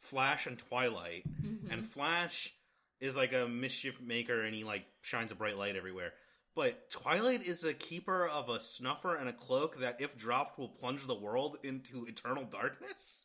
Flash 0.00 0.46
and 0.46 0.58
Twilight, 0.58 1.22
and 1.70 1.86
Flash 1.86 2.52
is 3.00 3.16
like 3.16 3.32
a 3.32 3.46
mischief 3.46 4.00
maker, 4.00 4.42
and 4.42 4.52
he 4.52 4.64
like 4.64 4.84
shines 5.00 5.30
a 5.30 5.36
bright 5.36 5.56
light 5.56 5.76
everywhere. 5.76 6.12
But 6.54 6.90
Twilight 6.90 7.42
is 7.42 7.64
a 7.64 7.72
keeper 7.72 8.28
of 8.28 8.48
a 8.50 8.60
snuffer 8.60 9.16
and 9.16 9.28
a 9.28 9.32
cloak 9.32 9.80
that, 9.80 10.00
if 10.00 10.18
dropped, 10.18 10.58
will 10.58 10.68
plunge 10.68 11.06
the 11.06 11.14
world 11.14 11.56
into 11.62 12.04
eternal 12.04 12.44
darkness. 12.44 13.24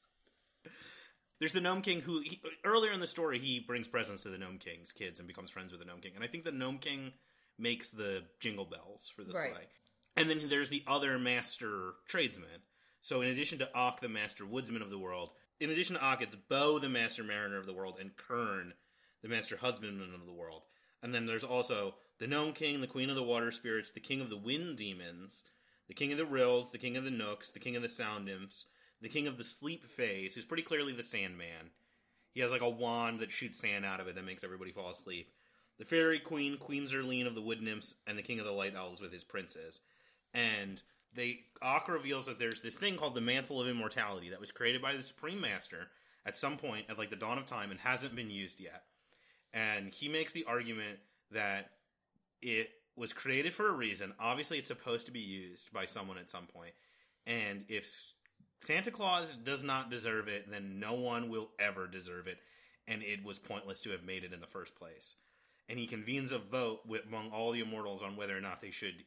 There's 1.39 1.53
the 1.53 1.61
Gnome 1.61 1.81
King 1.81 2.01
who 2.01 2.21
he, 2.21 2.41
earlier 2.63 2.91
in 2.91 2.99
the 2.99 3.07
story 3.07 3.37
he 3.37 3.59
brings 3.59 3.87
presents 3.87 4.23
to 4.23 4.29
the 4.29 4.37
Gnome 4.37 4.57
King's 4.57 4.91
kids 4.91 5.19
and 5.19 5.27
becomes 5.27 5.51
friends 5.51 5.71
with 5.71 5.81
the 5.81 5.85
Gnome 5.85 6.01
King, 6.01 6.13
and 6.15 6.23
I 6.23 6.27
think 6.27 6.45
the 6.45 6.51
Gnome 6.51 6.79
King 6.79 7.13
makes 7.59 7.89
the 7.89 8.23
jingle 8.39 8.65
bells 8.65 9.11
for 9.15 9.23
the 9.23 9.33
Right. 9.33 9.51
sleigh. 9.51 9.67
And 10.15 10.29
then 10.29 10.47
there's 10.49 10.69
the 10.69 10.83
other 10.87 11.19
master 11.19 11.93
tradesman. 12.07 12.63
So 13.01 13.21
in 13.21 13.27
addition 13.27 13.59
to 13.59 13.69
Ak, 13.77 13.99
the 13.99 14.09
master 14.09 14.45
woodsman 14.45 14.81
of 14.81 14.89
the 14.89 14.97
world, 14.97 15.31
in 15.59 15.69
addition 15.69 15.95
to 15.95 16.03
Ak, 16.03 16.21
it's 16.21 16.35
Bo, 16.35 16.79
the 16.79 16.89
master 16.89 17.23
mariner 17.23 17.57
of 17.57 17.67
the 17.67 17.73
world, 17.73 17.97
and 17.99 18.15
Kern, 18.15 18.73
the 19.21 19.27
master 19.27 19.57
husbandman 19.57 20.13
of 20.15 20.25
the 20.25 20.33
world. 20.33 20.63
And 21.01 21.13
then 21.13 21.25
there's 21.25 21.43
also 21.43 21.95
the 22.19 22.27
Gnome 22.27 22.53
King, 22.53 22.81
the 22.81 22.87
Queen 22.87 23.09
of 23.09 23.15
the 23.15 23.23
Water 23.23 23.51
Spirits, 23.51 23.91
the 23.91 23.99
King 23.99 24.21
of 24.21 24.29
the 24.29 24.37
Wind 24.37 24.77
Demons, 24.77 25.43
the 25.87 25.93
King 25.93 26.11
of 26.11 26.17
the 26.17 26.25
Ryls, 26.25 26.71
the 26.71 26.77
King 26.77 26.97
of 26.97 27.03
the 27.03 27.11
Knooks, 27.11 27.51
the 27.51 27.59
King 27.59 27.75
of 27.75 27.81
the 27.81 27.89
Sound 27.89 28.25
Nymphs, 28.25 28.65
the 29.01 29.09
King 29.09 29.27
of 29.27 29.37
the 29.37 29.43
Sleep 29.43 29.85
Fays, 29.85 30.33
who's 30.33 30.45
pretty 30.45 30.63
clearly 30.63 30.93
the 30.93 31.03
Sandman. 31.03 31.71
He 32.33 32.41
has 32.41 32.51
like 32.51 32.61
a 32.61 32.69
wand 32.69 33.19
that 33.19 33.31
shoots 33.31 33.59
sand 33.59 33.85
out 33.85 33.99
of 33.99 34.07
it 34.07 34.15
that 34.15 34.25
makes 34.25 34.43
everybody 34.43 34.71
fall 34.71 34.89
asleep. 34.89 35.31
The 35.79 35.85
Fairy 35.85 36.19
Queen, 36.19 36.57
Queen 36.57 36.87
Zurline 36.87 37.27
of 37.27 37.35
the 37.35 37.41
Wood 37.41 37.61
Nymphs, 37.61 37.95
and 38.07 38.17
the 38.17 38.23
King 38.23 38.39
of 38.39 38.45
the 38.45 38.51
Light 38.51 38.75
Owls 38.75 38.99
with 38.99 39.13
his 39.13 39.23
princes. 39.23 39.81
And 40.33 40.81
they 41.13 41.41
Ak 41.61 41.87
reveals 41.87 42.25
that 42.25 42.39
there's 42.39 42.61
this 42.61 42.77
thing 42.77 42.97
called 42.97 43.15
the 43.15 43.21
Mantle 43.21 43.61
of 43.61 43.67
Immortality 43.67 44.29
that 44.29 44.39
was 44.39 44.51
created 44.51 44.81
by 44.81 44.95
the 44.95 45.03
Supreme 45.03 45.39
Master 45.39 45.87
at 46.25 46.37
some 46.37 46.57
point 46.57 46.85
at 46.89 46.97
like 46.97 47.09
the 47.09 47.15
dawn 47.15 47.37
of 47.37 47.45
time 47.45 47.71
and 47.71 47.79
hasn't 47.79 48.15
been 48.15 48.29
used 48.29 48.59
yet. 48.59 48.83
And 49.57 49.91
he 49.91 50.07
makes 50.07 50.33
the 50.33 50.45
argument 50.45 50.99
that 51.31 51.71
it 52.43 52.69
was 52.95 53.11
created 53.11 53.55
for 53.55 53.67
a 53.67 53.71
reason. 53.71 54.13
Obviously, 54.19 54.59
it's 54.59 54.67
supposed 54.67 55.07
to 55.07 55.11
be 55.11 55.19
used 55.19 55.73
by 55.73 55.87
someone 55.87 56.19
at 56.19 56.29
some 56.29 56.45
point. 56.45 56.73
And 57.25 57.65
if 57.67 58.13
Santa 58.61 58.91
Claus 58.91 59.35
does 59.35 59.63
not 59.63 59.89
deserve 59.89 60.27
it, 60.27 60.49
then 60.51 60.79
no 60.79 60.93
one 60.93 61.29
will 61.29 61.49
ever 61.59 61.87
deserve 61.87 62.27
it. 62.27 62.37
And 62.87 63.01
it 63.01 63.23
was 63.25 63.39
pointless 63.39 63.81
to 63.81 63.89
have 63.89 64.03
made 64.03 64.23
it 64.23 64.31
in 64.31 64.41
the 64.41 64.47
first 64.47 64.75
place. 64.75 65.15
And 65.67 65.79
he 65.79 65.87
convenes 65.87 66.31
a 66.31 66.37
vote 66.37 66.81
among 67.07 67.31
all 67.31 67.51
the 67.51 67.61
immortals 67.61 68.03
on 68.03 68.15
whether 68.15 68.37
or 68.37 68.41
not 68.41 68.61
they 68.61 68.71
should 68.71 69.03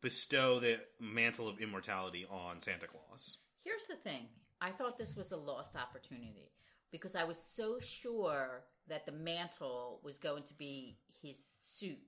bestow 0.00 0.58
the 0.58 0.80
mantle 0.98 1.48
of 1.48 1.60
immortality 1.60 2.26
on 2.28 2.60
Santa 2.60 2.88
Claus. 2.88 3.38
Here's 3.64 3.86
the 3.86 3.94
thing. 3.94 4.26
I 4.60 4.70
thought 4.70 4.98
this 4.98 5.14
was 5.14 5.30
a 5.30 5.36
lost 5.36 5.76
opportunity 5.76 6.50
because 6.90 7.14
I 7.14 7.22
was 7.22 7.38
so 7.38 7.78
sure 7.80 8.64
that 8.88 9.06
the 9.06 9.12
mantle 9.12 10.00
was 10.02 10.18
going 10.18 10.42
to 10.44 10.54
be 10.54 10.96
his 11.22 11.38
suit 11.64 11.98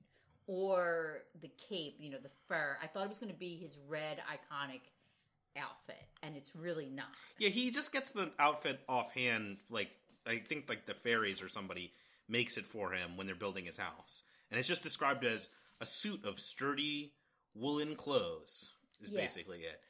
or 0.47 1.23
the 1.41 1.51
cape, 1.69 1.97
you 1.99 2.11
know, 2.11 2.19
the 2.23 2.31
fur. 2.49 2.77
I 2.83 2.87
thought 2.87 3.05
it 3.05 3.09
was 3.09 3.19
going 3.19 3.33
to 3.33 3.39
be 3.39 3.57
his 3.57 3.79
red 3.89 4.19
iconic 4.19 4.81
outfit, 5.57 6.03
and 6.23 6.37
it's 6.37 6.55
really 6.55 6.91
not. 6.91 7.07
Yeah, 7.39 7.49
he 7.51 7.71
just 7.71 7.93
gets 7.93 8.13
the 8.13 8.31
outfit 8.39 8.81
offhand. 8.89 9.59
Like 9.71 9.91
I 10.27 10.39
think, 10.39 10.69
like 10.69 10.87
the 10.87 10.95
fairies 10.95 11.43
or 11.43 11.49
somebody 11.49 11.93
makes 12.29 12.57
it 12.57 12.67
for 12.67 12.93
him 12.93 13.17
when 13.17 13.27
they're 13.27 13.37
building 13.37 13.65
his 13.65 13.77
house, 13.79 14.23
and 14.51 14.59
it's 14.59 14.69
just 14.69 14.83
described 14.83 15.25
as 15.25 15.49
a 15.81 15.87
suit 15.87 16.25
of 16.25 16.39
sturdy 16.41 17.13
woolen 17.55 17.95
clothes. 17.97 18.71
Is 19.03 19.11
Yeah. 19.11 19.21
basically 19.21 19.61
it. 19.61 19.81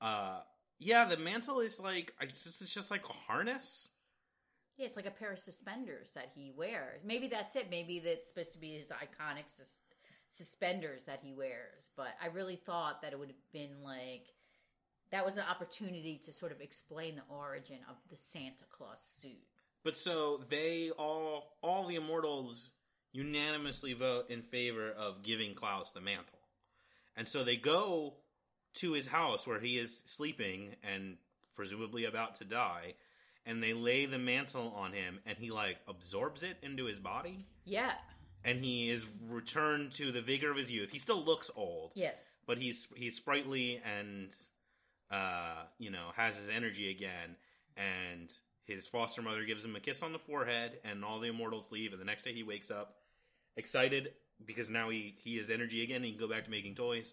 Uh, 0.00 0.40
yeah, 0.78 1.04
the 1.04 1.16
mantle 1.16 1.60
is 1.60 1.78
like 1.78 2.12
I 2.20 2.26
just, 2.26 2.46
it's 2.46 2.74
just 2.74 2.90
like 2.90 3.08
a 3.08 3.12
harness. 3.12 3.88
Yeah, 4.82 4.88
it's 4.88 4.96
like 4.96 5.06
a 5.06 5.12
pair 5.12 5.30
of 5.30 5.38
suspenders 5.38 6.10
that 6.16 6.32
he 6.34 6.50
wears. 6.56 7.02
Maybe 7.04 7.28
that's 7.28 7.54
it. 7.54 7.70
Maybe 7.70 8.00
that's 8.00 8.28
supposed 8.28 8.52
to 8.54 8.58
be 8.58 8.72
his 8.72 8.88
iconic 8.88 9.44
sus- 9.46 9.76
suspenders 10.28 11.04
that 11.04 11.20
he 11.22 11.32
wears. 11.32 11.90
But 11.96 12.08
I 12.20 12.26
really 12.26 12.56
thought 12.56 13.00
that 13.02 13.12
it 13.12 13.18
would 13.20 13.28
have 13.28 13.52
been 13.52 13.84
like 13.84 14.26
that 15.12 15.24
was 15.24 15.36
an 15.36 15.44
opportunity 15.48 16.20
to 16.24 16.32
sort 16.32 16.50
of 16.50 16.60
explain 16.60 17.14
the 17.14 17.22
origin 17.32 17.76
of 17.88 17.94
the 18.10 18.16
Santa 18.16 18.64
Claus 18.72 19.00
suit. 19.00 19.38
But 19.84 19.96
so 19.96 20.40
they 20.48 20.90
all, 20.98 21.56
all 21.62 21.86
the 21.86 21.94
immortals 21.94 22.72
unanimously 23.12 23.92
vote 23.92 24.30
in 24.30 24.42
favor 24.42 24.90
of 24.90 25.22
giving 25.22 25.54
Claus 25.54 25.92
the 25.92 26.00
mantle. 26.00 26.40
And 27.16 27.28
so 27.28 27.44
they 27.44 27.56
go 27.56 28.14
to 28.78 28.94
his 28.94 29.06
house 29.06 29.46
where 29.46 29.60
he 29.60 29.78
is 29.78 30.02
sleeping 30.06 30.74
and 30.82 31.18
presumably 31.54 32.04
about 32.04 32.34
to 32.36 32.44
die, 32.44 32.94
and 33.46 33.62
they 33.62 33.72
lay 33.74 34.06
the 34.06 34.18
mantle 34.18 34.72
on 34.76 34.92
him, 34.92 35.18
and 35.26 35.36
he 35.38 35.50
like 35.50 35.78
absorbs 35.88 36.42
it 36.42 36.56
into 36.62 36.84
his 36.84 36.98
body, 36.98 37.44
Yeah. 37.64 37.92
and 38.44 38.64
he 38.64 38.88
is 38.90 39.06
returned 39.28 39.92
to 39.94 40.12
the 40.12 40.20
vigor 40.22 40.50
of 40.50 40.56
his 40.56 40.70
youth. 40.70 40.90
He 40.90 40.98
still 40.98 41.22
looks 41.22 41.50
old, 41.56 41.92
Yes. 41.94 42.38
but 42.46 42.58
he's 42.58 42.88
he's 42.96 43.16
sprightly 43.16 43.80
and 43.84 44.34
uh, 45.10 45.64
you 45.78 45.90
know 45.90 46.08
has 46.16 46.36
his 46.36 46.48
energy 46.48 46.90
again 46.90 47.36
and 47.76 48.32
his 48.64 48.86
foster 48.86 49.20
mother 49.22 49.44
gives 49.44 49.64
him 49.64 49.74
a 49.76 49.80
kiss 49.80 50.02
on 50.02 50.12
the 50.12 50.18
forehead 50.18 50.78
and 50.84 51.04
all 51.04 51.18
the 51.20 51.28
immortals 51.28 51.70
leave 51.72 51.92
and 51.92 52.00
the 52.00 52.04
next 52.04 52.22
day 52.22 52.32
he 52.32 52.42
wakes 52.42 52.70
up 52.70 52.94
excited 53.56 54.12
because 54.46 54.70
now 54.70 54.88
he 54.88 55.14
he 55.22 55.36
has 55.38 55.50
energy 55.50 55.82
again. 55.82 55.96
And 55.96 56.04
he 56.06 56.12
can 56.12 56.20
go 56.20 56.28
back 56.28 56.44
to 56.44 56.50
making 56.50 56.74
toys. 56.74 57.12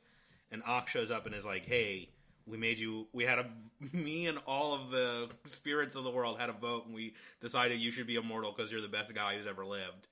And 0.51 0.63
Ak 0.65 0.87
shows 0.87 1.11
up 1.11 1.25
and 1.27 1.35
is 1.35 1.45
like, 1.45 1.65
"Hey, 1.65 2.09
we 2.49 2.57
made 2.57 2.79
you. 2.79 3.07
We 3.13 3.25
had 3.25 3.39
a 3.39 3.45
me 3.95 4.27
and 4.27 4.39
all 4.47 4.73
of 4.73 4.91
the 4.91 5.29
spirits 5.45 5.95
of 5.95 6.03
the 6.03 6.11
world 6.11 6.39
had 6.39 6.49
a 6.49 6.53
vote, 6.53 6.85
and 6.85 6.95
we 6.95 7.13
decided 7.41 7.79
you 7.79 7.91
should 7.91 8.07
be 8.07 8.15
immortal 8.15 8.53
because 8.55 8.71
you're 8.71 8.81
the 8.81 8.87
best 8.87 9.13
guy 9.13 9.35
who's 9.35 9.47
ever 9.47 9.65
lived." 9.65 10.07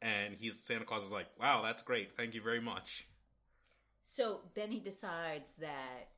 And 0.00 0.34
he's 0.38 0.58
Santa 0.60 0.84
Claus 0.84 1.04
is 1.04 1.12
like, 1.12 1.26
"Wow, 1.40 1.62
that's 1.62 1.82
great. 1.82 2.16
Thank 2.16 2.34
you 2.34 2.42
very 2.42 2.60
much." 2.60 3.06
So 4.04 4.40
then 4.54 4.70
he 4.70 4.80
decides 4.80 5.52
that 5.60 6.10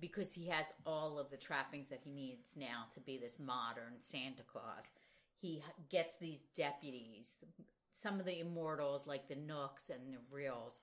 because 0.00 0.32
he 0.32 0.46
has 0.48 0.66
all 0.86 1.18
of 1.18 1.30
the 1.30 1.36
trappings 1.36 1.88
that 1.88 2.00
he 2.04 2.10
needs 2.10 2.56
now 2.56 2.84
to 2.94 3.00
be 3.00 3.18
this 3.18 3.38
modern 3.38 3.94
Santa 4.00 4.42
Claus, 4.42 4.90
he 5.40 5.62
gets 5.88 6.16
these 6.16 6.42
deputies. 6.54 7.38
Some 7.92 8.20
of 8.20 8.26
the 8.26 8.40
immortals, 8.40 9.06
like 9.06 9.28
the 9.28 9.36
Knooks 9.36 9.90
and 9.90 10.12
the 10.12 10.18
Ryls, 10.30 10.78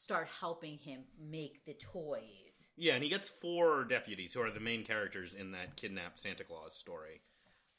start 0.00 0.28
helping 0.40 0.78
him 0.78 1.02
make 1.30 1.64
the 1.66 1.74
toys. 1.74 2.68
Yeah, 2.76 2.94
and 2.94 3.04
he 3.04 3.10
gets 3.10 3.28
four 3.28 3.84
deputies 3.84 4.32
who 4.32 4.40
are 4.40 4.50
the 4.50 4.58
main 4.58 4.82
characters 4.82 5.34
in 5.34 5.52
that 5.52 5.76
kidnapped 5.76 6.18
Santa 6.18 6.42
Claus 6.42 6.74
story. 6.74 7.20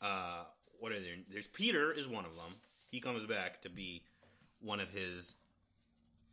Uh, 0.01 0.43
what 0.79 0.91
are 0.91 0.99
they? 0.99 1.23
There's 1.29 1.47
Peter 1.47 1.91
is 1.91 2.07
one 2.07 2.25
of 2.25 2.35
them. 2.35 2.55
He 2.91 2.99
comes 3.01 3.25
back 3.25 3.61
to 3.61 3.69
be 3.69 4.03
one 4.61 4.79
of 4.79 4.91
his 4.91 5.37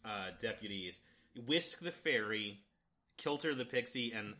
uh, 0.04 0.30
deputies. 0.38 1.00
Wisk 1.46 1.80
the 1.80 1.90
fairy, 1.90 2.60
Kilter 3.16 3.54
the 3.54 3.64
pixie, 3.64 4.12
and 4.12 4.34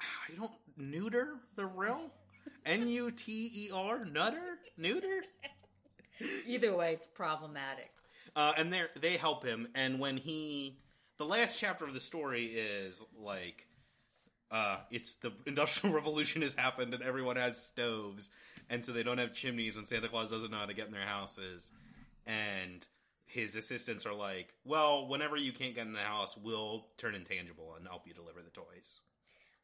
I 0.00 0.34
don't 0.36 0.52
neuter 0.76 1.34
the 1.56 1.66
Ryl. 1.66 2.10
N 2.64 2.86
U 2.86 3.10
T 3.10 3.50
E 3.54 3.70
R 3.74 4.04
nutter 4.04 4.58
neuter. 4.76 5.22
Either 6.46 6.76
way, 6.76 6.92
it's 6.92 7.06
problematic. 7.06 7.90
Uh, 8.34 8.52
and 8.56 8.72
they 8.72 8.82
they 9.00 9.16
help 9.16 9.44
him. 9.44 9.68
And 9.74 9.98
when 9.98 10.16
he, 10.16 10.78
the 11.18 11.24
last 11.24 11.58
chapter 11.58 11.84
of 11.84 11.94
the 11.94 12.00
story 12.00 12.46
is 12.46 13.04
like, 13.18 13.66
uh, 14.50 14.78
it's 14.90 15.16
the 15.16 15.32
industrial 15.46 15.94
revolution 15.94 16.42
has 16.42 16.54
happened 16.54 16.94
and 16.94 17.02
everyone 17.02 17.36
has 17.36 17.60
stoves, 17.60 18.30
and 18.70 18.84
so 18.84 18.92
they 18.92 19.02
don't 19.02 19.18
have 19.18 19.32
chimneys 19.32 19.76
when 19.76 19.86
Santa 19.86 20.08
Claus 20.08 20.30
doesn't 20.30 20.50
know 20.50 20.58
how 20.58 20.66
to 20.66 20.74
get 20.74 20.86
in 20.86 20.92
their 20.92 21.02
houses, 21.02 21.72
and 22.26 22.86
his 23.26 23.56
assistants 23.56 24.04
are 24.04 24.14
like, 24.14 24.52
well, 24.64 25.08
whenever 25.08 25.36
you 25.36 25.52
can't 25.52 25.74
get 25.74 25.86
in 25.86 25.94
the 25.94 25.98
house, 26.00 26.36
we'll 26.36 26.86
turn 26.98 27.14
intangible 27.14 27.74
and 27.78 27.86
help 27.88 28.06
you 28.06 28.12
deliver 28.12 28.42
the 28.42 28.50
toys. 28.50 29.00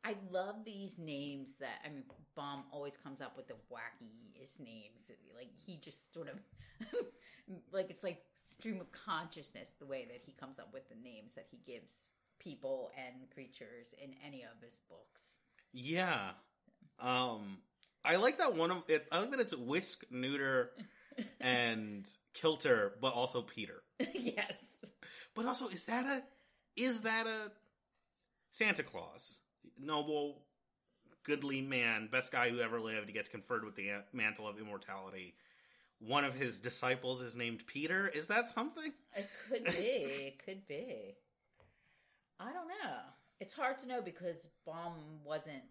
I 0.05 0.14
love 0.30 0.64
these 0.64 0.99
names 0.99 1.57
that 1.57 1.80
I 1.84 1.88
mean, 1.88 2.05
Baum 2.34 2.64
always 2.72 2.96
comes 2.96 3.20
up 3.20 3.36
with 3.36 3.49
the 3.49 3.55
wackiest 3.70 4.61
names. 4.61 5.11
Like 5.36 5.51
he 5.66 5.76
just 5.76 6.12
sort 6.14 6.28
of, 6.28 6.40
like 7.72 7.90
it's 7.90 8.05
like 8.05 8.22
stream 8.46 8.80
of 8.80 8.90
consciousness 8.92 9.74
the 9.78 9.86
way 9.86 10.07
that 10.11 10.22
he 10.24 10.32
comes 10.32 10.59
up 10.59 10.72
with 10.72 10.88
the 10.88 10.94
names 11.03 11.34
that 11.34 11.46
he 11.51 11.59
gives 11.70 12.11
people 12.38 12.90
and 12.96 13.28
creatures 13.30 13.94
in 14.03 14.14
any 14.26 14.42
of 14.42 14.62
his 14.62 14.80
books. 14.88 15.38
Yeah, 15.72 16.30
um, 17.01 17.59
I 18.05 18.16
like 18.16 18.38
that 18.38 18.55
one 18.55 18.70
of 18.70 18.84
it. 18.88 19.07
I 19.12 19.20
like 19.20 19.30
that 19.32 19.40
it's 19.40 19.55
whisk, 19.57 20.05
neuter, 20.11 20.70
and 21.40 22.09
kilter, 22.34 22.94
but 23.01 23.12
also 23.14 23.42
Peter. 23.42 23.82
yes, 24.14 24.84
But 25.34 25.46
also, 25.46 25.68
is 25.68 25.84
that 25.86 26.05
a 26.07 26.22
is 26.76 27.03
that 27.03 27.26
a 27.26 27.51
Santa 28.51 28.82
Claus? 28.82 29.40
Noble, 29.79 30.43
goodly 31.25 31.61
man, 31.61 32.09
best 32.11 32.33
guy 32.33 32.51
who 32.51 32.61
ever 32.61 32.81
lived. 32.81 33.07
He 33.07 33.12
gets 33.12 33.29
conferred 33.29 33.64
with 33.64 33.77
the 33.77 33.91
mantle 34.12 34.47
of 34.49 34.59
immortality. 34.59 35.35
One 36.01 36.25
of 36.25 36.35
his 36.37 36.61
disciples 36.61 37.23
is 37.23 37.35
named 37.35 37.66
Peter. 37.66 38.09
Is 38.09 38.29
that 38.29 38.47
something? 38.47 38.93
it 39.16 39.29
could 39.49 39.64
be. 39.64 39.71
It 39.81 40.45
could 40.45 40.66
be. 40.69 41.16
I 42.41 42.53
don't 42.53 42.69
know. 42.69 42.99
It's 43.41 43.53
hard 43.53 43.79
to 43.79 43.89
know 43.89 44.01
because 44.01 44.49
Baum 44.64 44.95
wasn't 45.25 45.62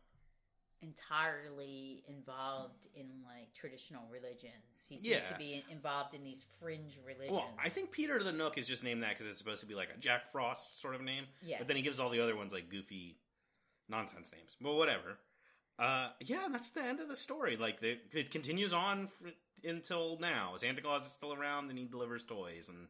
entirely 0.81 2.03
involved 2.07 2.87
in 2.95 3.05
like 3.25 3.53
traditional 3.53 4.03
religions. 4.11 4.53
He 4.87 4.97
seemed 4.99 5.15
Yeah. 5.15 5.29
to 5.31 5.37
be 5.37 5.63
involved 5.69 6.13
in 6.13 6.23
these 6.23 6.45
fringe 6.59 6.99
religions. 7.05 7.31
Well, 7.37 7.53
I 7.57 7.69
think 7.69 7.91
Peter 7.91 8.21
the 8.21 8.31
Knook 8.31 8.57
is 8.57 8.67
just 8.67 8.83
named 8.83 9.01
that 9.03 9.11
because 9.17 9.25
it's 9.27 9.37
supposed 9.37 9.61
to 9.61 9.65
be 9.65 9.75
like 9.75 9.89
a 9.93 9.97
Jack 9.97 10.31
Frost 10.31 10.79
sort 10.79 10.95
of 10.95 11.01
name. 11.01 11.25
Yes. 11.41 11.59
But 11.59 11.67
then 11.67 11.77
he 11.77 11.83
gives 11.83 11.99
all 11.99 12.09
the 12.09 12.19
other 12.21 12.35
ones 12.35 12.53
like 12.53 12.69
goofy 12.69 13.17
nonsense 13.89 14.31
names. 14.31 14.55
But 14.61 14.73
whatever. 14.75 15.17
Uh, 15.79 16.09
yeah, 16.21 16.47
that's 16.51 16.71
the 16.71 16.83
end 16.83 16.99
of 16.99 17.07
the 17.07 17.15
story. 17.15 17.55
Like 17.57 17.79
they, 17.79 17.99
it 18.11 18.31
continues 18.31 18.73
on 18.73 19.09
until 19.63 20.17
now. 20.19 20.53
Santa 20.57 20.81
Claus 20.81 21.05
is 21.05 21.11
still 21.11 21.33
around, 21.33 21.69
and 21.69 21.77
he 21.77 21.85
delivers 21.85 22.23
toys. 22.23 22.69
And 22.69 22.87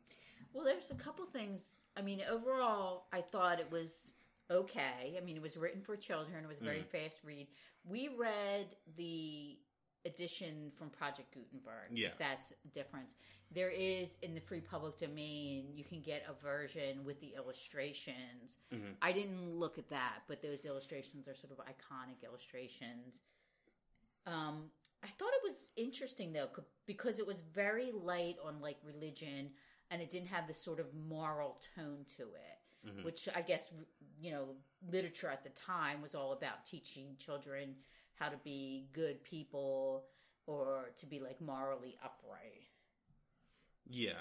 Well, 0.54 0.64
there's 0.64 0.91
a 0.91 0.95
couple 0.95 1.26
things. 1.26 1.82
I 1.98 2.02
mean, 2.02 2.22
overall, 2.30 3.06
I 3.12 3.22
thought 3.22 3.60
it 3.60 3.72
was 3.72 4.14
okay. 4.50 5.16
I 5.18 5.24
mean, 5.26 5.36
it 5.36 5.41
was 5.41 5.58
written 5.58 5.82
for 5.82 5.95
children. 5.98 6.43
It 6.43 6.48
was 6.48 6.62
a 6.62 6.64
very 6.64 6.78
Mm-hmm. 6.80 6.98
fast 7.04 7.20
read. 7.26 7.48
We 7.84 8.10
read 8.18 8.68
the 8.95 9.58
edition 10.06 10.72
from 10.78 10.89
Project 10.89 11.34
Gutenberg. 11.34 11.89
Yeah. 11.91 12.10
if 12.10 12.18
that's 12.18 12.52
a 12.52 12.68
difference. 12.74 13.16
There 13.54 13.70
is 13.70 14.18
in 14.22 14.36
the 14.36 14.41
free 14.41 14.60
public 14.60 14.98
domain. 14.98 15.68
You 15.74 15.84
can 15.84 16.02
get 16.02 16.24
a 16.30 16.34
version 16.43 17.06
with 17.06 17.20
the 17.22 17.34
illustrations. 17.38 18.58
Mm-hmm. 18.74 18.91
I 19.02 19.12
didn't 19.14 19.58
look 19.58 19.78
at 19.78 19.89
that, 19.89 20.20
but 20.28 20.41
those 20.41 20.66
illustrations 20.66 21.28
are 21.28 21.34
sort 21.34 21.54
of 21.54 21.60
iconic 21.60 22.26
illustrations. 22.26 23.22
Um, 24.26 24.64
I 25.04 25.08
thought 25.18 25.30
it 25.30 25.43
was 25.43 25.70
interesting 25.78 26.34
though 26.34 26.50
c- 26.56 26.64
because 26.86 27.20
it 27.20 27.28
was 27.28 27.39
very 27.54 27.91
light 27.93 28.36
on 28.43 28.60
like 28.60 28.78
religion 28.84 29.52
and 29.91 30.02
it 30.02 30.10
didn't 30.10 30.28
have 30.28 30.48
this 30.48 30.62
sort 30.62 30.80
of 30.80 30.88
moral 31.08 31.62
tone 31.76 32.06
to 32.18 32.24
it, 32.24 33.06
which 33.06 33.30
I 33.34 33.41
guess 33.41 33.72
you 34.20 34.32
know 34.32 34.50
literature 34.91 35.30
at 35.30 35.43
the 35.43 35.52
time 35.52 36.02
was 36.02 36.16
all 36.16 36.34
about 36.34 36.66
teaching 36.66 37.16
children 37.18 37.76
how 38.16 38.28
to 38.30 38.38
be 38.43 38.89
good 38.91 39.24
people 39.24 40.06
or 40.45 40.89
to 40.98 41.06
be 41.06 41.20
like 41.20 41.39
morally 41.39 41.98
upright. 42.04 42.68
Yeah. 43.89 44.13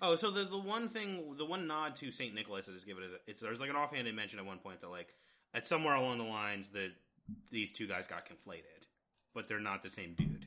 Oh, 0.00 0.14
so 0.14 0.30
the 0.30 0.44
the 0.44 0.58
one 0.58 0.88
thing, 0.88 1.36
the 1.36 1.44
one 1.46 1.66
nod 1.66 1.96
to 1.96 2.10
Saint 2.10 2.34
Nicholas 2.34 2.66
that 2.66 2.76
is 2.76 2.84
given 2.84 3.02
is 3.04 3.12
it's 3.26 3.40
there's 3.40 3.60
like 3.60 3.70
an 3.70 3.76
offhanded 3.76 4.14
mention 4.14 4.38
at 4.38 4.44
one 4.44 4.58
point 4.58 4.80
that 4.80 4.90
like 4.90 5.14
at 5.54 5.66
somewhere 5.66 5.94
along 5.94 6.18
the 6.18 6.24
lines 6.24 6.70
that 6.70 6.92
these 7.50 7.72
two 7.72 7.86
guys 7.86 8.06
got 8.06 8.26
conflated, 8.26 8.86
but 9.34 9.48
they're 9.48 9.58
not 9.58 9.82
the 9.82 9.88
same 9.90 10.14
dude. 10.14 10.46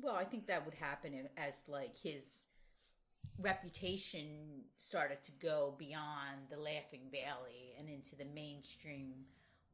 Well, 0.00 0.14
I 0.14 0.24
think 0.24 0.46
that 0.46 0.64
would 0.64 0.74
happen 0.74 1.28
as 1.36 1.62
like 1.66 1.96
his 1.96 2.36
reputation 3.38 4.62
started 4.78 5.22
to 5.22 5.32
go 5.40 5.74
beyond 5.78 6.36
the 6.50 6.56
Laughing 6.56 7.02
Valley 7.10 7.74
and 7.78 7.88
into 7.88 8.16
the 8.16 8.24
mainstream 8.34 9.14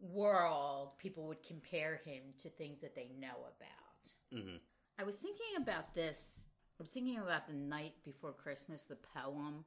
world. 0.01 0.91
People 0.99 1.27
would 1.27 1.43
compare 1.43 2.01
him 2.05 2.23
to 2.39 2.49
things 2.49 2.81
that 2.81 2.95
they 2.95 3.11
know 3.19 3.37
about. 3.57 4.43
Mhm. 4.45 4.61
I 4.99 5.05
was 5.05 5.19
thinking 5.19 5.57
about 5.57 5.95
this. 5.95 6.47
I 6.79 6.83
was 6.83 6.91
thinking 6.91 7.19
about 7.19 7.47
the 7.47 7.55
night 7.55 7.95
before 8.05 8.33
Christmas, 8.33 8.83
the 8.83 8.97
poem 8.97 9.65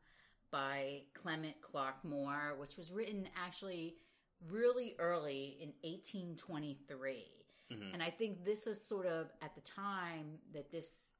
by 0.51 1.01
Clement 1.13 1.55
Clarke 1.61 2.03
Moore, 2.03 2.55
which 2.59 2.75
was 2.77 2.91
written 2.91 3.29
actually 3.35 3.95
really 4.49 4.95
early 4.99 5.57
in 5.61 5.69
1823. 5.89 7.25
Mm-hmm. 7.71 7.93
And 7.93 8.03
I 8.03 8.09
think 8.09 8.43
this 8.43 8.67
is 8.67 8.83
sort 8.83 9.05
of 9.05 9.27
at 9.41 9.55
the 9.55 9.61
time 9.61 10.37
that 10.53 10.71
this 10.71 11.11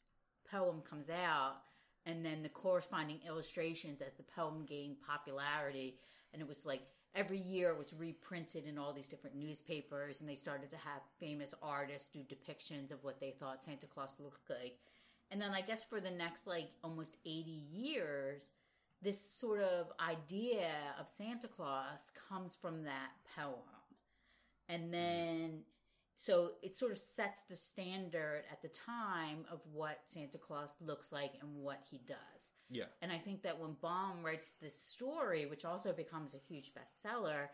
poem 0.50 0.82
comes 0.82 1.10
out, 1.10 1.58
and 2.06 2.26
then 2.26 2.44
the 2.44 2.50
corresponding 2.50 3.20
illustrations 3.28 4.02
as 4.02 4.14
the 4.14 4.24
poem 4.24 4.66
gained 4.66 4.98
popularity. 5.06 6.00
And 6.34 6.42
it 6.42 6.48
was 6.48 6.66
like 6.66 6.82
every 7.16 7.40
year 7.40 7.70
it 7.70 7.78
was 7.78 7.94
reprinted 7.98 8.66
in 8.66 8.78
all 8.78 8.94
these 8.94 9.08
different 9.08 9.36
newspapers, 9.36 10.20
and 10.20 10.30
they 10.30 10.36
started 10.36 10.70
to 10.70 10.78
have 10.78 11.02
famous 11.20 11.54
artists 11.62 12.10
do 12.10 12.20
depictions 12.20 12.92
of 12.92 13.04
what 13.04 13.20
they 13.20 13.32
thought 13.32 13.64
Santa 13.64 13.88
Claus 13.88 14.16
looked 14.20 14.50
like. 14.50 14.80
And 15.32 15.42
then 15.42 15.52
I 15.52 15.62
guess 15.62 15.84
for 15.84 16.00
the 16.00 16.12
next 16.12 16.48
like 16.48 16.70
almost 16.84 17.18
80 17.26 17.66
years, 17.72 18.48
this 19.02 19.20
sort 19.20 19.62
of 19.62 19.92
idea 20.00 20.72
of 21.00 21.08
Santa 21.10 21.48
Claus 21.48 22.12
comes 22.30 22.56
from 22.60 22.84
that 22.84 23.12
poem. 23.36 23.58
And 24.70 24.84
mm-hmm. 24.84 24.92
then, 24.92 25.60
so 26.16 26.52
it 26.64 26.76
sort 26.76 26.92
of 26.92 26.98
sets 26.98 27.44
the 27.44 27.56
standard 27.56 28.44
at 28.52 28.62
the 28.62 28.70
time 28.70 29.46
of 29.52 29.62
what 29.72 30.00
Santa 30.06 30.38
Claus 30.38 30.76
looks 30.82 31.12
like 31.12 31.34
and 31.42 31.56
what 31.56 31.82
he 31.90 32.02
does. 32.08 32.52
Yeah. 32.70 32.86
And 33.02 33.12
I 33.12 33.18
think 33.18 33.44
that 33.44 33.60
when 33.60 33.76
Baum 33.82 34.24
writes 34.24 34.54
this 34.62 34.78
story, 34.78 35.46
which 35.46 35.64
also 35.64 35.94
becomes 35.94 36.34
a 36.34 36.54
huge 36.54 36.72
bestseller, 36.74 37.48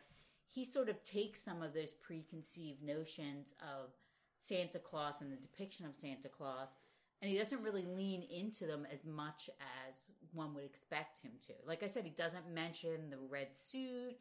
he 0.50 0.64
sort 0.66 0.90
of 0.90 1.04
takes 1.04 1.42
some 1.42 1.62
of 1.62 1.74
those 1.74 1.94
preconceived 1.94 2.82
notions 2.84 3.54
of 3.62 3.92
Santa 4.40 4.80
Claus 4.80 5.22
and 5.22 5.32
the 5.32 5.38
depiction 5.38 5.86
of 5.86 5.96
Santa 5.96 6.30
Claus, 6.30 6.76
and 7.24 7.32
he 7.32 7.38
doesn't 7.38 7.64
really 7.64 7.86
lean 7.86 8.22
into 8.24 8.68
them 8.68 8.86
as 8.92 9.06
much 9.06 9.50
as 9.88 10.10
one 10.34 10.54
would 10.54 10.66
expect 10.66 11.22
him 11.22 11.32
to. 11.48 11.54
Like 11.66 11.82
I 11.82 11.88
said, 11.88 12.04
he 12.04 12.10
doesn't 12.10 12.54
mention 12.54 13.10
the 13.10 13.18
red 13.30 13.56
suit, 13.58 14.18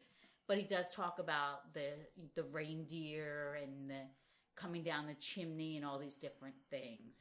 but 0.47 0.57
he 0.57 0.63
does 0.63 0.89
talk 0.95 1.19
about 1.19 1.73
the 1.73 1.89
the 2.35 2.43
reindeer 2.43 3.57
and 3.61 3.89
the 3.89 3.99
coming 4.55 4.83
down 4.83 5.05
the 5.05 5.15
chimney 5.15 5.75
and 5.75 5.85
all 5.85 5.99
these 5.99 6.15
different 6.15 6.55
things. 6.69 7.19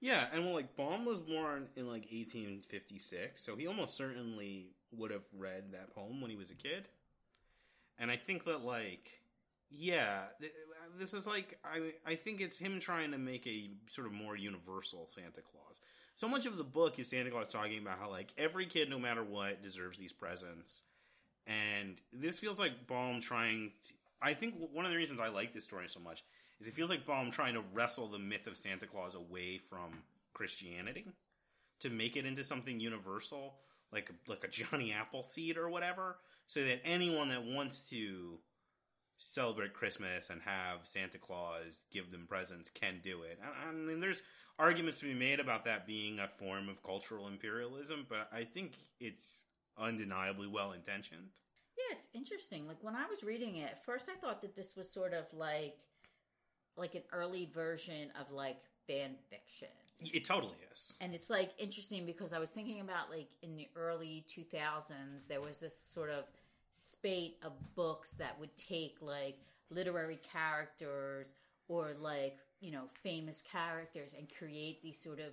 Yeah, 0.00 0.28
and 0.32 0.44
well, 0.44 0.54
like 0.54 0.76
Baum 0.76 1.04
was 1.04 1.20
born 1.20 1.68
in 1.76 1.86
like 1.86 2.06
1856, 2.10 3.44
so 3.44 3.54
he 3.54 3.66
almost 3.66 3.98
certainly 3.98 4.70
would 4.92 5.10
have 5.10 5.24
read 5.36 5.72
that 5.72 5.94
poem 5.94 6.22
when 6.22 6.30
he 6.30 6.36
was 6.36 6.50
a 6.50 6.54
kid. 6.54 6.88
And 7.98 8.10
I 8.10 8.16
think 8.16 8.44
that 8.46 8.64
like 8.64 9.10
yeah, 9.70 10.22
this 10.98 11.14
is 11.14 11.26
like 11.26 11.58
I 11.64 11.92
I 12.06 12.14
think 12.14 12.40
it's 12.40 12.56
him 12.56 12.80
trying 12.80 13.12
to 13.12 13.18
make 13.18 13.46
a 13.46 13.70
sort 13.90 14.06
of 14.06 14.12
more 14.12 14.36
universal 14.36 15.06
Santa 15.06 15.42
Claus. 15.42 15.80
So 16.14 16.26
much 16.26 16.46
of 16.46 16.56
the 16.56 16.64
book 16.64 16.98
is 16.98 17.08
Santa 17.08 17.30
Claus 17.30 17.48
talking 17.48 17.78
about 17.78 17.98
how 17.98 18.10
like 18.10 18.32
every 18.38 18.66
kid, 18.66 18.90
no 18.90 18.98
matter 18.98 19.22
what, 19.22 19.62
deserves 19.62 19.98
these 19.98 20.12
presents, 20.12 20.82
and 21.46 22.00
this 22.12 22.38
feels 22.38 22.58
like 22.58 22.86
Baum 22.86 23.20
trying. 23.20 23.72
To, 23.86 23.94
I 24.20 24.34
think 24.34 24.54
one 24.72 24.84
of 24.84 24.90
the 24.90 24.96
reasons 24.96 25.20
I 25.20 25.28
like 25.28 25.54
this 25.54 25.64
story 25.64 25.86
so 25.88 26.00
much 26.00 26.24
is 26.60 26.66
it 26.66 26.74
feels 26.74 26.90
like 26.90 27.06
Baum 27.06 27.30
trying 27.30 27.54
to 27.54 27.62
wrestle 27.72 28.08
the 28.08 28.18
myth 28.18 28.46
of 28.46 28.56
Santa 28.56 28.86
Claus 28.86 29.14
away 29.14 29.58
from 29.58 30.02
Christianity 30.32 31.06
to 31.80 31.90
make 31.90 32.16
it 32.16 32.26
into 32.26 32.42
something 32.42 32.80
universal, 32.80 33.54
like 33.92 34.10
like 34.26 34.44
a 34.44 34.48
Johnny 34.48 34.92
Appleseed 34.92 35.56
or 35.58 35.68
whatever, 35.68 36.16
so 36.46 36.64
that 36.64 36.80
anyone 36.84 37.28
that 37.28 37.44
wants 37.44 37.88
to 37.90 38.38
celebrate 39.18 39.74
Christmas 39.74 40.30
and 40.30 40.40
have 40.42 40.80
Santa 40.84 41.18
Claus 41.18 41.84
give 41.92 42.10
them 42.10 42.26
presents 42.28 42.70
can 42.70 43.00
do 43.02 43.22
it. 43.22 43.38
I, 43.42 43.68
I 43.68 43.72
mean, 43.72 44.00
there's 44.00 44.22
arguments 44.58 44.98
to 45.00 45.06
be 45.06 45.14
made 45.14 45.40
about 45.40 45.64
that 45.64 45.86
being 45.86 46.18
a 46.18 46.28
form 46.28 46.68
of 46.68 46.82
cultural 46.82 47.28
imperialism, 47.28 48.06
but 48.08 48.28
I 48.32 48.44
think 48.44 48.72
it's 49.00 49.44
undeniably 49.76 50.46
well 50.46 50.72
intentioned. 50.72 51.28
Yeah, 51.76 51.96
it's 51.96 52.08
interesting. 52.14 52.66
Like 52.66 52.78
when 52.80 52.96
I 52.96 53.06
was 53.06 53.22
reading 53.22 53.56
it, 53.56 53.70
at 53.70 53.84
first 53.84 54.08
I 54.08 54.18
thought 54.18 54.40
that 54.42 54.56
this 54.56 54.76
was 54.76 54.90
sort 54.90 55.14
of 55.14 55.26
like 55.32 55.76
like 56.76 56.94
an 56.94 57.02
early 57.12 57.50
version 57.52 58.10
of 58.20 58.32
like 58.32 58.58
fan 58.86 59.10
fiction. 59.28 59.68
It 60.00 60.24
totally 60.24 60.56
is. 60.72 60.94
And 61.00 61.12
it's 61.12 61.28
like 61.28 61.50
interesting 61.58 62.06
because 62.06 62.32
I 62.32 62.38
was 62.38 62.50
thinking 62.50 62.80
about 62.80 63.10
like 63.10 63.28
in 63.42 63.56
the 63.56 63.68
early 63.74 64.24
2000s 64.28 65.26
there 65.28 65.40
was 65.40 65.60
this 65.60 65.76
sort 65.76 66.10
of 66.10 66.24
spate 66.78 67.36
of 67.42 67.52
books 67.74 68.12
that 68.12 68.38
would 68.38 68.56
take 68.56 68.96
like 69.00 69.38
literary 69.70 70.18
characters 70.32 71.34
or 71.68 71.94
like 72.00 72.38
you 72.60 72.70
know 72.70 72.84
famous 73.02 73.42
characters 73.42 74.14
and 74.16 74.28
create 74.38 74.82
these 74.82 75.00
sort 75.00 75.20
of 75.20 75.32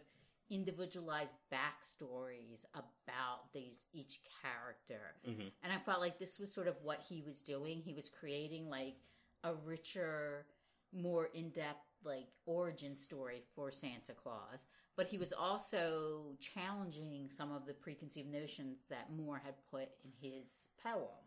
individualized 0.49 1.33
backstories 1.51 2.65
about 2.73 3.51
these 3.53 3.85
each 3.93 4.19
character. 4.43 5.15
Mm-hmm. 5.27 5.47
and 5.63 5.73
i 5.73 5.77
felt 5.85 6.01
like 6.01 6.19
this 6.19 6.39
was 6.39 6.53
sort 6.53 6.67
of 6.67 6.75
what 6.83 7.01
he 7.07 7.23
was 7.25 7.41
doing. 7.41 7.81
He 7.81 7.93
was 7.93 8.09
creating 8.09 8.69
like 8.69 8.95
a 9.43 9.53
richer 9.53 10.45
more 10.93 11.29
in-depth 11.33 11.85
like 12.03 12.27
origin 12.45 12.95
story 12.95 13.43
for 13.55 13.71
santa 13.71 14.13
claus. 14.13 14.59
But 14.97 15.07
he 15.07 15.17
was 15.17 15.33
also 15.33 16.37
challenging 16.39 17.27
some 17.29 17.51
of 17.51 17.65
the 17.65 17.73
preconceived 17.73 18.31
notions 18.31 18.77
that 18.89 19.11
moore 19.11 19.41
had 19.43 19.55
put 19.69 19.89
in 20.05 20.11
his 20.21 20.69
poem 20.81 21.25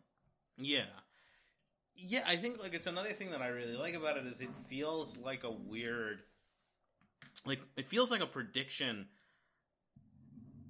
Yeah. 0.59 0.83
Yeah, 1.97 2.23
I 2.27 2.37
think 2.37 2.63
like 2.63 2.75
it's 2.75 2.87
another 2.87 3.11
thing 3.11 3.31
that 3.31 3.43
I 3.43 3.49
really 3.49 3.77
like 3.77 3.95
about 3.95 4.17
it 4.17 4.27
is 4.27 4.41
it 4.41 4.51
feels 4.69 5.17
like 5.17 5.43
a 5.45 5.51
weird 5.51 6.23
like 7.45 7.61
it 7.77 7.89
feels 7.89 8.11
like 8.11 8.21
a 8.21 8.27
prediction 8.27 9.07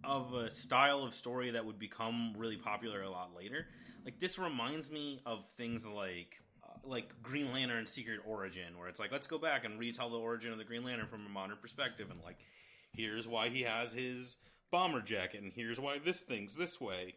of 0.04 0.32
a 0.32 0.50
style 0.50 1.02
of 1.02 1.14
story 1.14 1.50
that 1.50 1.66
would 1.66 1.78
become 1.78 2.32
really 2.36 2.56
popular 2.56 3.02
a 3.02 3.10
lot 3.10 3.34
later. 3.36 3.66
Like 4.04 4.20
this 4.20 4.38
reminds 4.38 4.90
me 4.90 5.20
of 5.26 5.46
things 5.52 5.86
like 5.86 6.40
uh, 6.64 6.78
like 6.82 7.22
Green 7.22 7.52
Lantern 7.52 7.84
Secret 7.84 8.20
Origin 8.26 8.78
where 8.78 8.88
it's 8.88 9.00
like 9.00 9.12
let's 9.12 9.26
go 9.26 9.38
back 9.38 9.64
and 9.64 9.78
retell 9.78 10.08
the 10.08 10.16
origin 10.16 10.52
of 10.52 10.58
the 10.58 10.64
Green 10.64 10.84
Lantern 10.84 11.08
from 11.08 11.26
a 11.26 11.30
modern 11.30 11.58
perspective 11.60 12.10
and 12.10 12.20
like 12.24 12.38
here's 12.92 13.28
why 13.28 13.48
he 13.50 13.62
has 13.62 13.92
his 13.92 14.38
bomber 14.70 15.02
jacket 15.02 15.42
and 15.42 15.52
here's 15.52 15.78
why 15.78 15.98
this 15.98 16.22
thing's 16.22 16.56
this 16.56 16.80
way. 16.80 17.14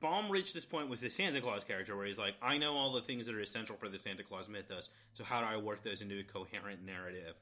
Baum 0.00 0.30
reached 0.30 0.54
this 0.54 0.64
point 0.64 0.88
with 0.88 1.00
the 1.00 1.10
Santa 1.10 1.40
Claus 1.40 1.64
character 1.64 1.96
where 1.96 2.06
he's 2.06 2.18
like, 2.18 2.34
I 2.40 2.58
know 2.58 2.76
all 2.76 2.92
the 2.92 3.00
things 3.00 3.26
that 3.26 3.34
are 3.34 3.40
essential 3.40 3.76
for 3.76 3.88
the 3.88 3.98
Santa 3.98 4.22
Claus 4.22 4.48
mythos, 4.48 4.90
so 5.12 5.24
how 5.24 5.40
do 5.40 5.46
I 5.46 5.56
work 5.56 5.82
those 5.82 6.02
into 6.02 6.18
a 6.18 6.22
coherent 6.22 6.84
narrative 6.84 7.34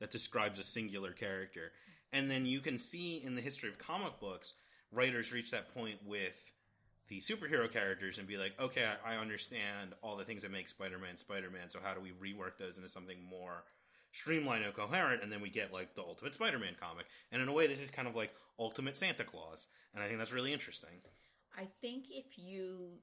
that 0.00 0.10
describes 0.10 0.58
a 0.58 0.64
singular 0.64 1.12
character? 1.12 1.72
And 2.12 2.28
then 2.30 2.46
you 2.46 2.60
can 2.60 2.78
see 2.78 3.22
in 3.22 3.36
the 3.36 3.40
history 3.40 3.68
of 3.68 3.78
comic 3.78 4.18
books, 4.18 4.54
writers 4.92 5.32
reach 5.32 5.52
that 5.52 5.72
point 5.72 5.98
with 6.04 6.34
the 7.08 7.20
superhero 7.20 7.70
characters 7.70 8.18
and 8.18 8.26
be 8.26 8.36
like, 8.36 8.54
okay, 8.60 8.84
I, 9.04 9.16
understand 9.16 9.94
all 10.02 10.16
the 10.16 10.24
things 10.24 10.42
that 10.42 10.50
make 10.52 10.68
Spider 10.68 10.98
Man 10.98 11.16
Spider 11.16 11.50
Man, 11.50 11.68
so 11.68 11.80
how 11.82 11.94
do 11.94 12.00
we 12.00 12.10
rework 12.10 12.58
those 12.58 12.76
into 12.76 12.88
something 12.88 13.18
more 13.28 13.64
streamlined 14.12 14.64
and 14.64 14.74
coherent? 14.74 15.22
And 15.22 15.30
then 15.30 15.40
we 15.40 15.50
get 15.50 15.72
like 15.72 15.94
the 15.94 16.02
Ultimate 16.02 16.34
Spider 16.34 16.58
Man 16.58 16.76
comic. 16.80 17.06
And 17.30 17.42
in 17.42 17.48
a 17.48 17.52
way, 17.52 17.66
this 17.66 17.80
is 17.80 17.90
kind 17.90 18.06
of 18.06 18.16
like 18.16 18.32
Ultimate 18.58 18.96
Santa 18.96 19.24
Claus. 19.24 19.66
And 19.94 20.02
I 20.02 20.06
think 20.06 20.18
that's 20.18 20.32
really 20.32 20.52
interesting. 20.52 20.90
I 21.56 21.66
think 21.80 22.06
if 22.10 22.38
you 22.38 22.98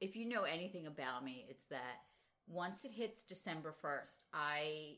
if 0.00 0.16
you 0.16 0.28
know 0.28 0.42
anything 0.42 0.86
about 0.86 1.24
me, 1.24 1.46
it's 1.48 1.64
that 1.64 2.02
once 2.48 2.84
it 2.84 2.90
hits 2.92 3.24
December 3.24 3.72
first, 3.80 4.24
I 4.32 4.96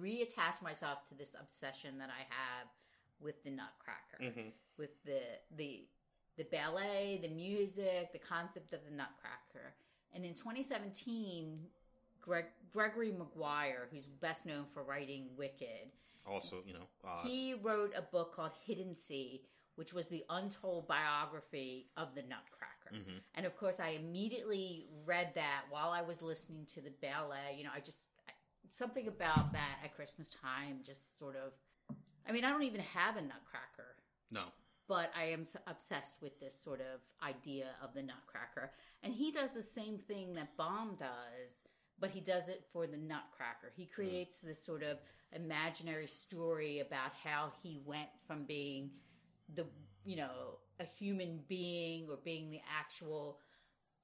reattach 0.00 0.62
myself 0.62 1.06
to 1.08 1.14
this 1.14 1.34
obsession 1.38 1.98
that 1.98 2.08
I 2.10 2.22
have 2.28 2.68
with 3.20 3.42
the 3.44 3.50
Nutcracker, 3.50 4.18
with 4.78 4.90
the 5.04 5.20
the 5.56 5.86
the 6.36 6.44
ballet, 6.44 7.20
the 7.22 7.28
music, 7.28 8.12
the 8.12 8.18
concept 8.18 8.72
of 8.72 8.80
the 8.88 8.90
Nutcracker. 8.90 9.74
And 10.14 10.24
in 10.24 10.34
2017, 10.34 11.58
Greg, 12.20 12.46
Gregory 12.72 13.12
Maguire, 13.12 13.88
who's 13.92 14.06
best 14.06 14.46
known 14.46 14.64
for 14.72 14.82
writing 14.82 15.28
Wicked, 15.36 15.90
Also, 16.26 16.62
you 16.66 16.74
know, 16.74 16.86
uh, 17.06 17.22
he 17.26 17.54
wrote 17.54 17.92
a 17.96 18.02
book 18.02 18.34
called 18.34 18.52
Hiddensee, 18.66 19.40
which 19.76 19.92
was 19.92 20.06
the 20.06 20.24
untold 20.30 20.86
biography 20.86 21.86
of 21.96 22.14
the 22.14 22.22
Nutcracker. 22.22 22.94
Mm-hmm. 22.94 23.18
And 23.34 23.46
of 23.46 23.56
course, 23.56 23.80
I 23.80 23.90
immediately 23.90 24.86
read 25.06 25.30
that 25.34 25.62
while 25.70 25.90
I 25.90 26.02
was 26.02 26.22
listening 26.22 26.66
to 26.74 26.80
the 26.80 26.92
ballet. 27.00 27.56
You 27.56 27.64
know, 27.64 27.70
I 27.74 27.80
just 27.80 28.08
I- 28.28 28.32
something 28.68 29.08
about 29.08 29.52
that 29.52 29.78
at 29.84 29.94
Christmas 29.94 30.30
time 30.30 30.80
just 30.84 31.18
sort 31.18 31.36
of. 31.36 31.52
I 32.28 32.32
mean, 32.32 32.44
I 32.44 32.50
don't 32.50 32.62
even 32.62 32.80
have 32.80 33.16
a 33.16 33.22
Nutcracker, 33.22 33.96
no. 34.30 34.42
but 34.86 35.10
I 35.16 35.24
am 35.24 35.44
obsessed 35.66 36.16
with 36.22 36.38
this 36.38 36.54
sort 36.54 36.80
of 36.80 37.00
idea 37.26 37.66
of 37.82 37.94
the 37.94 38.02
Nutcracker. 38.02 38.70
And 39.02 39.12
he 39.12 39.32
does 39.32 39.52
the 39.52 39.62
same 39.62 39.98
thing 39.98 40.34
that 40.34 40.56
Baum 40.56 40.96
does, 41.00 41.64
but 41.98 42.10
he 42.10 42.20
does 42.20 42.48
it 42.48 42.64
for 42.72 42.86
the 42.86 42.96
Nutcracker. 42.96 43.72
He 43.74 43.84
mm. 43.84 43.90
creates 43.90 44.38
this 44.38 44.64
sort 44.64 44.84
of 44.84 44.98
imaginary 45.34 46.06
story 46.06 46.78
about 46.78 47.10
how 47.24 47.52
he 47.62 47.80
went 47.84 48.10
from 48.26 48.44
being 48.44 48.90
the, 49.54 49.66
you 50.04 50.16
know, 50.16 50.58
a 50.80 50.84
human 50.84 51.40
being 51.48 52.08
or 52.08 52.18
being 52.24 52.50
the 52.50 52.60
actual 52.78 53.38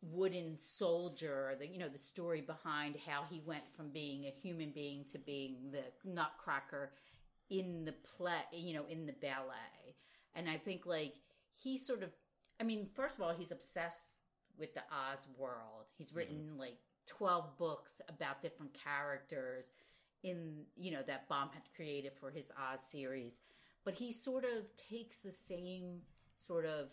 wooden 0.00 0.56
soldier 0.56 1.56
the 1.58 1.66
you 1.66 1.76
know 1.76 1.88
the 1.88 1.98
story 1.98 2.40
behind 2.40 2.94
how 3.04 3.24
he 3.28 3.42
went 3.44 3.64
from 3.76 3.88
being 3.88 4.26
a 4.26 4.30
human 4.30 4.70
being 4.70 5.04
to 5.04 5.18
being 5.18 5.56
the 5.72 5.82
nutcracker 6.08 6.92
in 7.50 7.84
the 7.84 7.92
play 8.16 8.38
you 8.52 8.74
know 8.74 8.84
in 8.88 9.06
the 9.06 9.14
ballet. 9.14 9.96
And 10.36 10.48
i 10.48 10.56
think 10.56 10.86
like 10.86 11.14
he 11.56 11.76
sort 11.78 12.04
of 12.04 12.10
i 12.60 12.62
mean 12.62 12.86
first 12.94 13.18
of 13.18 13.24
all 13.24 13.34
he's 13.36 13.50
obsessed 13.50 14.18
with 14.58 14.74
the 14.74 14.82
oz 14.92 15.26
world. 15.36 15.86
He's 15.96 16.08
mm-hmm. 16.08 16.18
written 16.18 16.50
like 16.58 16.76
12 17.06 17.56
books 17.56 18.00
about 18.08 18.40
different 18.40 18.72
characters 18.74 19.70
in 20.24 20.64
you 20.76 20.90
know 20.90 21.02
that 21.06 21.28
Baum 21.28 21.50
had 21.52 21.62
created 21.74 22.12
for 22.20 22.30
his 22.30 22.50
Oz 22.58 22.80
series, 22.82 23.40
but 23.88 23.94
he 23.94 24.12
sort 24.12 24.44
of 24.44 24.66
takes 24.76 25.20
the 25.20 25.30
same 25.30 26.02
sort 26.46 26.66
of 26.66 26.88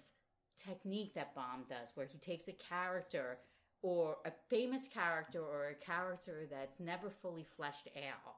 technique 0.58 1.14
that 1.14 1.36
Baum 1.36 1.66
does, 1.70 1.92
where 1.94 2.06
he 2.06 2.18
takes 2.18 2.48
a 2.48 2.54
character 2.54 3.38
or 3.82 4.16
a 4.26 4.32
famous 4.50 4.88
character 4.88 5.42
or 5.42 5.66
a 5.66 5.86
character 5.86 6.48
that's 6.50 6.80
never 6.80 7.10
fully 7.10 7.46
fleshed 7.58 7.90
out, 7.98 8.36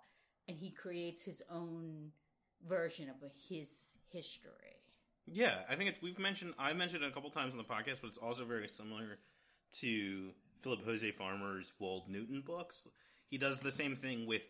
and 0.47 0.57
he 0.57 0.71
creates 0.71 1.21
his 1.21 1.43
own 1.51 2.09
version 2.67 3.09
of 3.09 3.17
his 3.47 3.93
history. 4.11 4.81
Yeah, 5.27 5.59
I 5.69 5.75
think 5.75 5.91
it's 5.91 6.01
we've 6.01 6.17
mentioned 6.17 6.55
I 6.57 6.73
mentioned 6.73 7.03
it 7.03 7.09
a 7.09 7.13
couple 7.13 7.29
times 7.29 7.51
on 7.51 7.59
the 7.59 7.63
podcast, 7.63 8.01
but 8.01 8.07
it's 8.07 8.17
also 8.17 8.43
very 8.43 8.67
similar 8.67 9.19
to 9.81 10.31
Philip 10.61 10.83
Jose 10.83 11.11
Farmer's 11.11 11.73
Wold 11.77 12.09
Newton 12.09 12.41
books. 12.41 12.87
He 13.29 13.37
does 13.37 13.59
the 13.59 13.71
same 13.71 13.95
thing 13.95 14.25
with 14.25 14.49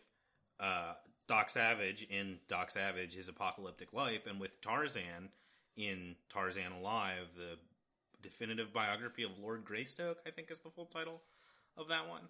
uh, 0.58 0.94
Doc 1.28 1.50
Savage 1.50 2.06
in 2.10 2.38
Doc 2.48 2.70
Savage: 2.70 3.14
His 3.14 3.28
Apocalyptic 3.28 3.92
Life, 3.92 4.26
and 4.26 4.40
with 4.40 4.60
Tarzan 4.60 5.30
in 5.76 6.16
Tarzan 6.28 6.72
Alive, 6.72 7.28
the 7.36 7.58
definitive 8.22 8.72
biography 8.72 9.22
of 9.22 9.30
Lord 9.40 9.64
Greystoke. 9.64 10.18
I 10.26 10.30
think 10.30 10.50
is 10.50 10.62
the 10.62 10.70
full 10.70 10.86
title 10.86 11.22
of 11.76 11.88
that 11.88 12.08
one. 12.08 12.22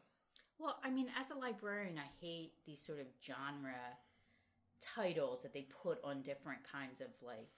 Well, 0.59 0.79
I 0.83 0.91
mean, 0.91 1.07
as 1.19 1.31
a 1.31 1.39
librarian, 1.39 1.99
I 1.99 2.11
hate 2.21 2.53
these 2.67 2.81
sort 2.81 2.99
of 2.99 3.07
genre 3.25 3.73
titles 4.81 5.43
that 5.43 5.53
they 5.53 5.67
put 5.83 5.99
on 6.05 6.23
different 6.23 6.61
kinds 6.71 7.01
of 7.01 7.09
like 7.23 7.49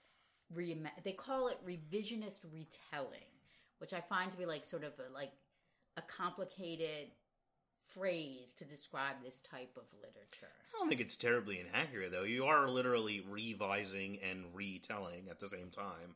reima- 0.54 1.02
they 1.02 1.12
call 1.12 1.48
it 1.48 1.58
revisionist 1.66 2.44
retelling, 2.52 3.28
which 3.78 3.92
I 3.92 4.00
find 4.00 4.30
to 4.30 4.36
be 4.36 4.46
like 4.46 4.64
sort 4.64 4.84
of 4.84 4.92
a, 4.98 5.12
like 5.12 5.32
a 5.96 6.02
complicated 6.02 7.08
phrase 7.90 8.52
to 8.58 8.64
describe 8.64 9.16
this 9.22 9.40
type 9.40 9.76
of 9.76 9.84
literature. 10.00 10.52
I 10.74 10.78
don't 10.78 10.88
think 10.88 11.00
it's 11.00 11.16
terribly 11.16 11.60
inaccurate, 11.60 12.12
though. 12.12 12.22
You 12.22 12.46
are 12.46 12.68
literally 12.68 13.24
revising 13.28 14.18
and 14.28 14.44
retelling 14.54 15.28
at 15.30 15.40
the 15.40 15.48
same 15.48 15.70
time. 15.70 16.14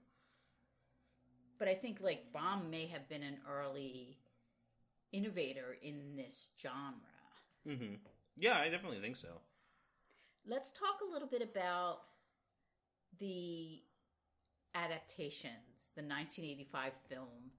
But 1.59 1.69
I 1.69 1.75
think 1.75 1.99
like 2.01 2.33
Baum 2.33 2.71
may 2.71 2.87
have 2.87 3.09
been 3.09 3.23
an 3.23 3.39
early 3.49 4.19
innovator 5.13 5.77
in 5.83 6.17
this 6.17 6.51
genre. 6.61 6.93
hmm 7.67 7.95
Yeah, 8.37 8.59
I 8.59 8.69
definitely 8.69 8.99
think 8.99 9.17
so. 9.17 9.41
Let's 10.47 10.73
talk 10.73 11.01
a 11.09 11.13
little 11.13 11.29
bit 11.29 11.43
about 11.43 12.01
the 13.19 13.81
adaptations, 14.75 15.91
the 15.95 16.03
1985 16.03 16.93
film. 17.09 17.53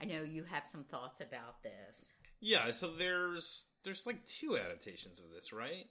I 0.00 0.04
know 0.06 0.22
you 0.22 0.42
have 0.44 0.66
some 0.66 0.84
thoughts 0.84 1.20
about 1.20 1.62
this. 1.62 2.12
Yeah, 2.44 2.72
so 2.72 2.90
there's 2.90 3.66
there's 3.84 4.04
like 4.04 4.26
two 4.26 4.58
adaptations 4.58 5.20
of 5.20 5.32
this, 5.32 5.52
right? 5.52 5.86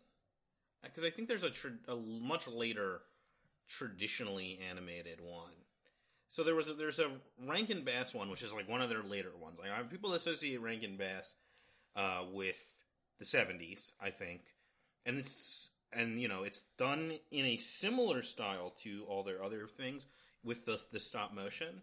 Because 0.84 1.06
I 1.06 1.10
think 1.10 1.30
there's 1.30 1.44
a, 1.44 1.50
tra- 1.50 1.72
a 1.88 1.96
much 1.96 2.46
later 2.46 3.02
traditionally 3.70 4.60
animated 4.70 5.22
one. 5.22 5.54
So 6.30 6.44
there 6.44 6.56
was 6.56 6.68
a, 6.68 6.74
there's 6.74 7.00
a 7.00 7.10
Rankin 7.48 7.84
Bass 7.86 8.14
one, 8.14 8.30
which 8.30 8.44
is 8.44 8.52
like 8.52 8.68
one 8.68 8.82
of 8.82 8.90
their 8.90 9.02
later 9.02 9.32
ones. 9.42 9.60
Like 9.60 9.90
people 9.90 10.14
associate 10.14 10.62
Rankin 10.62 10.98
Bass 10.98 11.36
uh, 11.96 12.24
with 12.34 12.58
the 13.18 13.26
'70s, 13.26 13.94
I 14.02 14.10
think, 14.10 14.42
and 15.06 15.18
it's 15.18 15.70
and 15.94 16.22
you 16.22 16.28
know 16.28 16.44
it's 16.44 16.64
done 16.78 17.14
in 17.32 17.46
a 17.46 17.56
similar 17.56 18.24
style 18.24 18.74
to 18.82 19.06
all 19.08 19.24
their 19.24 19.42
other 19.42 19.68
things 19.68 20.06
with 20.44 20.66
the 20.66 20.82
the 20.92 21.00
stop 21.00 21.34
motion, 21.34 21.82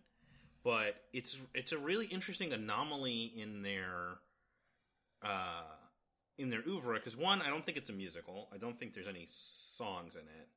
but 0.62 0.94
it's 1.14 1.38
it's 1.54 1.72
a 1.72 1.78
really 1.78 2.06
interesting 2.06 2.52
anomaly 2.52 3.32
in 3.34 3.62
their 3.62 4.18
uh, 5.22 5.62
in 6.38 6.50
their 6.50 6.62
oeuvre 6.66 6.94
because 6.94 7.16
one, 7.16 7.42
I 7.42 7.48
don't 7.48 7.64
think 7.64 7.76
it's 7.78 7.90
a 7.90 7.94
musical. 7.94 8.48
I 8.52 8.58
don't 8.58 8.78
think 8.78 8.94
there's 8.94 9.08
any 9.08 9.26
songs 9.26 10.14
in 10.14 10.22
it. 10.22 10.48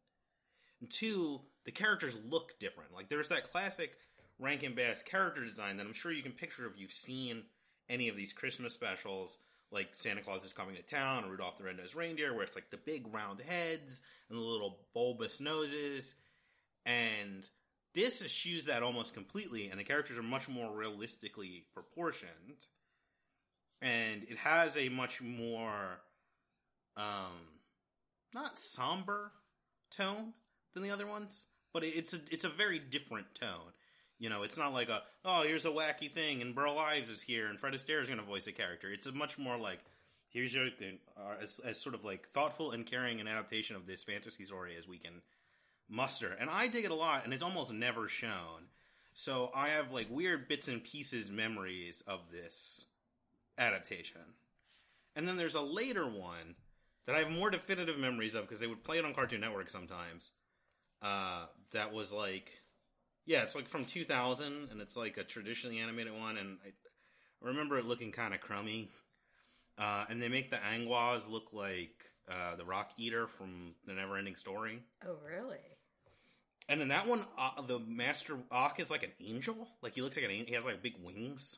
And 0.79 0.89
two, 0.89 1.41
the 1.65 1.71
characters 1.71 2.17
look 2.29 2.59
different. 2.59 2.93
Like 2.93 3.09
there's 3.09 3.29
that 3.29 3.51
classic 3.51 3.97
Rankin 4.39 4.73
Bass 4.73 5.03
character 5.03 5.43
design 5.43 5.77
that 5.77 5.85
I'm 5.85 5.93
sure 5.93 6.11
you 6.11 6.23
can 6.23 6.31
picture 6.31 6.65
if 6.65 6.79
you've 6.79 6.91
seen 6.91 7.43
any 7.89 8.09
of 8.09 8.15
these 8.15 8.33
Christmas 8.33 8.73
specials, 8.73 9.37
like 9.71 9.89
Santa 9.93 10.21
Claus 10.21 10.43
is 10.43 10.53
coming 10.53 10.75
to 10.75 10.81
town 10.81 11.23
or 11.23 11.31
Rudolph 11.31 11.57
the 11.57 11.63
Red-Nosed 11.63 11.95
Reindeer, 11.95 12.33
where 12.33 12.43
it's 12.43 12.55
like 12.55 12.69
the 12.71 12.77
big 12.77 13.13
round 13.13 13.41
heads 13.41 14.01
and 14.29 14.37
the 14.37 14.43
little 14.43 14.79
bulbous 14.93 15.39
noses. 15.39 16.15
And 16.85 17.47
this 17.93 18.23
eschews 18.23 18.65
that 18.65 18.83
almost 18.83 19.13
completely, 19.13 19.69
and 19.69 19.79
the 19.79 19.83
characters 19.83 20.17
are 20.17 20.23
much 20.23 20.49
more 20.49 20.71
realistically 20.75 21.65
proportioned 21.73 22.67
and 23.81 24.23
it 24.29 24.37
has 24.37 24.77
a 24.77 24.89
much 24.89 25.21
more 25.21 25.99
um 26.97 27.47
not 28.33 28.57
somber 28.59 29.31
tone 29.89 30.33
than 30.73 30.83
the 30.83 30.91
other 30.91 31.07
ones 31.07 31.47
but 31.73 31.83
it's 31.83 32.13
a 32.13 32.19
it's 32.29 32.45
a 32.45 32.49
very 32.49 32.79
different 32.79 33.33
tone. 33.35 33.73
You 34.19 34.29
know 34.29 34.43
it's 34.43 34.57
not 34.57 34.73
like 34.73 34.89
a 34.89 35.01
oh 35.25 35.43
here's 35.43 35.65
a 35.65 35.69
wacky 35.69 36.11
thing 36.11 36.41
and 36.41 36.53
Burl 36.53 36.77
Ives 36.77 37.09
is 37.09 37.21
here 37.21 37.47
and 37.47 37.59
Fred 37.59 37.73
Astaire 37.73 38.01
is 38.01 38.07
going 38.07 38.19
to 38.19 38.25
voice 38.25 38.47
a 38.47 38.51
character. 38.51 38.91
It's 38.91 39.07
a 39.07 39.11
much 39.11 39.37
more 39.37 39.57
like 39.57 39.79
here's 40.29 40.53
your 40.53 40.67
uh, 40.67 41.35
as, 41.41 41.59
as 41.59 41.79
sort 41.79 41.95
of 41.95 42.05
like 42.05 42.29
thoughtful 42.29 42.71
and 42.71 42.85
caring 42.85 43.19
an 43.19 43.27
adaptation 43.27 43.75
of 43.75 43.87
this 43.87 44.03
fantasy 44.03 44.43
story 44.43 44.75
as 44.77 44.87
we 44.87 44.97
can 44.97 45.21
muster. 45.89 46.35
And 46.39 46.49
I 46.49 46.67
dig 46.67 46.85
it 46.85 46.91
a 46.91 46.95
lot 46.95 47.23
and 47.23 47.33
it's 47.33 47.43
almost 47.43 47.71
never 47.71 48.07
shown. 48.07 48.67
So 49.13 49.51
I 49.55 49.69
have 49.69 49.91
like 49.91 50.07
weird 50.09 50.47
bits 50.47 50.67
and 50.67 50.83
pieces 50.83 51.31
memories 51.31 52.03
of 52.05 52.19
this 52.31 52.85
adaptation. 53.61 54.21
And 55.15 55.27
then 55.27 55.37
there's 55.37 55.55
a 55.55 55.61
later 55.61 56.05
one 56.05 56.55
that 57.05 57.15
I 57.15 57.19
have 57.19 57.31
more 57.31 57.49
definitive 57.49 57.97
memories 57.97 58.35
of 58.35 58.43
because 58.43 58.59
they 58.59 58.67
would 58.67 58.83
play 58.83 58.97
it 58.97 59.05
on 59.05 59.13
Cartoon 59.13 59.41
Network 59.41 59.69
sometimes. 59.69 60.31
Uh, 61.01 61.45
that 61.71 61.93
was 61.93 62.11
like, 62.11 62.51
yeah, 63.25 63.43
it's 63.43 63.55
like 63.55 63.67
from 63.67 63.85
2000, 63.85 64.69
and 64.71 64.81
it's 64.81 64.95
like 64.95 65.17
a 65.17 65.23
traditionally 65.23 65.79
animated 65.79 66.13
one, 66.13 66.37
and 66.37 66.57
I, 66.65 66.69
I 67.43 67.47
remember 67.47 67.77
it 67.77 67.85
looking 67.85 68.11
kind 68.11 68.33
of 68.33 68.41
crummy. 68.41 68.89
Uh, 69.77 70.05
and 70.09 70.21
they 70.21 70.27
make 70.27 70.51
the 70.51 70.57
Awgwas 70.57 71.29
look 71.29 71.53
like 71.53 72.05
uh, 72.29 72.55
the 72.55 72.65
Rock 72.65 72.91
Eater 72.97 73.27
from 73.27 73.73
the 73.85 73.93
Neverending 73.93 74.37
Story. 74.37 74.79
Oh, 75.05 75.15
really? 75.27 75.57
And 76.69 76.81
in 76.81 76.89
that 76.89 77.07
one, 77.07 77.25
uh, 77.37 77.61
the 77.63 77.79
Master 77.79 78.37
Ak 78.51 78.79
is 78.79 78.91
like 78.91 79.03
an 79.03 79.11
angel. 79.19 79.67
Like 79.81 79.95
he 79.95 80.01
looks 80.01 80.17
like 80.17 80.25
an 80.25 80.31
angel. 80.31 80.47
He 80.47 80.55
has 80.55 80.65
like 80.65 80.81
big 80.83 80.95
wings. 81.03 81.57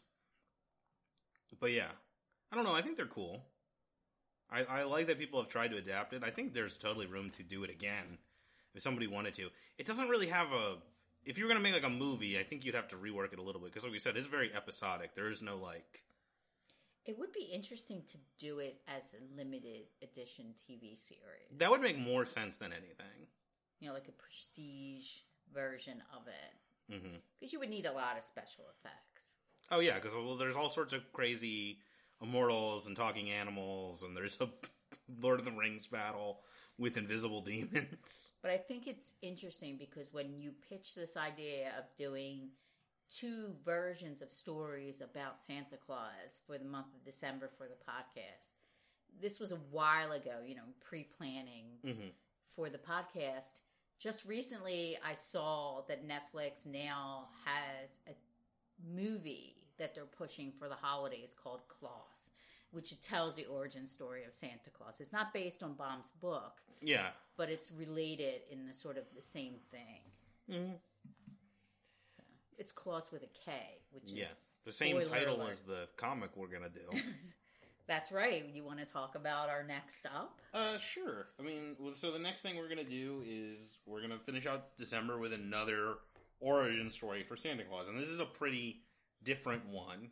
But 1.59 1.71
yeah, 1.71 1.89
I 2.51 2.55
don't 2.55 2.65
know. 2.65 2.75
I 2.75 2.81
think 2.81 2.97
they're 2.97 3.05
cool. 3.05 3.43
I, 4.51 4.63
I 4.63 4.83
like 4.83 5.07
that 5.07 5.17
people 5.17 5.41
have 5.41 5.49
tried 5.49 5.71
to 5.71 5.77
adapt 5.77 6.13
it. 6.13 6.23
I 6.23 6.29
think 6.29 6.53
there's 6.53 6.77
totally 6.77 7.07
room 7.07 7.31
to 7.31 7.43
do 7.43 7.63
it 7.63 7.69
again 7.69 8.19
if 8.75 8.83
somebody 8.83 9.07
wanted 9.07 9.33
to. 9.35 9.49
It 9.77 9.85
doesn't 9.85 10.09
really 10.09 10.27
have 10.27 10.51
a. 10.51 10.75
If 11.25 11.37
you 11.37 11.45
were 11.45 11.49
going 11.49 11.63
to 11.63 11.63
make 11.63 11.73
like 11.73 11.89
a 11.89 11.95
movie, 11.95 12.37
I 12.37 12.43
think 12.43 12.65
you'd 12.65 12.75
have 12.75 12.89
to 12.89 12.97
rework 12.97 13.33
it 13.33 13.39
a 13.39 13.41
little 13.41 13.61
bit 13.61 13.71
because, 13.71 13.83
like 13.83 13.93
we 13.93 13.99
said, 13.99 14.17
it's 14.17 14.27
very 14.27 14.53
episodic. 14.53 15.15
There 15.15 15.29
is 15.29 15.41
no 15.41 15.57
like. 15.57 16.03
It 17.05 17.17
would 17.17 17.33
be 17.33 17.49
interesting 17.51 18.03
to 18.11 18.17
do 18.39 18.59
it 18.59 18.81
as 18.87 19.13
a 19.13 19.37
limited 19.37 19.87
edition 20.01 20.53
TV 20.55 20.97
series. 20.97 21.57
That 21.57 21.69
would 21.69 21.81
make 21.81 21.97
more 21.97 22.25
sense 22.25 22.57
than 22.57 22.71
anything. 22.71 23.27
You 23.79 23.89
know, 23.89 23.93
like 23.93 24.07
a 24.07 24.13
prestige 24.13 25.09
version 25.53 26.01
of 26.15 26.27
it. 26.27 26.53
Because 26.87 27.51
hmm 27.51 27.53
you 27.53 27.59
would 27.59 27.69
need 27.69 27.85
a 27.85 27.91
lot 27.91 28.17
of 28.17 28.23
special 28.23 28.65
effects. 28.77 29.32
Oh 29.73 29.79
yeah, 29.79 29.95
because 29.95 30.13
well, 30.13 30.35
there's 30.35 30.55
all 30.55 30.69
sorts 30.69 30.93
of 30.93 31.11
crazy 31.13 31.79
immortals 32.21 32.85
and 32.87 32.95
talking 32.95 33.31
animals, 33.31 34.03
and 34.03 34.15
there's 34.15 34.37
a 34.39 34.47
Lord 35.21 35.39
of 35.39 35.45
the 35.45 35.51
Rings 35.51 35.87
battle 35.87 36.41
with 36.77 36.95
invisible 36.95 37.41
demons. 37.45 38.33
But 38.43 38.51
I 38.51 38.57
think 38.57 38.85
it's 38.87 39.13
interesting 39.23 39.77
because 39.77 40.13
when 40.13 40.39
you 40.39 40.51
pitch 40.69 40.93
this 40.93 41.17
idea 41.17 41.69
of 41.77 41.85
doing 41.97 42.49
two 43.09 43.53
versions 43.65 44.21
of 44.21 44.31
stories 44.31 45.01
about 45.01 45.43
Santa 45.43 45.77
Claus 45.83 46.41
for 46.45 46.59
the 46.59 46.65
month 46.65 46.93
of 46.95 47.03
December 47.03 47.49
for 47.57 47.63
the 47.63 47.91
podcast, 47.91 48.51
this 49.19 49.39
was 49.39 49.51
a 49.51 49.59
while 49.71 50.11
ago, 50.11 50.37
you 50.45 50.55
know, 50.55 50.61
pre 50.81 51.03
planning 51.17 51.65
hmm 51.83 52.09
for 52.55 52.69
the 52.69 52.77
podcast. 52.77 53.61
Just 53.97 54.25
recently, 54.25 54.95
I 55.03 55.15
saw 55.15 55.81
that 55.87 56.07
Netflix 56.07 56.67
now 56.67 57.29
has 57.45 57.97
a 58.07 58.11
movie 58.95 59.62
that 59.77 59.95
they're 59.95 60.05
pushing 60.05 60.51
for 60.51 60.69
the 60.69 60.75
holidays 60.75 61.33
called 61.41 61.61
Claus, 61.67 62.31
which 62.71 62.99
tells 63.01 63.35
the 63.35 63.45
origin 63.45 63.87
story 63.87 64.23
of 64.23 64.33
Santa 64.33 64.69
Claus. 64.71 64.99
It's 64.99 65.13
not 65.13 65.33
based 65.33 65.63
on 65.63 65.73
Baum's 65.73 66.11
book, 66.21 66.61
Yeah. 66.81 67.11
but 67.37 67.49
it's 67.49 67.71
related 67.71 68.41
in 68.49 68.67
the 68.67 68.73
sort 68.73 68.97
of 68.97 69.05
the 69.15 69.21
same 69.21 69.59
thing. 69.71 70.01
Mhm. 70.49 70.79
It's 72.57 72.71
Claus 72.71 73.11
with 73.11 73.23
a 73.23 73.27
K, 73.27 73.79
which 73.91 74.11
Yeah. 74.11 74.29
is 74.29 74.59
The 74.63 74.71
same 74.71 75.03
title 75.05 75.41
alert. 75.41 75.51
as 75.51 75.63
the 75.63 75.89
comic 75.97 76.35
we're 76.37 76.47
gonna 76.47 76.69
do. 76.69 76.87
That's 77.85 78.11
right. 78.13 78.45
You 78.45 78.63
want 78.63 78.79
to 78.79 78.85
talk 78.85 79.15
about 79.15 79.49
our 79.49 79.63
next 79.63 80.05
up? 80.05 80.39
uh, 80.53 80.77
sure. 80.77 81.27
I 81.37 81.41
mean, 81.41 81.75
so 81.95 82.11
the 82.11 82.19
next 82.19 82.41
thing 82.41 82.55
we're 82.55 82.69
gonna 82.69 82.83
do 82.83 83.23
is 83.25 83.79
we're 83.85 84.01
gonna 84.01 84.19
finish 84.19 84.45
out 84.45 84.77
December 84.77 85.17
with 85.17 85.33
another 85.33 85.97
origin 86.39 86.89
story 86.89 87.23
for 87.23 87.35
Santa 87.35 87.65
Claus, 87.65 87.87
and 87.89 87.99
this 87.99 88.07
is 88.09 88.19
a 88.19 88.25
pretty 88.25 88.85
different 89.23 89.67
one. 89.67 90.09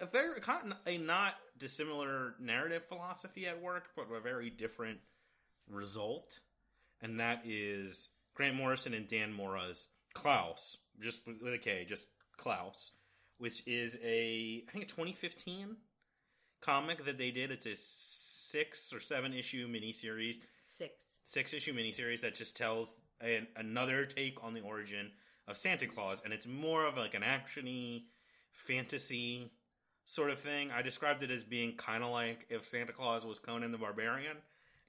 A 0.00 0.06
very 0.06 0.40
a 0.86 0.98
not 0.98 1.34
dissimilar 1.56 2.34
narrative 2.40 2.84
philosophy 2.88 3.46
at 3.46 3.62
work, 3.62 3.90
but 3.96 4.06
a 4.14 4.20
very 4.20 4.50
different 4.50 4.98
result, 5.68 6.40
and 7.00 7.20
that 7.20 7.42
is 7.44 8.10
Grant 8.34 8.56
Morrison 8.56 8.92
and 8.94 9.06
Dan 9.08 9.32
Mora's 9.32 9.86
Klaus, 10.12 10.78
just 11.00 11.26
with 11.26 11.54
a 11.54 11.58
K, 11.58 11.84
just 11.88 12.08
Klaus, 12.36 12.90
which 13.38 13.62
is 13.66 13.96
a 14.02 14.64
I 14.68 14.70
think 14.72 14.84
a 14.84 14.88
2015 14.88 15.76
comic 16.60 17.04
that 17.04 17.18
they 17.18 17.30
did. 17.30 17.50
It's 17.50 17.66
a 17.66 17.76
six 17.76 18.92
or 18.92 19.00
seven 19.00 19.32
issue 19.32 19.68
miniseries, 19.68 20.40
Six. 20.66 20.92
six 21.22 21.52
issue 21.54 21.74
miniseries 21.74 22.20
that 22.22 22.34
just 22.34 22.56
tells 22.56 22.96
an, 23.20 23.46
another 23.56 24.06
take 24.06 24.42
on 24.42 24.54
the 24.54 24.60
origin 24.60 25.10
of 25.46 25.56
Santa 25.56 25.86
Claus, 25.86 26.22
and 26.24 26.32
it's 26.32 26.46
more 26.46 26.84
of 26.86 26.96
like 26.96 27.14
an 27.14 27.22
actiony 27.22 28.04
fantasy 28.54 29.50
sort 30.04 30.30
of 30.30 30.38
thing. 30.38 30.70
I 30.70 30.82
described 30.82 31.22
it 31.22 31.30
as 31.30 31.44
being 31.44 31.76
kind 31.76 32.02
of 32.04 32.10
like 32.10 32.46
if 32.50 32.66
Santa 32.66 32.92
Claus 32.92 33.24
was 33.26 33.38
Conan 33.38 33.72
the 33.72 33.78
Barbarian. 33.78 34.36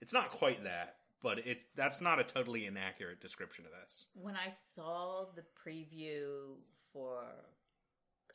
It's 0.01 0.13
not 0.13 0.29
quite 0.31 0.63
that, 0.65 0.97
but 1.21 1.39
it 1.47 1.63
that's 1.75 2.01
not 2.01 2.19
a 2.19 2.23
totally 2.23 2.65
inaccurate 2.65 3.21
description 3.21 3.65
of 3.65 3.71
this. 3.83 4.07
When 4.13 4.35
I 4.35 4.49
saw 4.49 5.25
the 5.35 5.43
preview 5.65 6.55
for, 6.91 7.23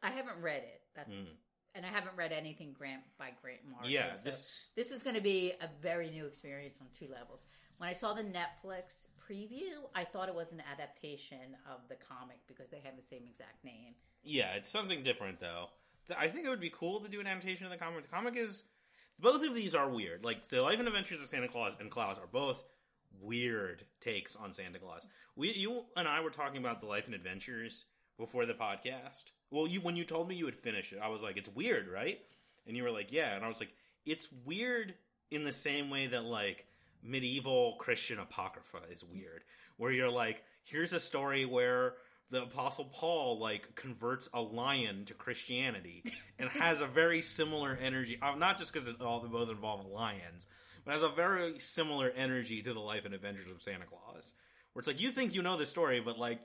I 0.02 0.10
haven't 0.10 0.40
read 0.40 0.62
it. 0.62 0.82
That's 0.94 1.10
Mm. 1.10 1.26
and 1.74 1.86
I 1.86 1.90
haven't 1.90 2.16
read 2.16 2.32
anything 2.32 2.72
Grant 2.72 3.02
by 3.18 3.30
Grant 3.40 3.64
Morrison. 3.64 3.92
Yeah, 3.92 4.16
so 4.16 4.24
this- 4.24 4.70
this 4.74 4.90
is 4.90 5.02
going 5.02 5.14
to 5.16 5.22
be 5.22 5.52
a 5.60 5.68
very 5.80 6.10
new 6.10 6.26
experience 6.26 6.78
on 6.80 6.88
two 6.90 7.06
levels. 7.08 7.44
When 7.76 7.88
I 7.88 7.92
saw 7.92 8.12
the 8.12 8.24
Netflix 8.24 9.08
preview, 9.30 9.86
I 9.94 10.04
thought 10.04 10.28
it 10.28 10.34
was 10.34 10.52
an 10.52 10.62
adaptation 10.72 11.56
of 11.70 11.80
the 11.88 11.96
comic 11.96 12.38
because 12.46 12.68
they 12.70 12.80
have 12.84 12.96
the 12.96 13.02
same 13.02 13.22
exact 13.28 13.64
name. 13.64 13.94
Yeah, 14.22 14.54
it's 14.54 14.68
something 14.68 15.02
different 15.02 15.40
though. 15.40 15.66
I 16.18 16.26
think 16.28 16.46
it 16.46 16.48
would 16.48 16.60
be 16.60 16.70
cool 16.70 17.00
to 17.00 17.08
do 17.08 17.20
an 17.20 17.26
adaptation 17.26 17.66
of 17.66 17.72
the 17.72 17.78
comic. 17.78 18.02
The 18.02 18.14
comic 18.14 18.36
is 18.36 18.64
both 19.20 19.44
of 19.44 19.54
these 19.54 19.74
are 19.74 19.88
weird. 19.88 20.24
Like 20.24 20.46
the 20.48 20.62
Life 20.62 20.78
and 20.78 20.88
Adventures 20.88 21.22
of 21.22 21.28
Santa 21.28 21.48
Claus 21.48 21.76
and 21.78 21.90
Klaus 21.90 22.18
are 22.18 22.26
both 22.26 22.64
weird 23.20 23.84
takes 24.00 24.34
on 24.34 24.52
Santa 24.52 24.78
Claus. 24.78 25.06
We, 25.36 25.52
you 25.52 25.84
and 25.96 26.08
I 26.08 26.20
were 26.20 26.30
talking 26.30 26.58
about 26.58 26.80
the 26.80 26.86
Life 26.86 27.06
and 27.06 27.14
Adventures 27.14 27.84
before 28.18 28.46
the 28.46 28.54
podcast. 28.54 29.24
Well, 29.50 29.66
you 29.66 29.80
when 29.80 29.96
you 29.96 30.04
told 30.04 30.28
me 30.28 30.34
you 30.34 30.44
would 30.46 30.56
finish 30.56 30.92
it, 30.92 31.00
I 31.02 31.08
was 31.08 31.22
like, 31.22 31.36
"It's 31.36 31.48
weird, 31.48 31.88
right?" 31.88 32.20
And 32.66 32.76
you 32.76 32.82
were 32.82 32.90
like, 32.90 33.12
"Yeah," 33.12 33.34
and 33.34 33.44
I 33.44 33.48
was 33.48 33.60
like, 33.60 33.72
"It's 34.04 34.28
weird 34.44 34.94
in 35.30 35.44
the 35.44 35.52
same 35.52 35.90
way 35.90 36.06
that 36.08 36.24
like 36.24 36.66
medieval 37.02 37.76
Christian 37.78 38.18
apocrypha 38.18 38.80
is 38.90 39.04
weird, 39.04 39.42
where 39.76 39.92
you're 39.92 40.10
like, 40.10 40.42
here's 40.64 40.92
a 40.92 41.00
story 41.00 41.44
where." 41.44 41.94
The 42.32 42.44
Apostle 42.44 42.84
Paul 42.84 43.40
like 43.40 43.74
converts 43.74 44.28
a 44.32 44.40
lion 44.40 45.04
to 45.06 45.14
Christianity 45.14 46.04
and 46.38 46.48
has 46.60 46.80
a 46.80 46.86
very 46.86 47.22
similar 47.22 47.76
energy. 47.82 48.20
uh, 48.22 48.36
Not 48.36 48.56
just 48.56 48.72
because 48.72 48.88
all 49.00 49.18
they 49.18 49.26
both 49.26 49.50
involve 49.50 49.84
lions, 49.84 50.46
but 50.84 50.92
has 50.92 51.02
a 51.02 51.08
very 51.08 51.58
similar 51.58 52.10
energy 52.14 52.62
to 52.62 52.72
the 52.72 52.78
life 52.78 53.04
and 53.04 53.14
adventures 53.14 53.50
of 53.50 53.60
Santa 53.60 53.84
Claus. 53.84 54.34
Where 54.72 54.80
it's 54.80 54.86
like 54.86 55.00
you 55.00 55.10
think 55.10 55.34
you 55.34 55.42
know 55.42 55.56
the 55.56 55.66
story, 55.66 55.98
but 55.98 56.20
like 56.20 56.38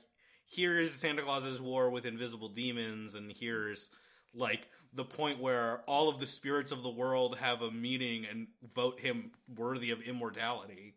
here's 0.44 0.92
Santa 0.92 1.22
Claus's 1.22 1.60
war 1.60 1.88
with 1.90 2.04
invisible 2.04 2.48
demons, 2.48 3.14
and 3.14 3.30
here's 3.32 3.90
like 4.34 4.68
the 4.92 5.04
point 5.04 5.40
where 5.40 5.82
all 5.86 6.08
of 6.08 6.20
the 6.20 6.26
spirits 6.26 6.72
of 6.72 6.82
the 6.82 6.90
world 6.90 7.38
have 7.38 7.62
a 7.62 7.70
meeting 7.70 8.26
and 8.30 8.46
vote 8.74 9.00
him 9.00 9.32
worthy 9.56 9.90
of 9.90 10.00
immortality. 10.02 10.94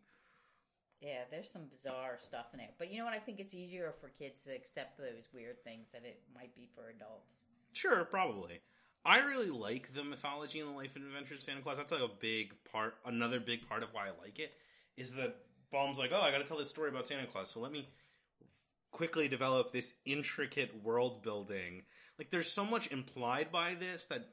Yeah, 1.00 1.22
there's 1.30 1.50
some 1.50 1.62
bizarre 1.70 2.18
stuff 2.20 2.46
in 2.52 2.58
there. 2.58 2.68
But 2.78 2.92
you 2.92 2.98
know 2.98 3.06
what? 3.06 3.14
I 3.14 3.18
think 3.18 3.40
it's 3.40 3.54
easier 3.54 3.94
for 4.00 4.08
kids 4.08 4.42
to 4.44 4.54
accept 4.54 4.98
those 4.98 5.28
weird 5.32 5.62
things 5.64 5.88
than 5.92 6.04
it 6.04 6.20
might 6.34 6.54
be 6.54 6.68
for 6.74 6.90
adults. 6.90 7.44
Sure, 7.72 8.04
probably. 8.04 8.60
I 9.04 9.20
really 9.20 9.48
like 9.48 9.94
the 9.94 10.04
mythology 10.04 10.60
and 10.60 10.68
the 10.68 10.74
life 10.74 10.94
and 10.94 11.06
adventures 11.06 11.38
of 11.38 11.44
Santa 11.44 11.62
Claus. 11.62 11.78
That's 11.78 11.92
like 11.92 12.02
a 12.02 12.10
big 12.20 12.52
part, 12.70 12.96
another 13.06 13.40
big 13.40 13.66
part 13.66 13.82
of 13.82 13.88
why 13.92 14.08
I 14.08 14.22
like 14.22 14.38
it 14.38 14.52
is 14.98 15.14
that 15.14 15.36
Baum's 15.72 15.98
like, 15.98 16.10
oh, 16.12 16.20
I 16.20 16.30
got 16.30 16.38
to 16.38 16.44
tell 16.44 16.58
this 16.58 16.68
story 16.68 16.90
about 16.90 17.06
Santa 17.06 17.26
Claus, 17.26 17.50
so 17.50 17.60
let 17.60 17.72
me 17.72 17.88
quickly 18.90 19.28
develop 19.28 19.72
this 19.72 19.94
intricate 20.04 20.82
world 20.84 21.22
building. 21.22 21.82
Like, 22.20 22.28
there's 22.28 22.52
so 22.52 22.66
much 22.66 22.92
implied 22.92 23.50
by 23.50 23.76
this 23.80 24.04
that 24.08 24.28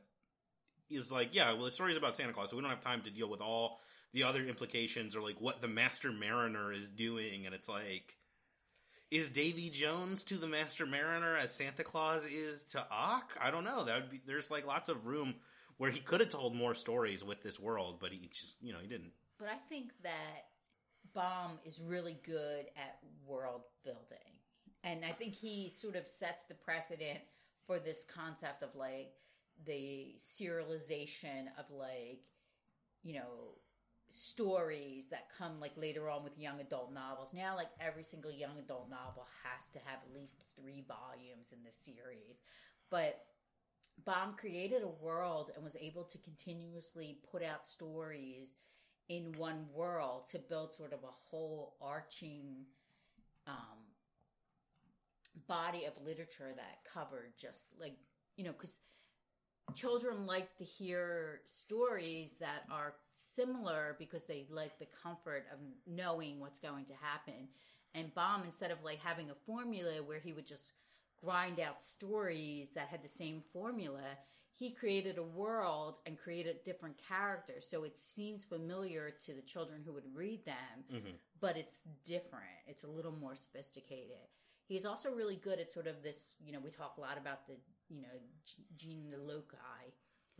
is 0.89 1.09
like, 1.09 1.29
yeah, 1.31 1.53
well, 1.53 1.63
the 1.63 1.71
story's 1.71 1.95
about 1.95 2.17
Santa 2.17 2.33
Claus, 2.33 2.49
so 2.49 2.57
we 2.57 2.61
don't 2.61 2.69
have 2.69 2.83
time 2.83 3.01
to 3.03 3.09
deal 3.09 3.29
with 3.29 3.39
all 3.39 3.79
the 4.11 4.23
other 4.23 4.43
implications 4.43 5.15
or 5.15 5.21
like 5.21 5.39
what 5.39 5.61
the 5.61 5.69
Master 5.69 6.11
Mariner 6.11 6.73
is 6.73 6.91
doing, 6.91 7.45
and 7.45 7.55
it's 7.55 7.69
like, 7.69 8.17
is 9.09 9.29
Davy 9.29 9.69
Jones 9.69 10.25
to 10.25 10.35
the 10.35 10.47
Master 10.47 10.85
Mariner 10.85 11.37
as 11.37 11.53
Santa 11.53 11.81
Claus 11.81 12.25
is 12.25 12.65
to 12.71 12.85
Ak? 12.91 13.37
I 13.39 13.51
don't 13.51 13.63
know. 13.63 13.85
That 13.85 14.01
would 14.01 14.11
be 14.11 14.19
there's 14.27 14.51
like 14.51 14.67
lots 14.67 14.89
of 14.89 15.05
room 15.05 15.35
where 15.77 15.89
he 15.89 16.01
could 16.01 16.19
have 16.19 16.27
told 16.27 16.57
more 16.57 16.75
stories 16.75 17.23
with 17.23 17.41
this 17.41 17.57
world, 17.57 17.99
but 18.01 18.11
he 18.11 18.27
just 18.27 18.57
you 18.61 18.73
know 18.73 18.79
he 18.81 18.87
didn't. 18.89 19.13
But 19.39 19.47
I 19.47 19.59
think 19.69 19.91
that 20.03 20.47
Baum 21.13 21.51
is 21.63 21.79
really 21.79 22.17
good 22.25 22.65
at 22.75 22.99
world 23.25 23.61
building. 23.85 24.17
And 24.83 25.05
I 25.05 25.11
think 25.11 25.33
he 25.33 25.69
sort 25.69 25.95
of 25.95 26.09
sets 26.09 26.43
the 26.49 26.53
precedent 26.53 27.19
for 27.67 27.79
this 27.79 28.03
concept 28.03 28.63
of 28.63 28.69
like 28.75 29.11
the 29.65 30.15
serialization 30.17 31.47
of 31.59 31.65
like, 31.69 32.21
you 33.03 33.13
know, 33.13 33.57
stories 34.09 35.07
that 35.11 35.27
come 35.37 35.59
like 35.59 35.73
later 35.75 36.09
on 36.09 36.23
with 36.23 36.37
young 36.39 36.61
adult 36.61 36.93
novels. 36.93 37.33
Now, 37.33 37.55
like 37.55 37.69
every 37.79 38.03
single 38.03 38.31
young 38.31 38.57
adult 38.57 38.89
novel 38.89 39.27
has 39.43 39.69
to 39.71 39.79
have 39.85 39.99
at 40.07 40.19
least 40.19 40.45
three 40.59 40.85
volumes 40.87 41.51
in 41.51 41.59
the 41.63 41.71
series. 41.71 42.39
But 42.89 43.25
Baum 44.05 44.35
created 44.39 44.83
a 44.83 45.03
world 45.03 45.51
and 45.55 45.63
was 45.63 45.75
able 45.79 46.03
to 46.05 46.17
continuously 46.19 47.17
put 47.29 47.43
out 47.43 47.65
stories 47.65 48.55
in 49.09 49.33
one 49.37 49.65
world 49.73 50.29
to 50.31 50.39
build 50.39 50.73
sort 50.73 50.93
of 50.93 50.99
a 51.03 51.11
whole 51.29 51.75
arching 51.81 52.65
um, 53.47 53.86
body 55.47 55.85
of 55.85 55.93
literature 56.03 56.53
that 56.55 56.79
covered 56.91 57.33
just 57.39 57.67
like 57.79 57.97
you 58.35 58.43
know 58.43 58.51
because 58.51 58.79
children 59.73 60.25
like 60.25 60.55
to 60.57 60.63
hear 60.63 61.41
stories 61.45 62.33
that 62.39 62.63
are 62.71 62.95
similar 63.13 63.95
because 63.99 64.23
they 64.23 64.45
like 64.49 64.79
the 64.79 64.87
comfort 65.03 65.45
of 65.51 65.59
knowing 65.85 66.39
what's 66.39 66.59
going 66.59 66.85
to 66.85 66.93
happen. 67.01 67.49
And 67.93 68.13
Baum 68.15 68.43
instead 68.45 68.71
of 68.71 68.77
like 68.83 68.99
having 68.99 69.29
a 69.29 69.35
formula 69.45 70.03
where 70.05 70.19
he 70.19 70.33
would 70.33 70.47
just 70.47 70.73
grind 71.21 71.59
out 71.59 71.83
stories 71.83 72.69
that 72.75 72.87
had 72.87 73.03
the 73.03 73.09
same 73.09 73.41
formula 73.51 74.03
he 74.57 74.71
created 74.71 75.19
a 75.19 75.23
world 75.23 75.99
and 76.07 76.17
created 76.17 76.63
different 76.63 76.95
characters. 77.07 77.67
So 77.69 77.83
it 77.83 77.95
seems 77.95 78.43
familiar 78.43 79.13
to 79.25 79.33
the 79.33 79.41
children 79.43 79.83
who 79.85 79.93
would 79.93 80.15
read 80.15 80.45
them 80.45 80.55
mm-hmm. 80.91 81.11
but 81.39 81.57
it's 81.57 81.81
different. 82.03 82.45
It's 82.65 82.83
a 82.83 82.87
little 82.87 83.11
more 83.11 83.35
sophisticated 83.35 84.17
he's 84.67 84.85
also 84.85 85.11
really 85.11 85.37
good 85.37 85.59
at 85.59 85.71
sort 85.71 85.87
of 85.87 86.03
this 86.03 86.35
you 86.43 86.51
know 86.51 86.59
we 86.63 86.69
talk 86.69 86.95
a 86.97 87.01
lot 87.01 87.17
about 87.17 87.47
the 87.47 87.53
you 87.89 88.01
know 88.01 88.07
gene 88.77 89.09
the 89.09 89.17
loci 89.17 89.91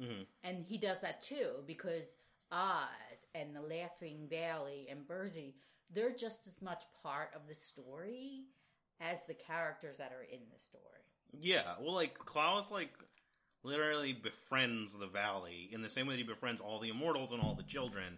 mm-hmm. 0.01 0.23
and 0.43 0.65
he 0.65 0.77
does 0.77 0.99
that 0.99 1.21
too 1.21 1.49
because 1.65 2.15
oz 2.51 3.25
and 3.35 3.55
the 3.55 3.61
laughing 3.61 4.27
valley 4.29 4.87
and 4.89 5.07
Burzee 5.07 5.53
they're 5.93 6.15
just 6.15 6.47
as 6.47 6.61
much 6.61 6.83
part 7.03 7.29
of 7.35 7.47
the 7.47 7.55
story 7.55 8.45
as 8.99 9.25
the 9.25 9.33
characters 9.33 9.97
that 9.97 10.11
are 10.11 10.23
in 10.23 10.39
the 10.53 10.59
story 10.59 10.83
Yeah, 11.39 11.75
well, 11.79 11.93
like 11.93 12.17
Claus, 12.17 12.71
like 12.71 12.91
literally 13.63 14.13
befriends 14.13 14.97
the 14.97 15.07
valley 15.07 15.69
in 15.71 15.81
the 15.81 15.89
same 15.89 16.07
way 16.07 16.13
that 16.13 16.19
he 16.19 16.23
befriends 16.23 16.61
all 16.61 16.79
the 16.79 16.89
immortals 16.89 17.31
and 17.31 17.41
all 17.41 17.55
the 17.55 17.63
children. 17.63 18.17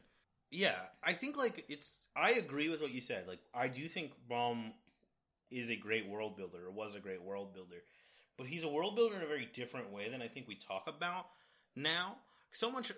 Yeah, 0.51 0.79
I 1.03 1.13
think 1.13 1.37
like 1.37 1.65
it's. 1.69 2.07
I 2.15 2.31
agree 2.31 2.69
with 2.69 2.81
what 2.81 2.91
you 2.91 3.01
said. 3.01 3.27
Like, 3.27 3.39
I 3.53 3.67
do 3.67 3.87
think 3.87 4.11
Baum 4.27 4.73
is 5.51 5.69
a 5.69 5.75
great 5.75 6.07
world 6.07 6.37
builder, 6.37 6.67
or 6.67 6.71
was 6.71 6.95
a 6.95 6.99
great 6.99 7.21
world 7.21 7.53
builder, 7.53 7.83
but 8.37 8.47
he's 8.47 8.63
a 8.63 8.69
world 8.69 8.95
builder 8.95 9.15
in 9.15 9.23
a 9.23 9.27
very 9.27 9.49
different 9.53 9.91
way 9.91 10.09
than 10.09 10.21
I 10.21 10.27
think 10.27 10.47
we 10.47 10.55
talk 10.55 10.83
about 10.87 11.27
now. 11.75 12.15
So 12.51 12.71
much, 12.71 12.91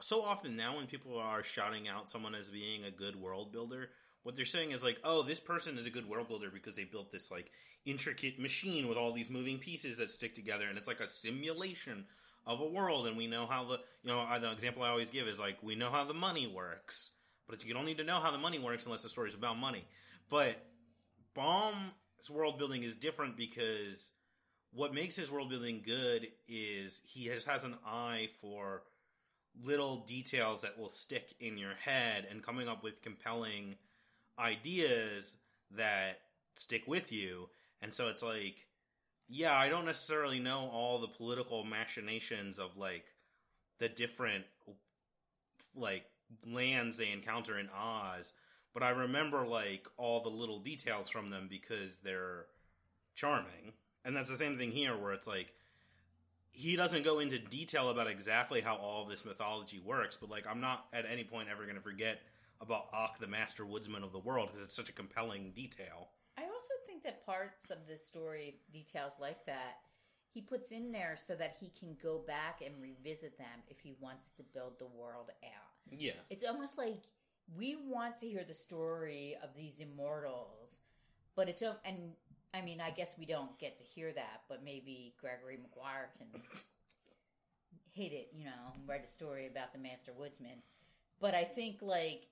so 0.00 0.22
often 0.22 0.56
now 0.56 0.76
when 0.76 0.86
people 0.86 1.18
are 1.18 1.42
shouting 1.42 1.88
out 1.88 2.08
someone 2.08 2.34
as 2.34 2.48
being 2.48 2.84
a 2.84 2.90
good 2.90 3.16
world 3.16 3.52
builder, 3.52 3.90
what 4.22 4.36
they're 4.36 4.44
saying 4.44 4.70
is 4.70 4.82
like, 4.82 4.98
oh, 5.04 5.22
this 5.22 5.40
person 5.40 5.78
is 5.78 5.86
a 5.86 5.90
good 5.90 6.08
world 6.08 6.28
builder 6.28 6.50
because 6.52 6.76
they 6.76 6.84
built 6.84 7.12
this 7.12 7.30
like 7.30 7.50
intricate 7.84 8.38
machine 8.38 8.88
with 8.88 8.96
all 8.96 9.12
these 9.12 9.30
moving 9.30 9.58
pieces 9.58 9.98
that 9.98 10.10
stick 10.10 10.34
together, 10.34 10.66
and 10.68 10.78
it's 10.78 10.88
like 10.88 11.00
a 11.00 11.08
simulation 11.08 12.06
of 12.46 12.60
a 12.60 12.66
world. 12.66 13.06
And 13.06 13.16
we 13.16 13.26
know 13.26 13.46
how 13.46 13.64
the 13.64 13.80
you 14.02 14.10
know 14.10 14.26
the 14.40 14.50
example 14.50 14.82
I 14.82 14.88
always 14.88 15.10
give 15.10 15.26
is 15.28 15.38
like 15.38 15.58
we 15.62 15.74
know 15.74 15.90
how 15.90 16.04
the 16.04 16.14
money 16.14 16.46
works, 16.46 17.12
but 17.48 17.64
you 17.64 17.74
don't 17.74 17.84
need 17.84 17.98
to 17.98 18.04
know 18.04 18.20
how 18.20 18.30
the 18.30 18.38
money 18.38 18.58
works 18.58 18.86
unless 18.86 19.02
the 19.02 19.08
story's 19.08 19.34
about 19.34 19.58
money. 19.58 19.84
But 20.30 20.56
Baum's 21.34 22.30
world 22.30 22.58
building 22.58 22.82
is 22.82 22.96
different 22.96 23.36
because 23.36 24.12
what 24.72 24.94
makes 24.94 25.16
his 25.16 25.30
world 25.30 25.50
building 25.50 25.82
good 25.84 26.28
is 26.48 27.00
he 27.04 27.26
has, 27.26 27.44
has 27.44 27.64
an 27.64 27.74
eye 27.86 28.28
for 28.40 28.82
little 29.62 29.98
details 29.98 30.62
that 30.62 30.78
will 30.78 30.88
stick 30.88 31.34
in 31.40 31.56
your 31.58 31.74
head 31.74 32.26
and 32.30 32.42
coming 32.42 32.68
up 32.68 32.82
with 32.82 33.02
compelling 33.02 33.76
ideas 34.38 35.36
that 35.70 36.20
stick 36.56 36.82
with 36.86 37.12
you. 37.12 37.48
And 37.80 37.92
so 37.92 38.08
it's 38.08 38.22
like, 38.22 38.66
yeah, 39.28 39.54
I 39.54 39.68
don't 39.68 39.86
necessarily 39.86 40.40
know 40.40 40.70
all 40.72 40.98
the 40.98 41.08
political 41.08 41.64
machinations 41.64 42.58
of 42.58 42.76
like 42.76 43.04
the 43.78 43.88
different 43.88 44.44
like 45.74 46.04
lands 46.46 46.96
they 46.96 47.10
encounter 47.10 47.58
in 47.58 47.68
Oz, 47.70 48.32
but 48.74 48.82
I 48.82 48.90
remember 48.90 49.46
like 49.46 49.86
all 49.96 50.20
the 50.20 50.28
little 50.28 50.58
details 50.58 51.08
from 51.08 51.30
them 51.30 51.46
because 51.48 51.98
they're 51.98 52.46
charming. 53.14 53.72
And 54.04 54.14
that's 54.14 54.28
the 54.28 54.36
same 54.36 54.58
thing 54.58 54.72
here 54.72 54.96
where 54.96 55.12
it's 55.12 55.26
like 55.26 55.54
he 56.50 56.76
doesn't 56.76 57.04
go 57.04 57.20
into 57.20 57.38
detail 57.38 57.88
about 57.88 58.08
exactly 58.08 58.60
how 58.60 58.76
all 58.76 59.04
of 59.04 59.08
this 59.08 59.24
mythology 59.24 59.80
works, 59.84 60.18
but 60.20 60.28
like 60.28 60.46
I'm 60.48 60.60
not 60.60 60.86
at 60.92 61.06
any 61.10 61.24
point 61.24 61.48
ever 61.50 61.62
going 61.62 61.76
to 61.76 61.80
forget 61.80 62.20
about 62.60 62.86
Ak, 62.92 63.18
the 63.18 63.26
master 63.26 63.64
woodsman 63.64 64.02
of 64.02 64.12
the 64.12 64.18
world, 64.18 64.48
because 64.48 64.64
it's 64.64 64.76
such 64.76 64.88
a 64.88 64.92
compelling 64.92 65.52
detail. 65.54 66.08
I 66.38 66.42
also 66.42 66.74
think 66.86 67.02
that 67.04 67.24
parts 67.24 67.70
of 67.70 67.78
the 67.88 67.98
story, 67.98 68.56
details 68.72 69.14
like 69.20 69.44
that, 69.46 69.78
he 70.32 70.40
puts 70.40 70.72
in 70.72 70.90
there 70.90 71.16
so 71.16 71.34
that 71.36 71.56
he 71.60 71.70
can 71.78 71.96
go 72.02 72.18
back 72.26 72.60
and 72.64 72.74
revisit 72.80 73.38
them 73.38 73.62
if 73.68 73.78
he 73.80 73.94
wants 74.00 74.32
to 74.32 74.42
build 74.42 74.78
the 74.78 74.86
world 74.86 75.30
out. 75.44 75.96
Yeah, 75.96 76.12
It's 76.30 76.44
almost 76.44 76.76
like 76.78 77.02
we 77.56 77.76
want 77.76 78.18
to 78.18 78.28
hear 78.28 78.44
the 78.46 78.54
story 78.54 79.36
of 79.42 79.50
these 79.56 79.80
immortals, 79.80 80.78
but 81.36 81.48
it's 81.48 81.62
and 81.62 82.12
I 82.54 82.62
mean, 82.62 82.80
I 82.80 82.90
guess 82.90 83.16
we 83.18 83.26
don't 83.26 83.58
get 83.58 83.76
to 83.78 83.84
hear 83.84 84.12
that, 84.12 84.42
but 84.48 84.64
maybe 84.64 85.14
Gregory 85.20 85.58
Maguire 85.60 86.10
can 86.16 86.28
hit 87.90 88.12
it, 88.12 88.28
you 88.32 88.44
know, 88.44 88.72
write 88.86 89.04
a 89.04 89.08
story 89.08 89.48
about 89.48 89.72
the 89.72 89.78
Master 89.78 90.12
Woodsman. 90.16 90.62
But 91.20 91.34
I 91.34 91.44
think 91.44 91.78
like 91.82 92.28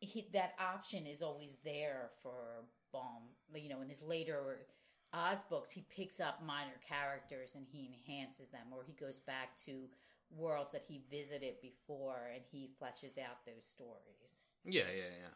he, 0.00 0.28
that 0.32 0.54
option 0.58 1.06
is 1.06 1.22
always 1.22 1.56
there 1.64 2.10
for 2.22 2.64
Baum. 2.92 3.22
You 3.54 3.68
know, 3.68 3.80
in 3.80 3.88
his 3.88 4.02
later 4.02 4.66
Oz 5.14 5.44
books, 5.44 5.70
he 5.70 5.84
picks 5.94 6.20
up 6.20 6.42
minor 6.44 6.78
characters 6.86 7.52
and 7.54 7.66
he 7.70 7.86
enhances 7.86 8.50
them, 8.50 8.66
or 8.72 8.82
he 8.82 8.92
goes 8.92 9.18
back 9.18 9.56
to 9.66 9.88
worlds 10.36 10.72
that 10.72 10.84
he 10.88 11.02
visited 11.10 11.60
before, 11.60 12.30
and 12.34 12.42
he 12.50 12.70
fleshes 12.80 13.18
out 13.18 13.44
those 13.46 13.66
stories. 13.66 14.40
Yeah, 14.64 14.88
yeah, 14.94 15.10
yeah. 15.20 15.34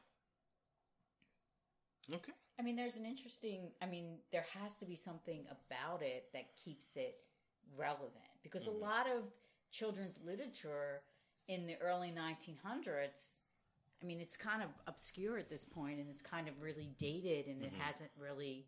Okay. 2.17 2.33
I 2.59 2.63
mean, 2.63 2.77
there's 2.77 2.97
an 2.97 3.05
interesting. 3.05 3.73
I 3.83 3.87
mean, 3.87 4.19
there 4.33 4.47
has 4.61 4.79
to 4.79 4.87
be 4.87 4.97
something 4.97 5.47
about 5.51 6.03
it 6.03 6.27
that 6.33 6.57
keeps 6.63 6.97
it 6.97 7.17
relevant 7.77 8.13
because 8.43 8.67
Mm-hmm. 8.67 8.67
a 8.67 8.71
lot 8.71 9.07
of 9.07 9.25
children's 9.71 10.19
literature 10.25 11.03
in 11.49 11.67
the 11.67 11.77
early 11.81 12.11
1900s. 12.11 13.43
I 14.03 14.07
mean, 14.07 14.21
it's 14.21 14.37
kind 14.37 14.63
of 14.63 14.69
obscure 14.87 15.39
at 15.39 15.49
this 15.51 15.65
point, 15.65 15.99
and 16.01 16.09
it's 16.11 16.23
kind 16.23 16.49
of 16.49 16.61
really 16.63 16.91
dated, 16.99 17.47
and 17.47 17.63
Mm-hmm. 17.63 17.65
it 17.65 17.73
hasn't 17.77 18.11
really 18.19 18.67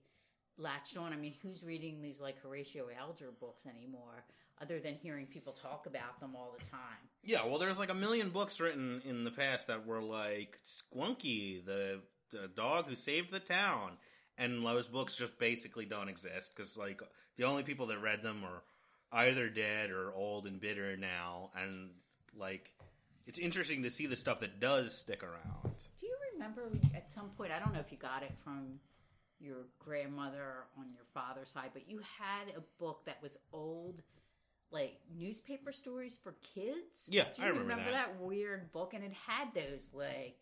latched 0.59 0.97
on. 0.99 1.13
I 1.13 1.17
mean, 1.17 1.35
who's 1.43 1.65
reading 1.65 2.03
these 2.03 2.21
like 2.21 2.41
Horatio 2.43 2.89
Alger 2.99 3.31
books 3.41 3.67
anymore, 3.67 4.25
other 4.61 4.81
than 4.81 4.95
hearing 4.95 5.27
people 5.27 5.53
talk 5.53 5.87
about 5.87 6.21
them 6.21 6.35
all 6.37 6.55
the 6.59 6.65
time? 6.65 6.81
Yeah, 7.23 7.45
well, 7.45 7.59
there's 7.59 7.79
like 7.79 7.91
a 7.91 7.95
million 7.95 8.31
books 8.31 8.61
written 8.61 9.03
in 9.05 9.25
the 9.25 9.31
past 9.31 9.67
that 9.69 9.87
were 9.87 10.01
like 10.03 10.59
Squunky, 10.65 11.65
the, 11.65 12.01
the 12.31 12.49
dog 12.49 12.87
who 12.89 12.95
saved 12.95 13.31
the 13.31 13.41
town, 13.41 13.93
and 14.37 14.65
those 14.65 14.89
books 14.89 15.17
just 15.17 15.39
basically 15.39 15.85
don't 15.85 16.09
exist 16.09 16.55
because 16.55 16.77
like 16.77 17.01
the 17.37 17.45
only 17.45 17.63
people 17.63 17.87
that 17.87 17.99
read 17.99 18.23
them 18.23 18.45
are 18.45 18.63
either 19.13 19.49
dead 19.49 19.91
or 19.91 20.13
old 20.15 20.47
and 20.47 20.61
bitter 20.61 20.97
now, 20.97 21.51
and 21.57 21.91
like 22.37 22.73
it's 23.27 23.39
interesting 23.39 23.83
to 23.83 23.91
see 23.91 24.07
the 24.07 24.17
stuff 24.17 24.41
that 24.41 24.61
does 24.61 24.99
stick 24.99 25.23
around. 25.23 25.75
Do 25.99 26.07
you 26.07 26.15
remember 26.35 26.71
at 26.95 27.11
some 27.11 27.29
point? 27.37 27.53
I 27.53 27.59
don't 27.59 27.75
know 27.75 27.81
if 27.81 27.91
you 27.91 27.99
got 27.99 28.23
it 28.23 28.33
from 28.43 28.81
your 29.41 29.67
grandmother 29.79 30.65
on 30.79 30.87
your 30.93 31.05
father's 31.15 31.51
side, 31.51 31.71
but 31.73 31.89
you 31.89 31.99
had 32.19 32.55
a 32.57 32.61
book 32.79 33.03
that 33.07 33.23
was 33.23 33.37
old, 33.53 34.03
like 34.71 34.99
newspaper 35.17 35.73
stories 35.73 36.19
for 36.23 36.37
kids. 36.55 37.09
Yeah, 37.11 37.25
Do 37.35 37.43
you 37.43 37.49
I 37.49 37.51
remember 37.53 37.91
that. 37.91 38.21
weird 38.21 38.73
book? 38.73 38.95
And 38.95 39.05
it 39.05 39.13
had 39.13 39.55
those 39.55 39.91
like, 39.93 40.37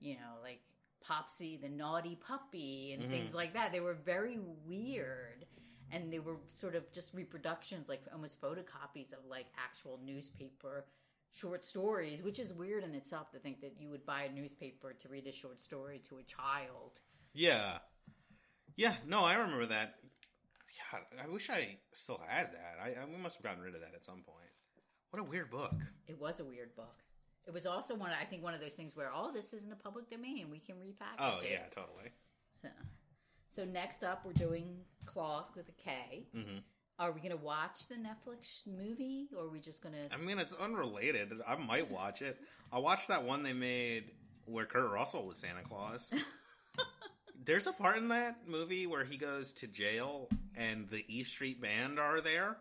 you 0.00 0.14
know, 0.14 0.40
like 0.42 0.60
Popsy 1.00 1.56
the 1.60 1.68
naughty 1.68 2.16
puppy 2.16 2.92
and 2.92 3.02
Mm-hmm. 3.02 3.12
things 3.12 3.34
like 3.34 3.54
that. 3.54 3.72
They 3.72 3.80
were 3.80 3.94
very 3.94 4.38
weird. 4.66 5.46
And 5.92 6.12
they 6.12 6.20
were 6.20 6.36
sort 6.50 6.76
of 6.76 6.90
just 6.92 7.14
reproductions, 7.14 7.88
like 7.88 8.02
almost 8.12 8.40
photocopies 8.40 9.12
of 9.12 9.18
like 9.28 9.46
actual 9.58 9.98
newspaper 10.04 10.84
short 11.32 11.64
stories, 11.64 12.22
which 12.22 12.38
is 12.38 12.52
weird 12.52 12.84
in 12.84 12.94
itself 12.94 13.30
to 13.32 13.38
think 13.38 13.60
that 13.60 13.74
you 13.80 13.88
would 13.90 14.06
buy 14.06 14.22
a 14.24 14.32
newspaper 14.32 14.92
to 14.92 15.08
read 15.08 15.26
a 15.26 15.32
short 15.32 15.60
story 15.60 16.00
to 16.08 16.18
a 16.18 16.22
child. 16.22 17.00
Yeah, 17.32 17.78
yeah, 18.76 18.94
no, 19.06 19.24
I 19.24 19.34
remember 19.34 19.66
that. 19.66 19.94
God, 20.92 21.02
I 21.22 21.28
wish 21.28 21.50
I 21.50 21.78
still 21.92 22.20
had 22.26 22.52
that. 22.52 22.78
I, 22.82 22.88
I 23.00 23.04
we 23.06 23.20
must 23.20 23.36
have 23.36 23.44
gotten 23.44 23.62
rid 23.62 23.74
of 23.74 23.80
that 23.80 23.94
at 23.94 24.04
some 24.04 24.22
point. 24.22 24.50
What 25.10 25.20
a 25.20 25.24
weird 25.24 25.50
book. 25.50 25.74
It 26.06 26.20
was 26.20 26.40
a 26.40 26.44
weird 26.44 26.74
book. 26.76 27.02
It 27.46 27.52
was 27.52 27.66
also 27.66 27.94
one, 27.94 28.10
I 28.10 28.24
think, 28.24 28.42
one 28.42 28.54
of 28.54 28.60
those 28.60 28.74
things 28.74 28.94
where, 28.94 29.10
oh, 29.14 29.32
this 29.32 29.52
isn't 29.52 29.72
a 29.72 29.76
public 29.76 30.08
domain. 30.10 30.48
We 30.50 30.58
can 30.58 30.76
repackage 30.76 31.14
it. 31.14 31.20
Oh 31.20 31.38
it. 31.42 31.50
yeah, 31.50 31.64
totally. 31.70 32.10
So, 32.62 32.68
so 33.50 33.64
next 33.64 34.04
up, 34.04 34.24
we're 34.24 34.32
doing 34.32 34.76
Claus 35.06 35.50
with 35.56 35.68
a 35.68 35.72
K. 35.72 36.26
Mm-hmm. 36.36 36.58
Are 36.98 37.12
we 37.12 37.20
going 37.20 37.36
to 37.36 37.42
watch 37.42 37.88
the 37.88 37.94
Netflix 37.94 38.66
movie, 38.66 39.28
or 39.36 39.44
are 39.44 39.48
we 39.48 39.58
just 39.58 39.82
going 39.82 39.94
to? 39.94 40.14
I 40.14 40.18
mean, 40.18 40.38
it's 40.38 40.52
unrelated. 40.52 41.32
I 41.48 41.56
might 41.56 41.90
watch 41.90 42.20
it. 42.20 42.38
I 42.72 42.78
watched 42.78 43.08
that 43.08 43.24
one 43.24 43.42
they 43.42 43.54
made 43.54 44.12
where 44.44 44.66
Kurt 44.66 44.90
Russell 44.90 45.26
was 45.26 45.38
Santa 45.38 45.62
Claus. 45.62 46.14
There's 47.44 47.66
a 47.66 47.72
part 47.72 47.96
in 47.96 48.08
that 48.08 48.46
movie 48.46 48.86
where 48.86 49.04
he 49.04 49.16
goes 49.16 49.54
to 49.54 49.66
jail 49.66 50.28
and 50.60 50.88
the 50.90 51.04
E 51.08 51.24
Street 51.24 51.60
Band 51.60 51.98
are 51.98 52.20
there. 52.20 52.56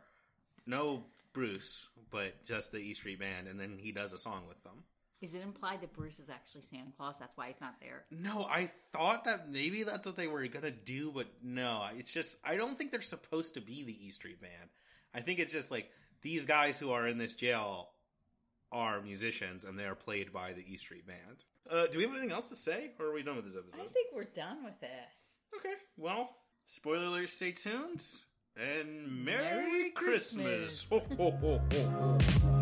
No 0.65 1.03
Bruce, 1.33 1.87
but 2.09 2.43
just 2.45 2.71
the 2.71 2.79
E 2.79 2.93
Street 2.93 3.19
Band, 3.19 3.47
and 3.47 3.59
then 3.59 3.77
he 3.77 3.91
does 3.91 4.13
a 4.13 4.17
song 4.17 4.43
with 4.47 4.63
them. 4.63 4.83
Is 5.21 5.33
it 5.33 5.41
implied 5.41 5.81
that 5.81 5.91
Bruce 5.91 6.17
is 6.19 6.29
actually 6.29 6.61
Santa 6.61 6.91
Claus? 6.95 7.17
That's 7.19 7.35
why 7.35 7.47
he's 7.47 7.59
not 7.59 7.75
there. 7.81 8.05
No, 8.09 8.47
I 8.49 8.71
thought 8.93 9.25
that 9.25 9.49
maybe 9.51 9.83
that's 9.83 10.05
what 10.05 10.15
they 10.15 10.27
were 10.27 10.47
gonna 10.47 10.71
do, 10.71 11.11
but 11.11 11.27
no, 11.43 11.85
it's 11.97 12.13
just 12.13 12.37
I 12.43 12.55
don't 12.55 12.77
think 12.77 12.91
they're 12.91 13.01
supposed 13.01 13.55
to 13.55 13.61
be 13.61 13.83
the 13.83 14.07
E 14.07 14.11
Street 14.11 14.41
Band. 14.41 14.69
I 15.13 15.19
think 15.19 15.39
it's 15.39 15.51
just 15.51 15.71
like 15.71 15.91
these 16.21 16.45
guys 16.45 16.79
who 16.79 16.91
are 16.91 17.07
in 17.07 17.17
this 17.17 17.35
jail 17.35 17.89
are 18.71 19.01
musicians 19.01 19.65
and 19.65 19.77
they 19.77 19.85
are 19.85 19.95
played 19.95 20.31
by 20.31 20.53
the 20.53 20.63
E 20.65 20.77
Street 20.77 21.05
Band. 21.05 21.43
Uh, 21.69 21.87
do 21.87 21.97
we 21.97 22.03
have 22.03 22.13
anything 22.13 22.31
else 22.31 22.49
to 22.49 22.55
say, 22.55 22.91
or 22.99 23.07
are 23.07 23.13
we 23.13 23.23
done 23.23 23.35
with 23.35 23.45
this 23.45 23.55
episode? 23.57 23.81
I 23.81 23.87
think 23.87 24.07
we're 24.15 24.23
done 24.23 24.63
with 24.63 24.81
it. 24.81 25.55
Okay, 25.55 25.73
well, 25.97 26.29
spoiler 26.69 27.05
alert, 27.05 27.29
stay 27.31 27.51
tuned, 27.51 28.03
and 28.55 29.25
Merry, 29.25 29.65
Merry 29.65 29.89
Christmas. 29.91 30.85
Christmas. 30.85 31.17
Ho, 31.17 31.31
ho, 31.31 31.31
ho, 31.41 31.61
ho, 31.71 32.17
ho. 32.47 32.58